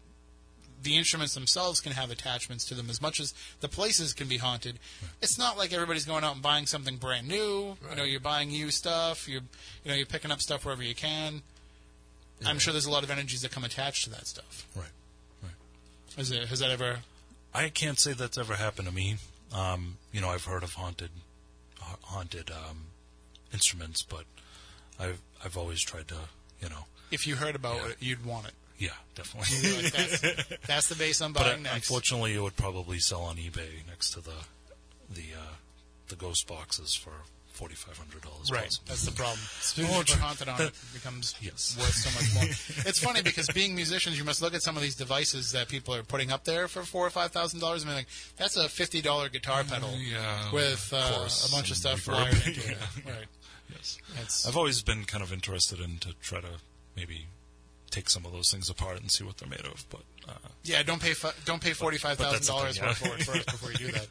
[0.83, 4.37] the instruments themselves can have attachments to them as much as the places can be
[4.37, 4.79] haunted.
[5.21, 7.77] It's not like everybody's going out and buying something brand new.
[7.89, 9.29] You know, you're buying used stuff.
[9.29, 9.41] You're,
[9.83, 11.43] you know, you're picking up stuff wherever you can.
[12.43, 14.67] I'm sure there's a lot of energies that come attached to that stuff.
[14.75, 14.85] Right.
[16.17, 16.99] Has, it, has that ever?
[17.53, 19.17] I can't say that's ever happened to me.
[19.53, 21.09] Um, you know, I've heard of haunted,
[21.79, 22.85] haunted um,
[23.53, 24.23] instruments, but
[24.99, 26.15] I've I've always tried to,
[26.61, 27.87] you know, If you heard about Yeah.
[27.89, 28.53] it, you'd want it.
[28.77, 29.81] yeah, definitely.
[29.83, 31.89] Like, that's, that's the base I'm but buying uh, next.
[31.89, 34.45] unfortunately, it would probably sell on eBay next to the
[35.09, 35.53] the uh,
[36.07, 37.11] the ghost boxes for
[37.61, 38.51] forty five hundred dollars.
[38.51, 39.38] Right, that's the problem.
[39.39, 40.15] Oh, Especially if true.
[40.15, 41.77] you're haunted on it, becomes Yes.
[41.79, 42.43] worth so much more.
[42.89, 45.93] it's funny because being musicians, you must look at some of these devices that people
[45.93, 47.83] are putting up there for four or five thousand dollars.
[47.83, 51.77] I mean, like that's a fifty dollar guitar pedal yeah, with uh, a bunch of
[51.77, 52.77] stuff wired into it.
[53.05, 53.29] Right.
[53.69, 53.99] Yes.
[54.17, 56.59] That's, I've always been kind of interested in to try to
[56.97, 57.27] maybe
[57.91, 59.85] take some of those things apart and see what they're made of.
[59.89, 60.33] But uh,
[60.63, 62.93] yeah, don't pay fu- don't pay forty five thousand dollars yeah.
[62.93, 64.07] for it first before you do that,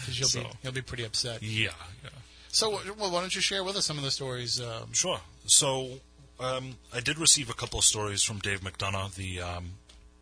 [0.00, 1.42] because you'll be you'll be pretty upset.
[1.42, 1.70] yeah,
[2.02, 2.10] yeah.
[2.52, 4.60] So, well, why don't you share with us some of the stories?
[4.60, 5.20] Um, Sure.
[5.46, 5.88] So
[6.38, 9.72] um, I did receive a couple of stories from Dave McDonough, the um,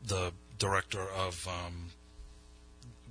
[0.07, 1.87] the director of um,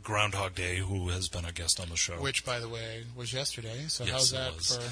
[0.02, 2.14] Groundhog Day, who has been a guest on the show.
[2.14, 3.86] which, by the way, was yesterday.
[3.90, 4.78] So Yes, how's that was.
[4.78, 4.84] for?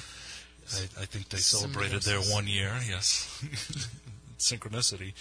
[0.99, 2.73] I, I think they celebrated their one year.
[2.87, 3.41] Yes,
[4.37, 5.13] synchronicity.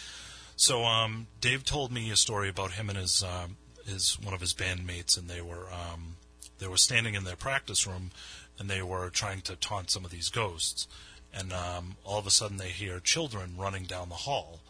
[0.56, 3.56] So um, Dave told me a story about him and his um,
[3.86, 6.16] his one of his bandmates, and they were um,
[6.58, 8.10] they were standing in their practice room,
[8.58, 10.88] and they were trying to taunt some of these ghosts,
[11.32, 14.60] and um, all of a sudden they hear children running down the hall,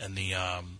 [0.00, 0.78] and the um,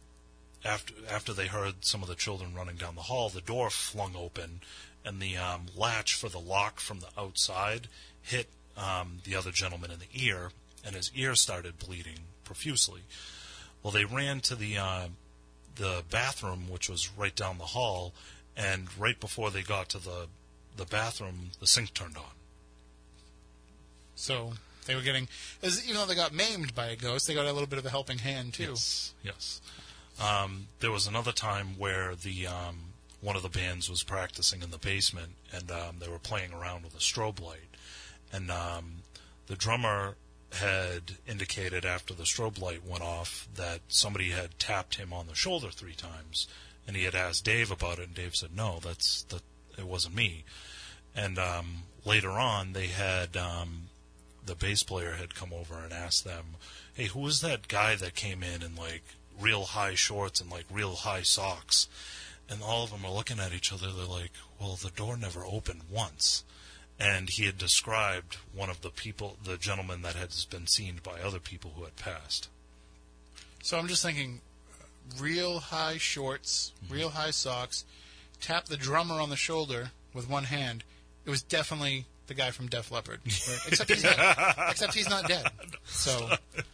[0.65, 4.15] after after they heard some of the children running down the hall, the door flung
[4.17, 4.61] open,
[5.05, 7.89] and the um, latch for the lock from the outside
[8.23, 10.51] hit um, the other gentleman in the ear,
[10.85, 13.03] and his ear started bleeding profusely.
[13.83, 15.09] Well, they ran to the uh,
[15.77, 18.15] the bathroom, which was right down the hall,
[18.57, 20.27] and right before they got to the
[20.77, 22.36] the bathroom, the sink turned on.
[24.17, 24.55] So
[24.87, 25.29] they were getting,
[25.63, 27.91] even though they got maimed by a ghost, they got a little bit of a
[27.91, 28.71] helping hand too.
[28.71, 29.61] Yes, yes.
[30.21, 32.79] Um, there was another time where the um,
[33.21, 36.85] one of the bands was practicing in the basement, and um, they were playing around
[36.85, 37.77] with a strobe light,
[38.33, 39.03] and um,
[39.47, 40.17] the drummer
[40.53, 45.35] had indicated after the strobe light went off that somebody had tapped him on the
[45.35, 46.47] shoulder three times,
[46.87, 49.43] and he had asked Dave about it, and Dave said, "No, that's that.
[49.77, 50.45] It wasn't me."
[51.15, 53.89] And um, later on, they had um,
[54.47, 56.57] the bass player had come over and asked them,
[56.95, 59.03] "Hey, who was that guy that came in in like
[59.39, 61.89] real high shorts and like real high socks?"
[62.49, 63.91] And all of them are looking at each other.
[63.93, 66.45] They're like, "Well, the door never opened once."
[66.99, 71.21] And he had described one of the people, the gentleman that had been seen by
[71.21, 72.49] other people who had passed.
[73.63, 74.41] So I'm just thinking,
[75.19, 76.95] real high shorts, Mm-hmm.
[76.95, 77.85] real high socks,
[78.41, 80.85] tap the drummer on the shoulder with one hand.
[81.25, 83.61] It was definitely the guy from Def Leppard, right?
[83.69, 85.47] except he's not, except he's not dead.
[85.87, 86.29] So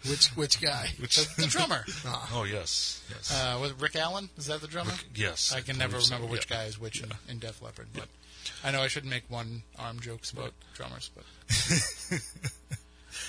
[0.08, 0.88] Which which guy?
[0.98, 1.84] the, the drummer,
[2.32, 4.28] Oh yes, yes, uh, was it Rick Allen?
[4.38, 4.92] Is that the drummer?
[5.14, 5.52] yes.
[5.52, 6.56] I can never believe so, remember which yeah.
[6.58, 8.08] guy is which in, in Def Leppard, but
[8.64, 11.24] I know I shouldn't make one arm jokes about drummers, but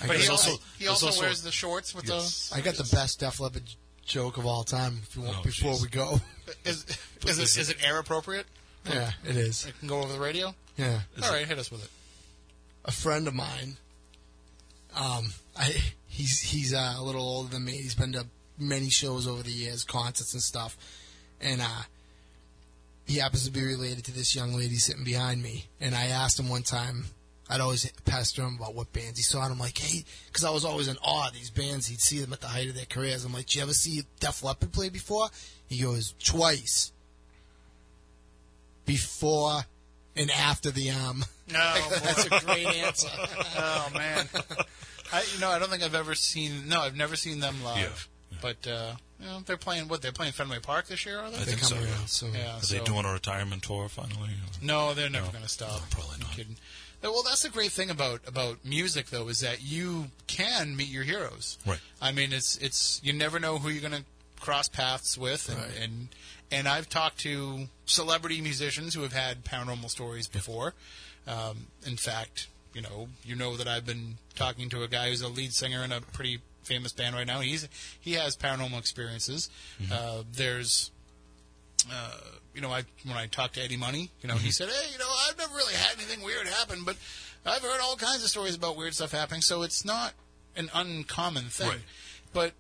[0.07, 2.51] but he also, also- he also, also- wears the shorts with Yes.
[2.55, 3.63] I got the best Def Leppard
[4.05, 4.99] joke of all time.
[5.03, 5.81] If you want, Oh, before jeez.
[5.81, 6.69] we go, the.
[6.69, 6.85] Is
[7.25, 8.45] is it, is it air appropriate?
[8.89, 9.65] yeah, it is.
[9.65, 10.53] It can go over the radio.
[10.77, 11.89] Yeah, All right, hit us with it.
[12.85, 13.77] A friend of mine.
[14.95, 15.76] Um, I
[16.07, 17.73] he's he's uh, a little older than me.
[17.73, 18.26] He's been to
[18.60, 20.77] many shows over the years, concerts and stuff,
[21.41, 21.84] and uh,
[23.05, 25.65] he happens to be related to this young lady sitting behind me.
[25.81, 27.05] And I asked him one time.
[27.49, 30.49] I'd always pester him about what bands he saw, and I'm like, hey, because I
[30.49, 31.88] was always in awe of these bands.
[31.88, 33.26] He'd see them at the height of their careers.
[33.26, 35.27] I'm like, did you ever see Def Leppard play before?
[35.68, 36.93] He goes, twice.
[38.85, 39.65] Before
[40.15, 41.26] and after the um.
[41.52, 41.60] No,
[42.03, 43.10] That's a great answer.
[43.57, 44.28] oh man.
[45.11, 48.07] I you know I don't think I've ever seen no I've never seen them live.
[48.32, 50.02] Yeah, But uh, You know, they're playing what?
[50.02, 51.38] They're playing Fenway Park this year, are they?
[51.38, 51.76] I think so.
[51.76, 51.95] coming Yeah.
[51.98, 52.34] around soon.
[52.34, 52.57] yeah.
[52.57, 54.30] Are so- they doing a retirement tour finally?
[54.30, 55.32] or- No, they're never No.
[55.32, 55.72] going to stop.
[55.82, 56.32] No, probably I'm not.
[56.32, 56.56] kidding.
[57.02, 61.03] Well, that's the great thing about about music, though, is that you can meet your
[61.03, 61.57] heroes.
[61.65, 61.80] Right.
[62.02, 64.06] I mean, it's it's you never know who you're going to
[64.40, 65.72] cross paths with, and, Right.
[65.82, 66.07] and
[66.49, 70.76] and I've talked to celebrity musicians who have had paranormal stories before.
[71.27, 75.21] Um, in fact, you know, you know that I've been talking to a guy who's
[75.21, 77.39] a lead singer in a pretty famous band right now.
[77.41, 77.67] He's
[77.99, 79.49] he has paranormal experiences.
[79.91, 80.91] Uh, there's
[81.91, 82.17] uh,
[82.53, 84.97] you know, I when I talked to Eddie Money, you know, he said, "Hey, you
[84.97, 86.97] know, I've never really had anything weird happen, but
[87.45, 90.13] I've heard all kinds of stories about weird stuff happening, so it's not
[90.55, 91.79] an uncommon thing." Right.
[92.33, 92.53] But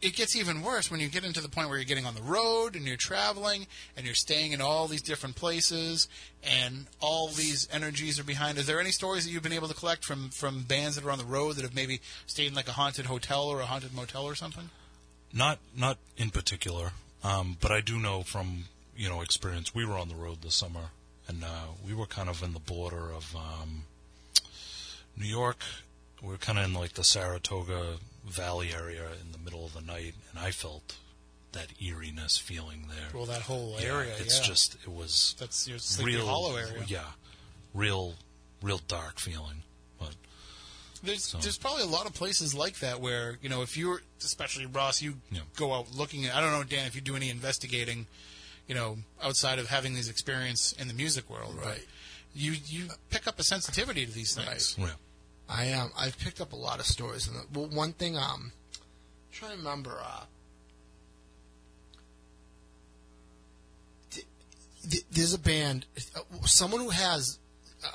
[0.00, 2.22] it gets even worse when you get into the point where you're getting on the
[2.22, 3.66] road and you're traveling
[3.96, 6.08] and you're staying in all these different places
[6.42, 8.58] and all these energies are behind.
[8.58, 11.10] Is there any stories that you've been able to collect from from bands that are
[11.10, 13.92] on the road that have maybe stayed in like a haunted hotel or a haunted
[13.92, 14.70] motel or something?
[15.32, 16.92] Not not in particular,
[17.24, 18.64] um, but I do know from
[18.96, 19.74] you know experience.
[19.74, 20.90] We were on the road this summer,
[21.26, 23.82] and uh, we were kind of in the border of um,
[25.16, 25.58] New York.
[26.22, 27.96] We were kind of in like the Saratoga
[28.28, 30.96] Valley area in the middle of the night, and I felt
[31.52, 33.08] that eeriness feeling there.
[33.14, 34.44] Well, that whole yeah, area, it's yeah.
[34.44, 36.84] just it was that's your Sleepy real Hollow area.
[36.86, 37.04] Yeah,
[37.74, 38.14] real
[38.62, 39.62] real dark feeling.
[39.98, 40.14] But
[41.02, 44.02] There's So- there's probably a lot of places like that where you know if you're
[44.22, 45.40] especially Ross, you Yeah.
[45.56, 46.26] go out looking.
[46.26, 48.06] at I don't know Dan if you do any investigating,
[48.66, 51.86] you know, outside of having these experience in the music world, Right.
[52.34, 54.74] you you pick up a sensitivity to these things.
[54.78, 54.90] yeah,
[55.48, 57.28] I um I've picked up a lot of stories.
[57.28, 58.52] And well, one thing um, I'm
[59.32, 59.98] trying to remember.
[60.02, 60.24] Uh,
[64.10, 64.26] th-
[64.90, 67.38] th- there's a band, uh, someone who has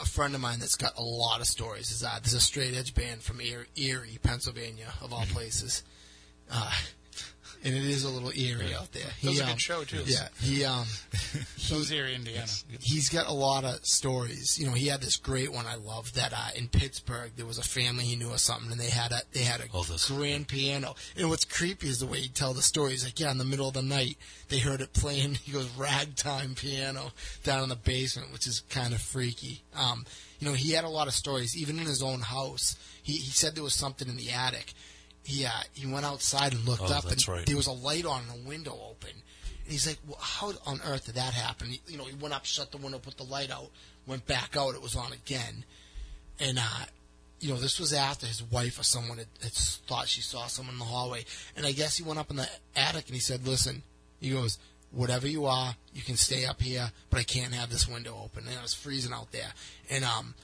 [0.02, 1.92] a friend of mine that's got a lot of stories.
[1.92, 5.84] Is uh, there's a straight edge band from Erie, Erie Pennsylvania, of all places.
[6.52, 6.72] Uh,
[7.64, 9.04] and it is a little eerie out there.
[9.22, 10.04] That was a um, good show, too.
[10.06, 10.86] Yeah, he um,
[11.58, 12.46] So is here, Indiana.
[12.82, 14.60] he's got a lot of stories.
[14.60, 17.58] You know, he had this great one I love that uh, in Pittsburgh there was
[17.58, 20.10] a family he knew or something, and they had a they had a Oh, this-
[20.10, 20.96] grand piano.
[21.18, 22.92] And what's creepy is the way he tell the story.
[22.92, 24.18] He's like, yeah, in the middle of the night
[24.50, 25.36] they heard it playing.
[25.44, 27.12] He goes ragtime piano
[27.44, 29.62] down in the basement, which is kind of freaky.
[29.76, 30.06] Um,
[30.40, 32.76] you know, he had a lot of stories, even in his own house.
[33.02, 34.74] He he said there was something in the attic.
[35.24, 37.46] He uh, he went outside and looked Oh, up, and right.
[37.46, 39.12] there was a light on and a window open.
[39.64, 41.70] And he's like, well, how on earth did that happen?
[41.70, 43.70] He, you know, he went up, shut the window, put the light out,
[44.06, 44.76] went back out.
[44.76, 45.64] It was on again.
[46.40, 46.86] And, uh,
[47.40, 50.76] you know, this was after his wife or someone had, had thought she saw someone
[50.76, 51.24] in the hallway.
[51.56, 53.84] And I guess he went up in the attic and he said, listen,
[54.20, 54.58] he goes,
[54.92, 58.46] whatever you are, you can stay up here, but I can't have this window open.
[58.46, 59.54] And it was freezing out there.
[59.90, 60.36] And, um,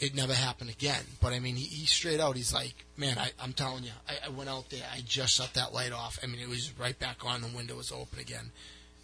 [0.00, 1.02] it, never happened again.
[1.20, 4.26] But I mean, he, he straight out, he's like, man, I, I'm telling you, I,
[4.26, 6.18] I went out there, I just shut that light off.
[6.22, 8.50] I mean, it was right back on, the window was open again.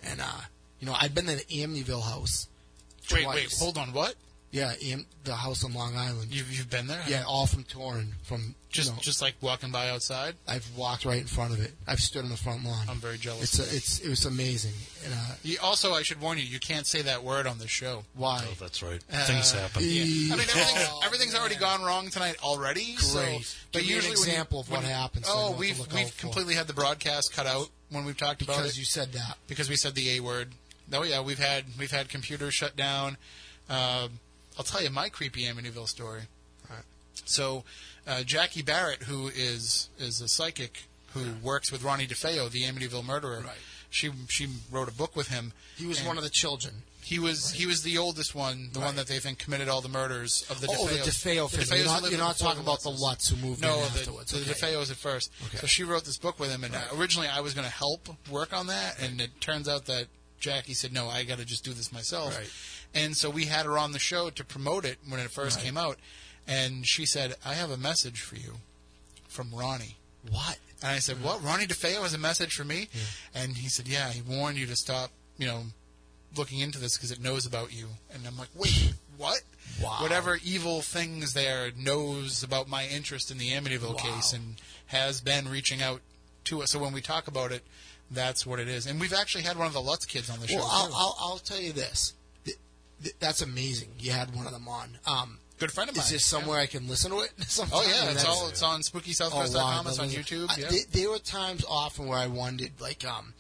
[0.03, 0.41] And, uh,
[0.81, 2.49] you know, I've been to the Amityville house.
[3.11, 3.37] Wait, twice.
[3.37, 3.93] wait, hold on.
[3.93, 4.15] What?
[4.53, 6.29] Yeah, Am- the house on Long Island.
[6.31, 7.03] You've you've been there?
[7.09, 8.09] yeah, all from Torrin.
[8.23, 10.35] From Just you know, just like walking by outside.
[10.47, 11.73] I've walked right in front of it.
[11.87, 12.87] I've stood on the front lawn.
[12.87, 13.45] I'm very jealous.
[13.45, 14.75] It's a, it's it was amazing.
[15.07, 17.71] And, uh, You, also, I should warn you, you can't say that word on this
[17.71, 18.05] show.
[18.15, 18.45] why?
[18.47, 19.01] oh, that's right.
[19.11, 19.83] Uh, Things happen.
[19.87, 20.03] Yeah.
[20.03, 22.97] I mean, everything's, Oh, everything's already gone wrong tonight already.
[22.97, 23.57] So, Great.
[23.73, 25.41] but Give me an usually when you- example of what when- happened so I know
[25.47, 26.21] Oh, what we've we've for.
[26.21, 29.39] completely had the broadcast cut out when we've talked about because you said that.
[29.47, 30.51] because we said the A word.
[30.93, 33.17] Oh yeah, we've had we've had computers shut down.
[33.71, 34.21] Um,
[34.59, 36.23] I'll tell you my creepy Amityville story.
[36.71, 36.85] Alright.
[37.25, 37.65] So,
[38.07, 40.85] uh, Jackie Barrett, who is is a psychic
[41.15, 43.57] who works with Ronnie DeFeo, the Amityville murderer, Right.
[43.91, 45.53] she she wrote a book with him.
[45.77, 46.83] He was one of the children.
[47.05, 49.89] He was he was the oldest one, the one that they think committed all the
[49.89, 50.99] murders of the oh, the.
[51.01, 51.65] DeFeo The family.
[51.65, 52.91] DeFeos You're not, you're not talking about the.
[52.91, 54.31] Lutz who moved No, in the, afterwards.
[54.31, 54.53] the okay.
[54.53, 55.33] DeFeos at first.
[55.47, 55.59] Okay.
[55.59, 58.09] So she wrote this book with him, and uh, originally I was going to help
[58.31, 60.07] work on that, and it turns out that
[60.39, 62.39] Jackie said, "No, I got to just do this myself."
[62.95, 65.65] And so we had her on the show to promote it when it first Right.
[65.67, 65.99] came out,
[66.47, 68.61] and she said, "I have a message for you
[69.29, 69.97] from Ronnie."
[70.29, 70.59] What?
[70.83, 71.43] And I said, "What?
[71.43, 72.89] Ronnie DeFeo has a message for me?"
[73.35, 75.67] And he said, "Yeah, he warned you to stop, you know,
[76.35, 79.41] looking into this because it knows about you." And I'm like, "Wait, what?
[79.81, 79.99] Wow.
[80.03, 84.15] Whatever evil things there knows about my interest in the Amityville Wow.
[84.17, 86.03] case and has been reaching out
[86.45, 86.73] to us.
[86.73, 87.65] So when we talk about it,
[88.11, 88.85] that's what it is.
[88.87, 90.57] And we've actually had one of the Lutz kids on the show.
[90.57, 90.95] Well, I'll.
[90.95, 92.13] I'll, I'll tell you this.
[93.03, 93.89] Th- th- that's amazing.
[93.99, 94.99] You had one of them on.
[95.07, 96.05] Um, Good friend of mine.
[96.05, 97.31] is this somewhere I can listen to it?
[97.47, 97.79] sometime?
[97.81, 99.85] Oh yeah, it's all it's on SpookySouthcoast.com.
[99.85, 100.51] wow, It's on YouTube.
[100.51, 100.69] I- Yeah.
[100.71, 103.35] there, there were times often where I wondered, like, um,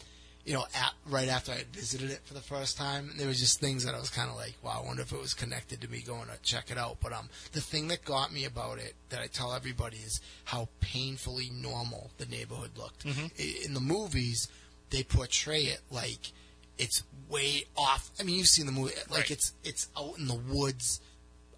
[0.44, 3.38] you know, at, right after I had visited it for the first time, there was
[3.40, 5.80] just things that I was kind of like, wow, I wonder if it was connected
[5.82, 6.98] to me going to check it out.
[7.00, 10.68] But um, the thing that got me about it that I tell everybody is how
[10.80, 13.04] painfully normal the neighborhood looked.
[13.06, 14.48] I- In the movies,
[14.90, 16.32] they portray it like
[16.78, 18.10] it's way off.
[18.18, 19.30] I mean, you've seen the movie, like Right.
[19.30, 21.00] it's it's out in the woods,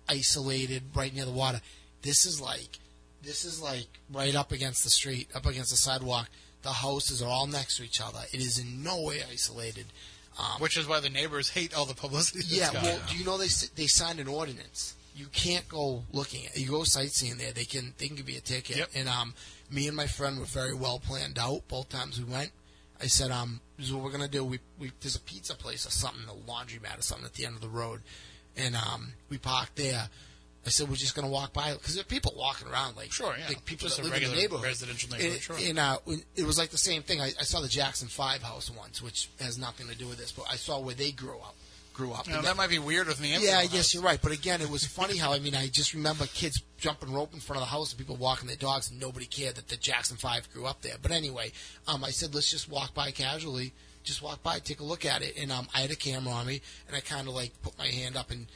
[0.09, 1.61] isolated, right near the water.
[2.03, 2.79] This is like
[3.23, 6.29] this is like right up against the street, up against the sidewalk.
[6.63, 8.21] The houses are all next to each other.
[8.33, 9.87] It is in no way isolated.
[10.39, 12.45] Um, Which is why the neighbors hate all the publicity.
[12.49, 14.95] yeah, well, do you know they they signed an ordinance?
[15.17, 16.57] You can't go looking at.
[16.57, 17.53] You go sightseeing there.
[17.53, 18.77] They can they can give you a ticket.
[18.79, 18.89] Yep.
[18.97, 19.35] And um,
[19.71, 21.69] me and my friend were very well planned out.
[21.69, 22.51] Both times we went,
[23.03, 24.45] I said, um, this is what we're gonna do.
[24.45, 27.57] We we there's a pizza place or something, a laundromat or something at the end
[27.57, 28.01] of the road,
[28.57, 30.09] and um, we parked there.
[30.67, 33.35] I said we're just gonna walk by because there are people walking around like Sure,
[33.39, 33.49] yeah.
[33.49, 35.57] like people Just that a live in the regular neighborhood, residential neighborhood, And, sure.
[35.61, 35.99] and uh,
[36.37, 37.21] it was like the same thing.
[37.21, 40.33] I, I saw the Jackson Five house once, which has nothing to do with this,
[40.33, 41.55] but I saw where they grew up.
[41.95, 42.27] Grew up.
[42.27, 43.31] Now, And that might be weird with me.
[43.33, 43.95] yeah, yes, house.
[43.95, 44.21] you're right.
[44.21, 47.39] But again, it was funny how I mean I just remember kids jumping rope in
[47.41, 50.17] front of the house and people walking their dogs and nobody cared that the Jackson
[50.17, 50.97] Five grew up there.
[51.01, 51.53] But anyway,
[51.87, 53.73] um, I said let's just walk by casually,
[54.03, 56.47] just walk by, take a look at it, and um, I had a camera on
[56.47, 58.49] me and I kind of like put my hand up and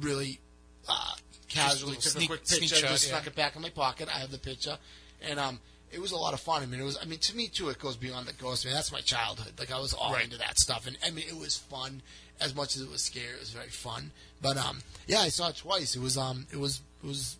[0.00, 0.40] really
[0.88, 1.14] uh,
[1.48, 3.14] casually took a quick picture, just yeah.
[3.16, 4.08] stuck it back in my pocket.
[4.14, 4.78] I have the picture,
[5.28, 5.58] and um,
[5.90, 6.62] it was a lot of fun.
[6.62, 6.98] I mean, it was.
[7.00, 8.64] I mean, to me too, it goes beyond the ghost.
[8.64, 9.54] I mean, that's my childhood.
[9.58, 10.24] Like I was all Right.
[10.24, 12.02] into that stuff, and I mean, it was fun
[12.40, 13.34] as much as it was scary.
[13.34, 14.10] It was very fun.
[14.42, 15.96] But um, yeah, I saw it twice.
[15.96, 17.36] It was um, it was it was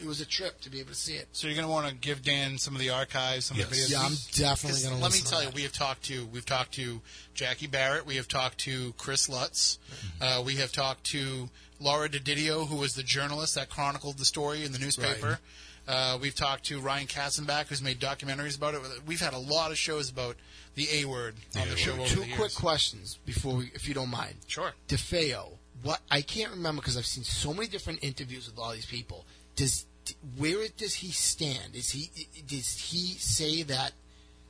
[0.00, 1.26] it was a trip to be able to see it.
[1.32, 3.76] So you're going to want to give Dan some of the archives, some of the
[3.76, 3.88] Yes.
[3.88, 3.90] videos.
[3.90, 5.02] Yeah, I'm definitely going to.
[5.02, 7.00] Let me tell you, we have talked to we've talked to
[7.34, 9.78] Jackie Barrett, we have talked to Chris Lutz,
[10.20, 11.48] uh, we have talked to
[11.80, 15.40] Laura DiDio, who was the journalist that chronicled the story in the newspaper.
[15.88, 18.80] Uh, we've talked to Ryan Katzenbach, who's made documentaries about it.
[19.06, 20.36] We've had a lot of shows about
[20.74, 21.78] the A word on the A-word.
[21.78, 24.34] show two the quick questions before we, if you don't mind.
[24.46, 24.72] Sure.
[24.88, 25.52] DeFeo,
[25.82, 29.24] what I can't remember because I've seen so many different interviews with all these people.
[29.56, 29.86] Does
[30.36, 31.74] where does he stand?
[31.74, 32.10] Is he
[32.46, 33.92] does he say that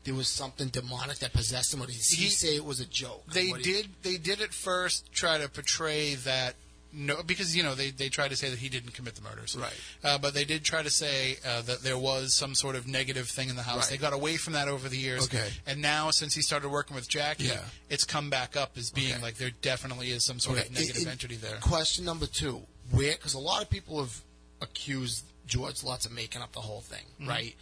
[0.05, 2.85] there was something demonic that possessed him, or did he, He- say it was a
[2.87, 3.25] joke?
[3.33, 3.91] They What do you- did.
[4.03, 6.55] They did at first try to portray that
[6.93, 9.57] no, because you know they they tried to say that he didn't commit the murders,
[9.57, 9.73] Right.
[10.03, 13.29] Uh, but they did try to say uh, that there was some sort of negative
[13.29, 13.91] thing in the house.
[13.91, 13.99] Right.
[13.99, 15.25] They got away from that over the years.
[15.25, 15.49] Okay.
[15.67, 17.61] And now, since he started working with Jackie, Yeah.
[17.91, 19.23] it's come back up as being Okay.
[19.23, 21.59] like there definitely is some sort Okay, of negative it- it- entity there.
[21.59, 23.13] Question number two: Where?
[23.13, 24.23] Because a lot of people have
[24.63, 27.29] accused George Lutz of making up the whole thing, Mm-hmm.
[27.29, 27.57] right?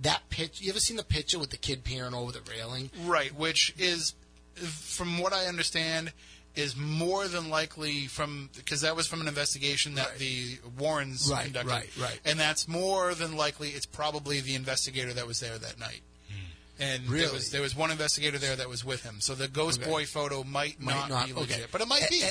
[0.00, 0.60] That pitch.
[0.60, 2.90] You ever seen the picture with the kid peering over the railing?
[3.04, 4.14] Right, which is,
[4.54, 6.12] from what I understand,
[6.56, 10.18] is more than likely from because that was from an investigation that Right.
[10.18, 12.20] the Warrens Right, conducted, right, right.
[12.24, 16.02] and that's more than likely it's probably the investigator that was there that night.
[16.28, 16.82] Hmm.
[16.82, 17.32] And there Really?
[17.32, 19.90] was there was one investigator there that was with him, so the ghost Okay.
[19.90, 21.26] boy photo might, Might not, not.
[21.26, 21.40] be okay.
[21.42, 22.24] legit, but it might be.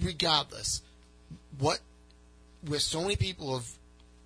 [0.00, 0.82] Regardless,
[1.58, 1.80] what
[2.66, 3.68] where so many people have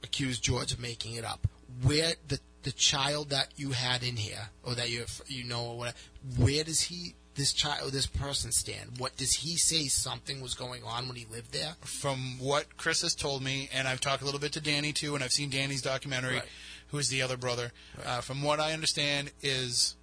[0.02, 1.46] accused George of making it up,
[1.82, 5.78] where the the child that you had in here or that you you know or
[5.78, 5.96] whatever,
[6.38, 8.98] where does he this child this person stand?
[8.98, 11.74] What does he say something was going on when he lived there?
[11.84, 15.14] from what Chris has told me, and I've talked a little bit to Danny too,
[15.14, 16.48] and I've seen Danny's documentary, Right.
[16.88, 17.72] who is the other brother.
[18.04, 19.94] Uh, from what I understand, is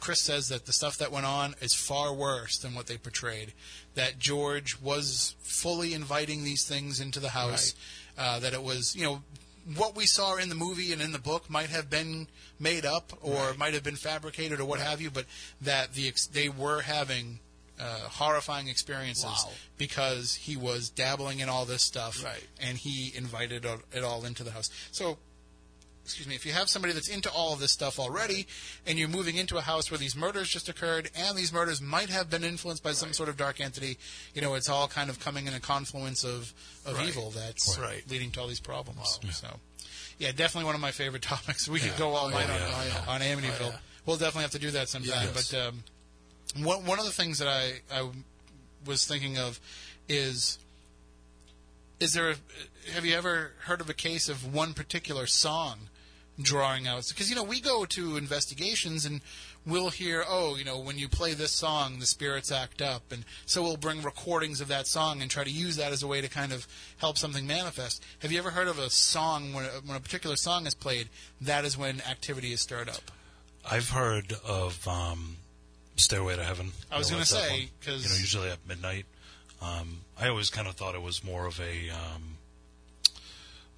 [0.00, 3.52] Chris says that the stuff that went on is far worse than what they portrayed.
[3.94, 7.74] That George was fully inviting these things into the house.
[8.18, 9.22] Uh, that it was, you know,
[9.76, 12.28] what we saw in the movie and in the book might have been
[12.58, 15.24] made up or might have been fabricated or what have you, but
[15.62, 17.40] that the ex- they were having
[17.80, 19.50] uh, horrifying experiences Wow.
[19.78, 22.44] because he was dabbling in all this stuff Right.
[22.60, 24.70] and he invited it it all into the house.
[24.92, 25.18] So
[26.04, 28.46] excuse me, if you have somebody that's into all of this stuff already,
[28.86, 32.10] and you're moving into a house where these murders just occurred, and these murders might
[32.10, 33.96] have been influenced by some sort of dark entity,
[34.34, 36.52] you know, it's all kind of coming in a confluence of,
[36.84, 37.08] of Right.
[37.08, 38.02] evil that's Right.
[38.10, 39.18] leading to all these problems.
[39.32, 39.48] So,
[40.18, 41.66] yeah, definitely one of my favorite topics.
[41.68, 42.54] We could go all Oh, night yeah.
[42.54, 43.04] on, Oh, yeah.
[43.08, 43.60] on Amityville.
[43.62, 43.78] Oh, yeah.
[44.06, 45.28] We'll definitely have to do that sometime.
[45.34, 45.50] Yes.
[45.50, 45.84] But um,
[46.64, 48.10] one, one of the things that I, I
[48.84, 49.58] was thinking of
[50.08, 50.58] is
[52.00, 52.36] is there a,
[52.92, 55.88] have you ever heard of a case of one particular song
[56.42, 59.20] drawing out because you know we go to investigations and
[59.64, 63.24] we'll hear oh you know when you play this song the spirits act up and
[63.46, 66.20] so we'll bring recordings of that song and try to use that as a way
[66.20, 66.66] to kind of
[66.96, 70.34] help something manifest have you ever heard of a song when a, when a particular
[70.34, 71.08] song is played
[71.40, 73.12] that is when activity is stirred up
[73.70, 75.36] I've heard of um,
[75.96, 76.72] Stairway to Heaven.
[76.92, 79.06] I was gonna say, because you know usually at midnight.
[79.62, 82.36] Um, I always kind of thought it was more of a um,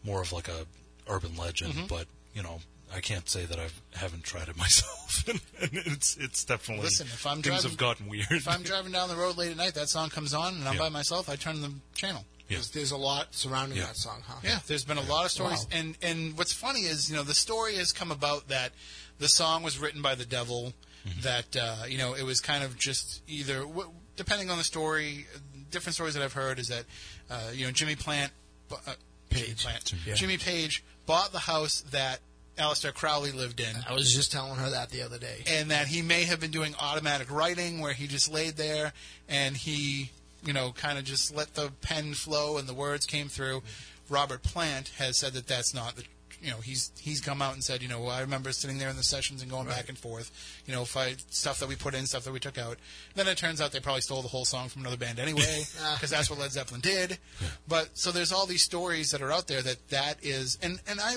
[0.04, 0.64] more of like a
[1.08, 1.86] urban legend, Mm-hmm.
[1.86, 2.06] but
[2.36, 2.60] you know
[2.94, 3.66] I can't say that I
[3.98, 7.76] haven't tried it myself, and, and it's it's definitely Listen, if I'm things driving- have
[7.78, 8.26] gotten weird.
[8.30, 10.74] If I'm driving down the road late at night, that song comes on, and I'm
[10.74, 10.80] Yeah.
[10.80, 11.28] by myself.
[11.28, 12.24] I turn the channel.
[12.48, 12.58] Yeah.
[12.58, 13.86] There's, there's a lot surrounding Yeah.
[13.86, 14.38] that song, huh?
[14.44, 15.78] Yeah, there's been a lot of stories, Wow.
[15.80, 18.70] and and what's funny is you know the story has come about that
[19.18, 20.72] the song was written by the devil,
[21.08, 21.20] Mm-hmm.
[21.22, 25.26] that uh, you know it was kind of just either w- depending on the story,
[25.70, 26.84] different stories that I've heard is that
[27.30, 28.32] uh, you know Jimmy Plant,
[28.68, 28.94] bu- uh,
[29.30, 30.14] Jimmy Plant, Yeah.
[30.14, 32.20] Jimmy Page bought the house that
[32.58, 33.74] Aleister Crowley lived in.
[33.88, 35.44] I was just telling her that the other day.
[35.46, 38.92] and that he may have been doing automatic writing where he just laid there
[39.28, 40.10] and he,
[40.44, 43.62] you know, kind of just let the pen flow and the words came through.
[44.08, 46.04] Robert Plant has said that that's not the,
[46.42, 48.88] you know, he's he's come out and said, you know, well, I remember sitting there
[48.88, 50.30] in the sessions and going back and forth,
[50.66, 52.78] you know, fight stuff that we put in, stuff that we took out.
[53.14, 55.94] Then it turns out they probably stole the whole song from another band anyway, ah.
[55.96, 57.18] because that's what Led Zeppelin did.
[57.66, 61.00] But so there's all these stories that are out there that that is, and and
[61.00, 61.16] I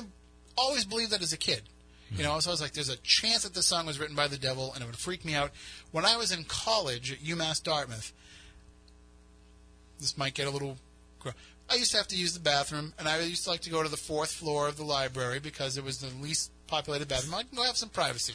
[0.57, 1.63] always believed that as a kid.
[2.11, 4.27] You know, so I was like, there's a chance that this song was written by
[4.27, 5.51] the devil, and it would freak me out.
[5.91, 8.13] When I was in college at UMass Dartmouth,
[9.99, 10.77] this might get a little.
[11.19, 11.29] gr-
[11.71, 13.83] I used to have to use the bathroom, and I used to like to go
[13.83, 17.35] to the fourth floor of the library because it was the least populated bathroom.
[17.35, 18.33] I can go have some privacy.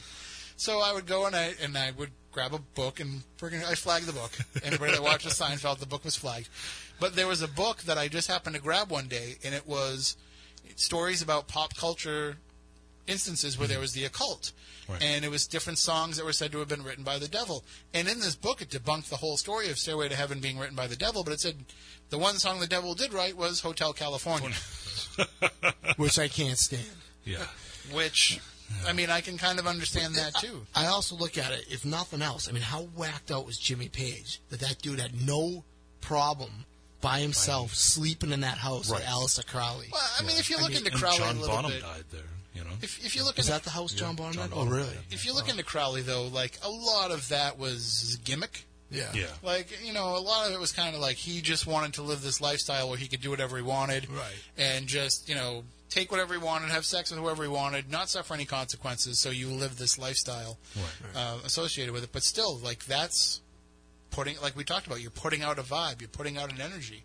[0.57, 3.75] So I would go and I and I would grab a book and friggin' I
[3.75, 4.33] flagged the book.
[4.63, 6.49] Anybody that watched the Seinfeld, the book was flagged.
[7.01, 9.67] But there was a book that I just happened to grab one day, and it
[9.67, 10.17] was
[10.77, 12.37] stories about pop culture
[13.07, 13.83] instances where there mm-hmm.
[13.83, 14.53] was the occult.
[14.89, 15.03] Right.
[15.03, 17.65] And it was different songs that were said to have been written by the devil.
[17.93, 20.77] And in this book, it debunked the whole story of Stairway to Heaven being written
[20.77, 21.65] by the devil, but it said
[22.11, 24.51] the one song the devil did write was Hotel California,
[25.97, 26.85] which I can't stand.
[27.25, 27.45] yeah,
[27.93, 28.41] which,
[28.87, 30.67] I mean, I can kind of understand that uh, too.
[30.75, 33.89] I also look at it, if nothing else, I mean, how whacked out was Jimmy
[33.89, 35.65] Page that that dude had no
[36.01, 36.65] problem
[37.01, 39.01] by himself sleeping in that house Right.
[39.01, 39.89] with Aleister Crowley.
[39.93, 41.83] Well, I mean, if you look mean, into and Crowley John a little Bonham bit,
[41.83, 42.21] died there.
[42.55, 44.35] You know, if, if you look Is into that the house John Bonham?
[44.35, 44.57] John had?
[44.57, 44.87] Oh, really?
[44.87, 44.99] died.
[45.11, 48.65] if you look into Crowley though, like a lot of that was gimmick.
[48.95, 49.11] Yeah.
[49.15, 51.95] yeah, Like, you know, a lot of it was kind of like he just wanted
[51.95, 54.09] to live this lifestyle where he could do whatever he wanted.
[54.11, 54.35] Right.
[54.57, 58.09] And just, you know, take whatever he wanted, have sex with whoever he wanted, not
[58.09, 61.17] suffer any consequences, so you live this lifestyle Right.
[61.17, 62.11] uh, associated with it.
[62.13, 63.41] But still, like, that's
[64.11, 67.03] putting, like we talked about, you're putting out a vibe, you're putting out an energy,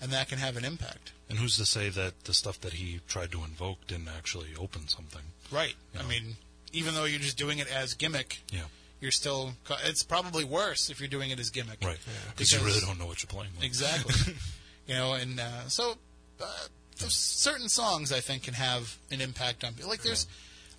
[0.00, 1.12] and that can have an impact.
[1.28, 4.88] And who's to say that the stuff that he tried to invoke didn't actually open
[4.88, 5.22] something?
[5.50, 5.74] Right.
[5.98, 6.36] I mean,
[6.72, 8.62] even though you're just doing it as gimmick, Yeah,
[9.00, 9.52] you're still,
[9.84, 11.78] it's probably worse if you're doing it as gimmick.
[11.82, 11.98] right.
[12.30, 13.64] Because you really don't know what you're playing with.
[13.64, 14.34] Exactly.
[14.86, 15.94] you know, and uh, so
[16.40, 16.66] uh,
[16.96, 19.90] certain songs I think can have an impact on people.
[19.90, 20.26] Like there's,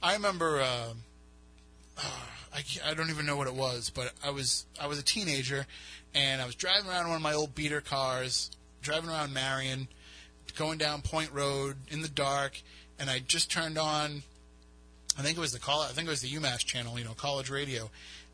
[0.01, 0.93] I remember, uh,
[1.97, 5.03] uh, I, I don't even know what it was, but I was I was a
[5.03, 5.65] teenager,
[6.13, 9.87] and I was driving around one of my old beater cars, driving around Marion,
[10.57, 12.61] going down Point Road in the dark,
[12.99, 14.23] and I just turned on.
[15.21, 15.81] I think it was the call.
[15.81, 17.89] I think it was the UMass channel, you know, college radio,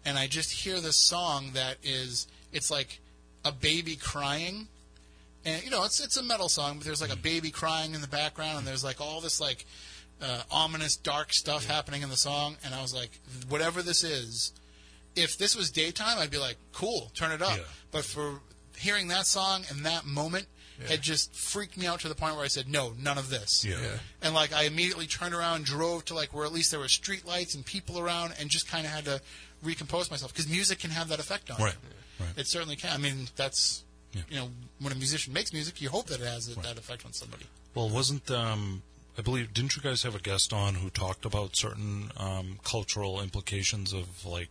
[0.06, 2.28] and I just hear this song that is.
[2.54, 3.00] It's like
[3.44, 4.68] a baby crying,
[5.46, 8.02] and you know, it's it's a metal song, but there's like a baby crying in
[8.02, 9.66] the background, and there's like all this like
[10.22, 13.20] uh, ominous, dark stuff happening in the song, and I was like,
[13.50, 14.54] whatever this is,
[15.16, 17.58] if this was daytime, I'd be like, cool, turn it up.
[17.58, 17.64] Yeah.
[17.92, 18.40] But for
[18.78, 20.48] hearing that song and that moment,
[20.90, 23.66] it just freaked me out to the point where I said, no, none of this.
[23.66, 23.78] Yeah.
[23.82, 23.98] Yeah.
[24.22, 27.26] And like I immediately turned around, drove to like where at least there were street
[27.26, 29.22] lights and people around, and just kind of had to
[29.64, 31.74] recompose myself because music can have that effect on Right.
[32.20, 32.26] you.
[32.26, 32.38] Right.
[32.38, 32.92] It certainly can.
[32.94, 33.84] I mean, that's
[34.14, 34.22] Yeah.
[34.30, 34.50] you know
[34.80, 37.46] when a musician makes music, you hope that it has that that effect on somebody.
[37.74, 38.84] Well, wasn't um,
[39.18, 43.20] I believe didn't you guys have a guest on who talked about certain um, cultural
[43.22, 44.50] implications of like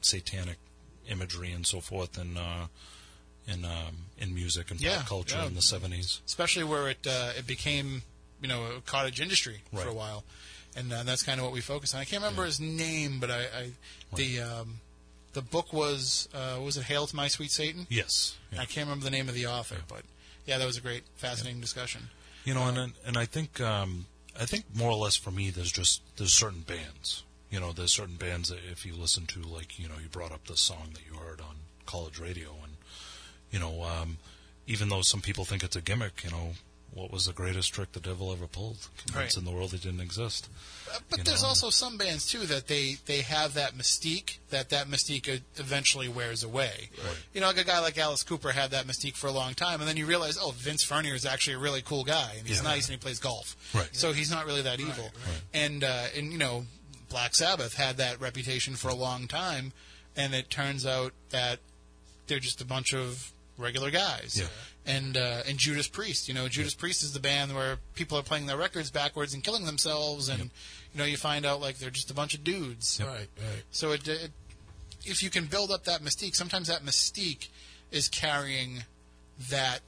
[0.00, 0.58] satanic
[1.08, 2.66] imagery and so forth and uh,
[3.46, 5.46] in um, in music and Yeah, pop culture yeah.
[5.46, 6.20] in the seventies?
[6.26, 8.02] especially where it uh, it became
[8.40, 10.24] you know a cottage industry for a while,
[10.76, 12.00] and uh, that's kind of what we focus on.
[12.00, 13.70] I can't remember his name, but I, I
[14.14, 14.80] the um,
[15.32, 17.86] the book was uh, was it Hail to My Sweet Satan?
[17.88, 18.36] Yes.
[18.52, 18.60] Yeah.
[18.60, 20.02] I can't remember the name of the author, but
[20.46, 22.08] yeah, that was a great, fascinating discussion.
[22.44, 24.06] You know, and and I think um,
[24.38, 27.22] I think more or less for me, there's just there's certain bands.
[27.50, 30.32] You know, there's certain bands that if you listen to, like you know, you brought
[30.32, 31.56] up the song that you heard on
[31.86, 32.48] college radio,
[33.52, 34.18] you know, um,
[34.66, 36.52] even though some people think it's a gimmick, you know,
[36.94, 38.76] what was the greatest trick the devil ever pulled?
[39.06, 40.48] Convincing the world it didn't exist.
[40.92, 41.48] Uh, But You there's know.
[41.48, 46.42] also some bands too that they they have that mystique that that mystique eventually wears
[46.44, 46.90] away.
[47.32, 49.80] You know, like a guy like Alice Cooper had that mystique for a long time,
[49.80, 52.58] and then you realize, oh, Vince Furnier is actually a really cool guy, and he's
[52.58, 52.64] Yeah.
[52.64, 53.56] nice and he plays golf.
[53.74, 53.88] Right.
[53.92, 55.10] So he's not really that evil.
[55.54, 56.66] And uh, and you know,
[57.08, 59.72] Black Sabbath had that reputation for a long time,
[60.14, 61.58] and it turns out that
[62.26, 64.38] they're just a bunch of regular guys.
[64.38, 64.46] Yeah.
[64.84, 68.22] And uh, and Judas Priest, you know, Judas Priest is the band where people are
[68.22, 70.50] playing their records backwards and killing themselves, and
[70.92, 73.00] you know, you find out like they're just a bunch of dudes.
[73.00, 73.62] Right, right.
[73.70, 74.30] So it, it,
[75.04, 77.48] if you can build up that mystique, sometimes that mystique
[77.92, 78.82] is carrying
[79.50, 79.80] that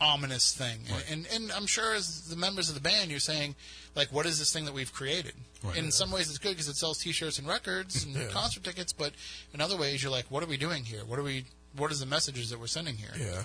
[0.00, 0.80] ominous thing.
[1.10, 3.54] And and I'm sure as the members of the band, you're saying
[3.94, 5.32] like, what is this thing that we've created?
[5.62, 5.76] Right.
[5.76, 8.92] In some ways, it's good because it sells T-shirts and records and concert tickets.
[8.92, 9.12] But
[9.52, 11.04] in other ways, you're like, what are we doing here?
[11.04, 11.44] What are we?
[11.76, 13.12] What is the messages that we're sending here?
[13.18, 13.42] Yeah.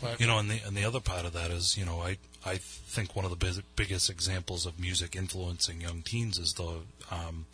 [0.00, 2.16] But, You know, and the and the other part of that is, you know, I
[2.44, 6.80] I think one of the biz- biggest examples of music influencing young teens is the
[7.10, 7.46] um,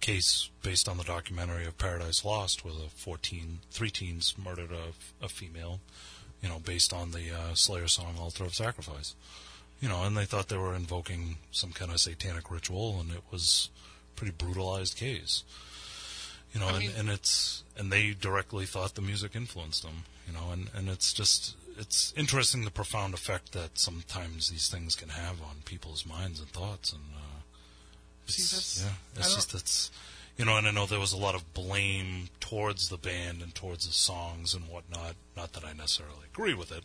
[0.00, 5.24] case based on the documentary of Paradise Lost, where the 14, three teens murdered a,
[5.24, 5.80] a female,
[6.42, 9.14] you know, based on the uh, Slayer song "Altar of Sacrifice."
[9.80, 13.22] You know, and they thought they were invoking some kind of satanic ritual, and it
[13.30, 13.70] was
[14.12, 15.44] a pretty brutalized case.
[16.56, 20.04] You know, I and, mean- and it's and they directly thought the music influenced them.
[20.26, 24.96] You know, and and it's just it's interesting the profound effect that sometimes these things
[24.96, 26.92] can have on people's minds and thoughts.
[26.92, 27.40] And uh,
[28.26, 29.90] it's, that's- yeah, it's just it's
[30.38, 33.54] you know, and I know there was a lot of blame towards the band and
[33.54, 35.14] towards the songs and whatnot.
[35.36, 36.84] Not that I necessarily agree with it,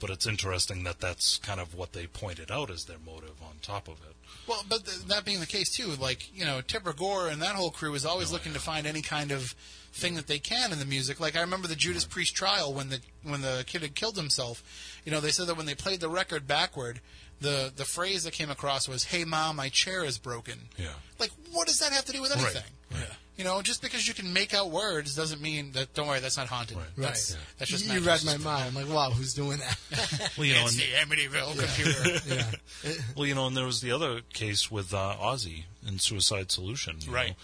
[0.00, 3.54] but it's interesting that that's kind of what they pointed out as their motive on
[3.62, 4.16] top of it.
[4.46, 7.54] Well, but th- that being the case too, like you know, Tipper Gore and that
[7.54, 9.54] whole crew is always oh, looking to find any kind of
[9.92, 11.20] thing that they can in the music.
[11.20, 14.62] Like I remember the Judas Priest trial when the when the kid had killed himself.
[15.04, 17.00] You know, they said that when they played the record backward,
[17.40, 20.88] the the phrase that came across was "Hey mom, my chair is broken." Yeah.
[21.18, 22.62] Like, what does that have to do with Right, anything?
[22.92, 23.10] right.
[23.36, 25.94] You know, just because you can make out words doesn't mean that.
[25.94, 26.76] Don't worry, that's not haunted.
[26.76, 26.86] Right.
[26.98, 27.40] That's, Right.
[27.58, 28.06] that's just you magic.
[28.28, 28.76] read my mind.
[28.76, 30.30] I'm like, wow, who's doing that?
[30.36, 32.20] Well, you know, It's and, the Amityville computer.
[32.84, 32.92] yeah.
[33.16, 36.96] Well, you know, and there was the other case with uh, Ozzy in Suicide Solution.
[37.00, 37.30] you Right.
[37.30, 37.34] Know?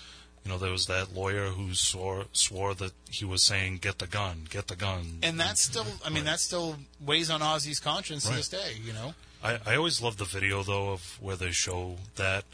[0.44, 4.06] You know, there was that lawyer who swore swore that he was saying, "Get the
[4.06, 8.28] gun, get the gun." And that's still, I mean, that still weighs on Ozzy's conscience
[8.28, 8.74] to this day.
[8.84, 9.14] You know.
[9.42, 12.44] I, I always love the video though of where they show that,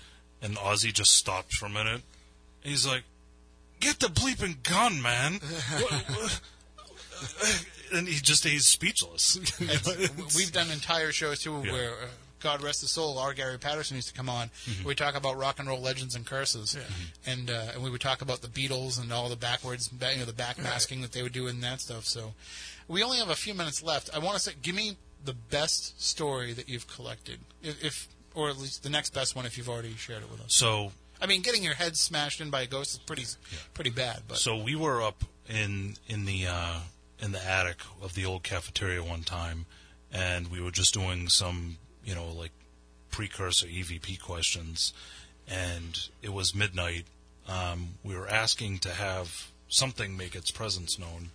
[0.41, 2.01] and Ozzy just stops for a minute.
[2.63, 3.03] He's like,
[3.83, 5.41] "Get the bleeping gun, man!"
[7.95, 9.39] And he just he's speechless.
[10.37, 11.73] We've done entire shows too Yeah.
[11.73, 12.07] where, uh,
[12.41, 14.49] God rest his soul, our Gary Patterson used to come on.
[14.65, 14.89] Mm-hmm.
[14.89, 16.77] We talk about rock and roll legends and curses,
[17.25, 20.25] and uh, and we would talk about the Beatles and all the backwards, you know,
[20.25, 22.05] the backmasking that they would do in that stuff.
[22.07, 22.33] So,
[22.89, 24.11] we only have a few minutes left.
[24.13, 28.49] I want to say, give me the best story that you've collected, if, if or
[28.49, 30.53] at least the next best one if you've already shared it with us.
[30.53, 30.91] so
[31.23, 33.25] I mean, getting your head smashed in by a ghost is pretty
[33.75, 36.81] pretty bad, but So we were up in in the uh,
[37.21, 39.67] in the attic of the old cafeteria one time,
[40.13, 42.51] and we were just doing some you know like
[43.13, 44.93] precursor EVP questions,
[45.47, 47.05] and it was midnight.
[47.49, 51.31] Um, we were asking to have something make its presence known.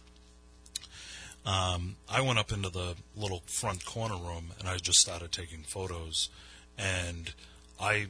[1.46, 5.64] Um, I went up into the little front corner room and I just started taking
[5.64, 6.30] photos,
[6.78, 7.34] and
[7.80, 8.08] I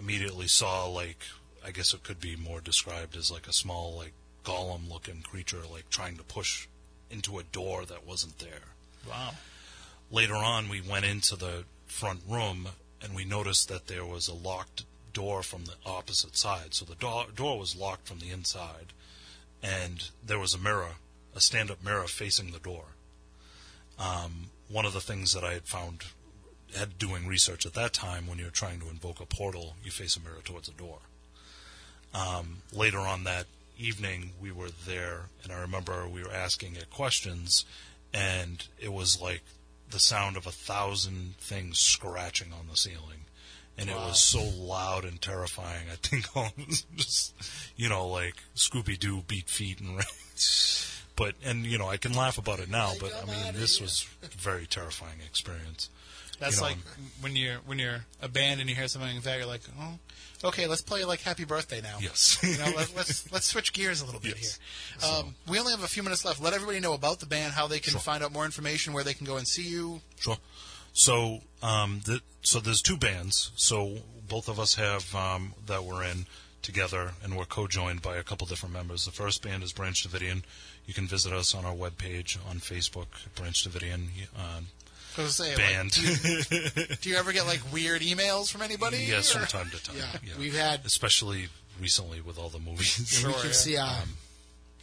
[0.00, 1.18] immediately saw like
[1.64, 4.12] I guess it could be more described as like a small like
[4.44, 6.66] golem looking creature like trying to push
[7.10, 8.72] into a door that wasn't there.
[9.08, 9.32] wow,
[10.10, 12.68] Later on we went into the front room
[13.02, 16.72] and we noticed that there was a locked door from the opposite side.
[16.72, 18.92] So the door door was locked from the inside
[19.62, 20.94] and there was a mirror,
[21.34, 22.84] a stand-up mirror facing the door.
[23.98, 26.04] Um, one of the things that I had found
[26.76, 30.16] had doing research at that time when you're trying to invoke a portal, you face
[30.16, 30.98] a mirror towards a door.
[32.14, 33.46] Um, later on that
[33.78, 37.64] evening, we were there, and I remember we were asking it questions,
[38.12, 39.42] and it was like
[39.90, 43.24] the sound of a thousand things scratching on the ceiling.
[43.78, 45.86] And it was so loud and terrifying.
[45.90, 47.34] I think almost just,
[47.76, 50.02] you know, like Scooby Doo beat feet and
[51.20, 54.06] but and you know I can laugh about it now, but I mean this was
[54.22, 55.90] a very terrifying experience.
[56.40, 56.76] That's you know, like
[57.20, 59.98] when you're when you're a band and you hear something like that, you're like, oh,
[60.44, 61.98] okay, let's play like Happy Birthday now.
[62.00, 62.38] Yes.
[62.42, 64.58] you know, let, let's let's switch gears a little bit Yes.
[65.00, 65.10] here.
[65.10, 66.40] Um, we only have a few minutes left.
[66.42, 68.00] Let everybody know about the band, how they can Sure.
[68.00, 70.00] find out more information, where they can go and see you.
[70.18, 70.38] Sure.
[70.92, 73.52] So, um, the, so there's two bands.
[73.54, 73.98] So
[74.28, 76.26] both of us have um, that we're in
[76.62, 79.04] together, and we're co-joined by a couple different members.
[79.04, 80.42] The first band is Branch Davidian.
[80.86, 84.60] You can visit us on our webpage on Facebook, Branch Davidian uh,
[85.20, 85.98] I was gonna say, band.
[85.98, 88.98] Like, do, you, do you ever get like weird emails from anybody?
[89.08, 89.96] yes, or- from time to time.
[89.96, 91.48] Yeah, we've had- especially
[91.80, 92.88] recently with all the movies.
[93.20, 93.52] Sure, we can yeah.
[93.52, 93.96] see our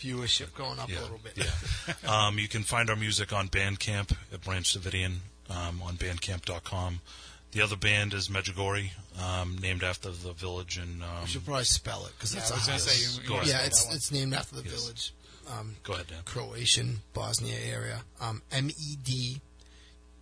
[0.01, 1.33] viewership going up yeah, a little bit.
[1.37, 2.27] Yeah.
[2.27, 5.17] um, you can find our music on Bandcamp at Branch Davidian
[5.49, 7.01] um, on bandcamp.com.
[7.53, 8.89] The other band is Medjugorje,
[9.21, 11.01] um, named after the village in.
[11.01, 12.83] Um, We should probably spell it because Yeah, it's I was a gonna house.
[12.91, 13.61] say, you, you Go wanna ahead.
[13.61, 14.73] yeah, it's it's named after the Yes.
[14.73, 15.13] village.
[15.49, 16.19] um, Go ahead, Dan.
[16.25, 18.01] Croatian Bosnia area.
[18.19, 19.41] Um, M E D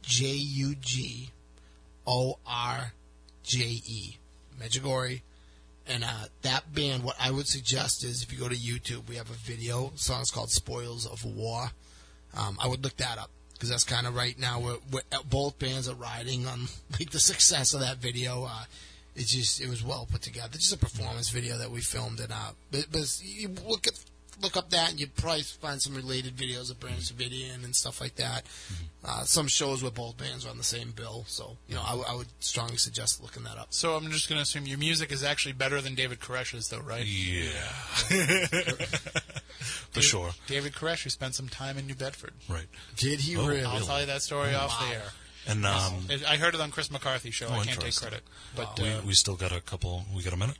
[0.05, 1.29] J U G
[2.07, 2.93] O R
[3.43, 4.17] J E
[4.59, 5.21] Medjugorje.
[5.87, 9.15] And uh, that band, what I would suggest is if you go to YouTube, we
[9.17, 9.89] have a video.
[9.89, 11.71] The song's called "Spoils of War."
[12.35, 15.57] Um, I would look that up because that's kind of right now where, where both
[15.59, 16.67] bands are riding on
[16.99, 18.45] like the success of that video.
[18.49, 18.65] Uh,
[19.15, 20.53] it's just it was well put together.
[20.53, 23.93] Just a performance video that we filmed, and uh, but, but you look at
[24.41, 27.99] look up that, and you probably find some related videos of Branch Davidian and stuff
[28.01, 28.43] like that.
[29.03, 31.89] Uh, some shows where both bands are on the same bill, so you know I,
[31.91, 33.67] w- I would strongly suggest looking that up.
[33.69, 36.79] So I'm just going to assume your music is actually better than David Koresh's, though,
[36.79, 37.05] right?
[37.05, 37.51] Yeah.
[39.91, 40.31] For sure.
[40.47, 42.33] David Koresh, who spent some time in New Bedford.
[42.49, 42.65] Right.
[42.97, 43.63] Did he Oh, really?
[43.63, 45.03] I'll tell you that story off the air.
[45.47, 47.47] And um, It- I heard it on Chris McCarthy show.
[47.47, 48.09] Oh, I can't take interesting.
[48.09, 48.23] credit,
[48.55, 50.03] but we, uh, we still got a couple.
[50.15, 50.57] We got a minute.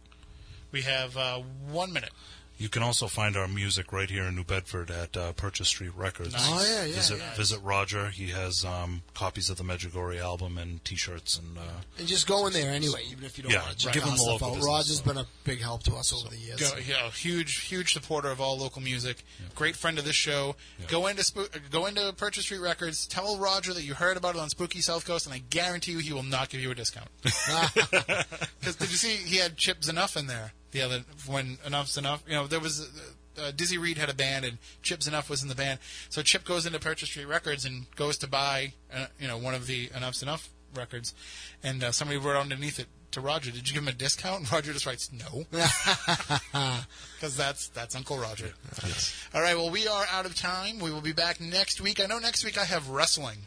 [0.71, 1.41] we have uh,
[1.71, 2.11] one minute.
[2.57, 5.91] You can also find our music right here in New Bedford at uh, Purchase Street
[5.95, 6.33] Records.
[6.33, 6.41] Nice.
[6.47, 6.95] Oh yeah, yeah.
[6.95, 7.33] visit yeah.
[7.35, 8.07] visit Roger.
[8.09, 11.61] He has um, copies of the Medjugorje album and T-shirts and uh,
[11.99, 14.03] And just go in there anyway, even if you don't Yeah, want to check give
[14.03, 14.53] our them the stuff local out.
[14.55, 15.03] business, Roger's so.
[15.05, 16.59] been a big help to us over the years.
[16.59, 19.23] Go, yeah, huge, huge supporter of all local music.
[19.55, 20.55] Great friend of this show.
[20.87, 23.05] Go into Spo- go into Purchase Street Records.
[23.07, 25.97] Tell Roger that you heard about it on Spooky South Coast, and I guarantee you
[25.99, 27.09] he will not give you a discount.
[28.59, 32.21] Because did you see he had Chip Z'Nuff in there the other when Enuff Z'Nuff?
[32.27, 32.81] You know there was.
[32.81, 35.79] Uh, uh, Dizzy Reed had a band, and Chip Z'Nuff was in the band.
[36.07, 39.53] So Chip goes into Purchase Street Records and goes to buy, uh, you know, one
[39.53, 41.13] of the Enuff Z'Nuff records,
[41.61, 44.51] and uh, somebody wrote underneath it to Roger, "Did you give him a discount?" And
[44.51, 45.45] Roger just writes, "No,"
[47.15, 48.53] because that's that's Uncle Roger.
[49.33, 50.79] All right, well, we are out of time.
[50.79, 52.01] We will be back next week.
[52.01, 53.39] I know next week I have wrestling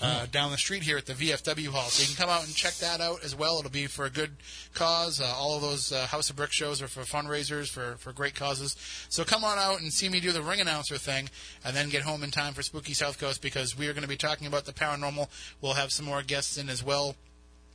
[0.00, 2.54] uh, down the street here at the VFW Hall, so you can come out and
[2.54, 3.58] check that out as well.
[3.58, 4.36] It'll be for a good
[4.74, 5.20] cause.
[5.20, 8.34] Uh, all of those uh, House of Brick shows are for fundraisers for for great
[8.34, 8.76] causes.
[9.08, 11.30] So come on out and see me do the ring announcer thing,
[11.64, 14.08] and then get home in time for Spooky South Coast because we are going to
[14.08, 15.28] be talking about the paranormal.
[15.60, 17.16] We'll have some more guests in as well.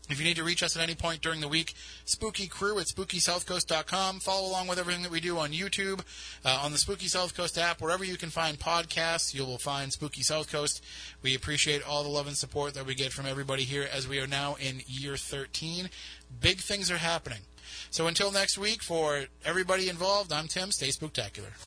[0.10, 1.74] If you need to reach us at any point during the week,
[2.06, 4.20] Spooky Crew at SpookySouthCoast.com.
[4.20, 6.02] Follow along with everything that we do on YouTube,
[6.44, 9.94] uh, on the Spooky South Coast app, wherever you can find podcasts, you will find
[9.94, 10.84] Spooky South Coast.
[11.22, 14.20] We appreciate all the love and support that we get from everybody here as we
[14.20, 15.90] are now in year 13.
[16.42, 17.40] Big things are happening.
[17.90, 20.72] So until next week, for everybody involved, I'm Tim.
[20.72, 21.54] Stay spooktacular.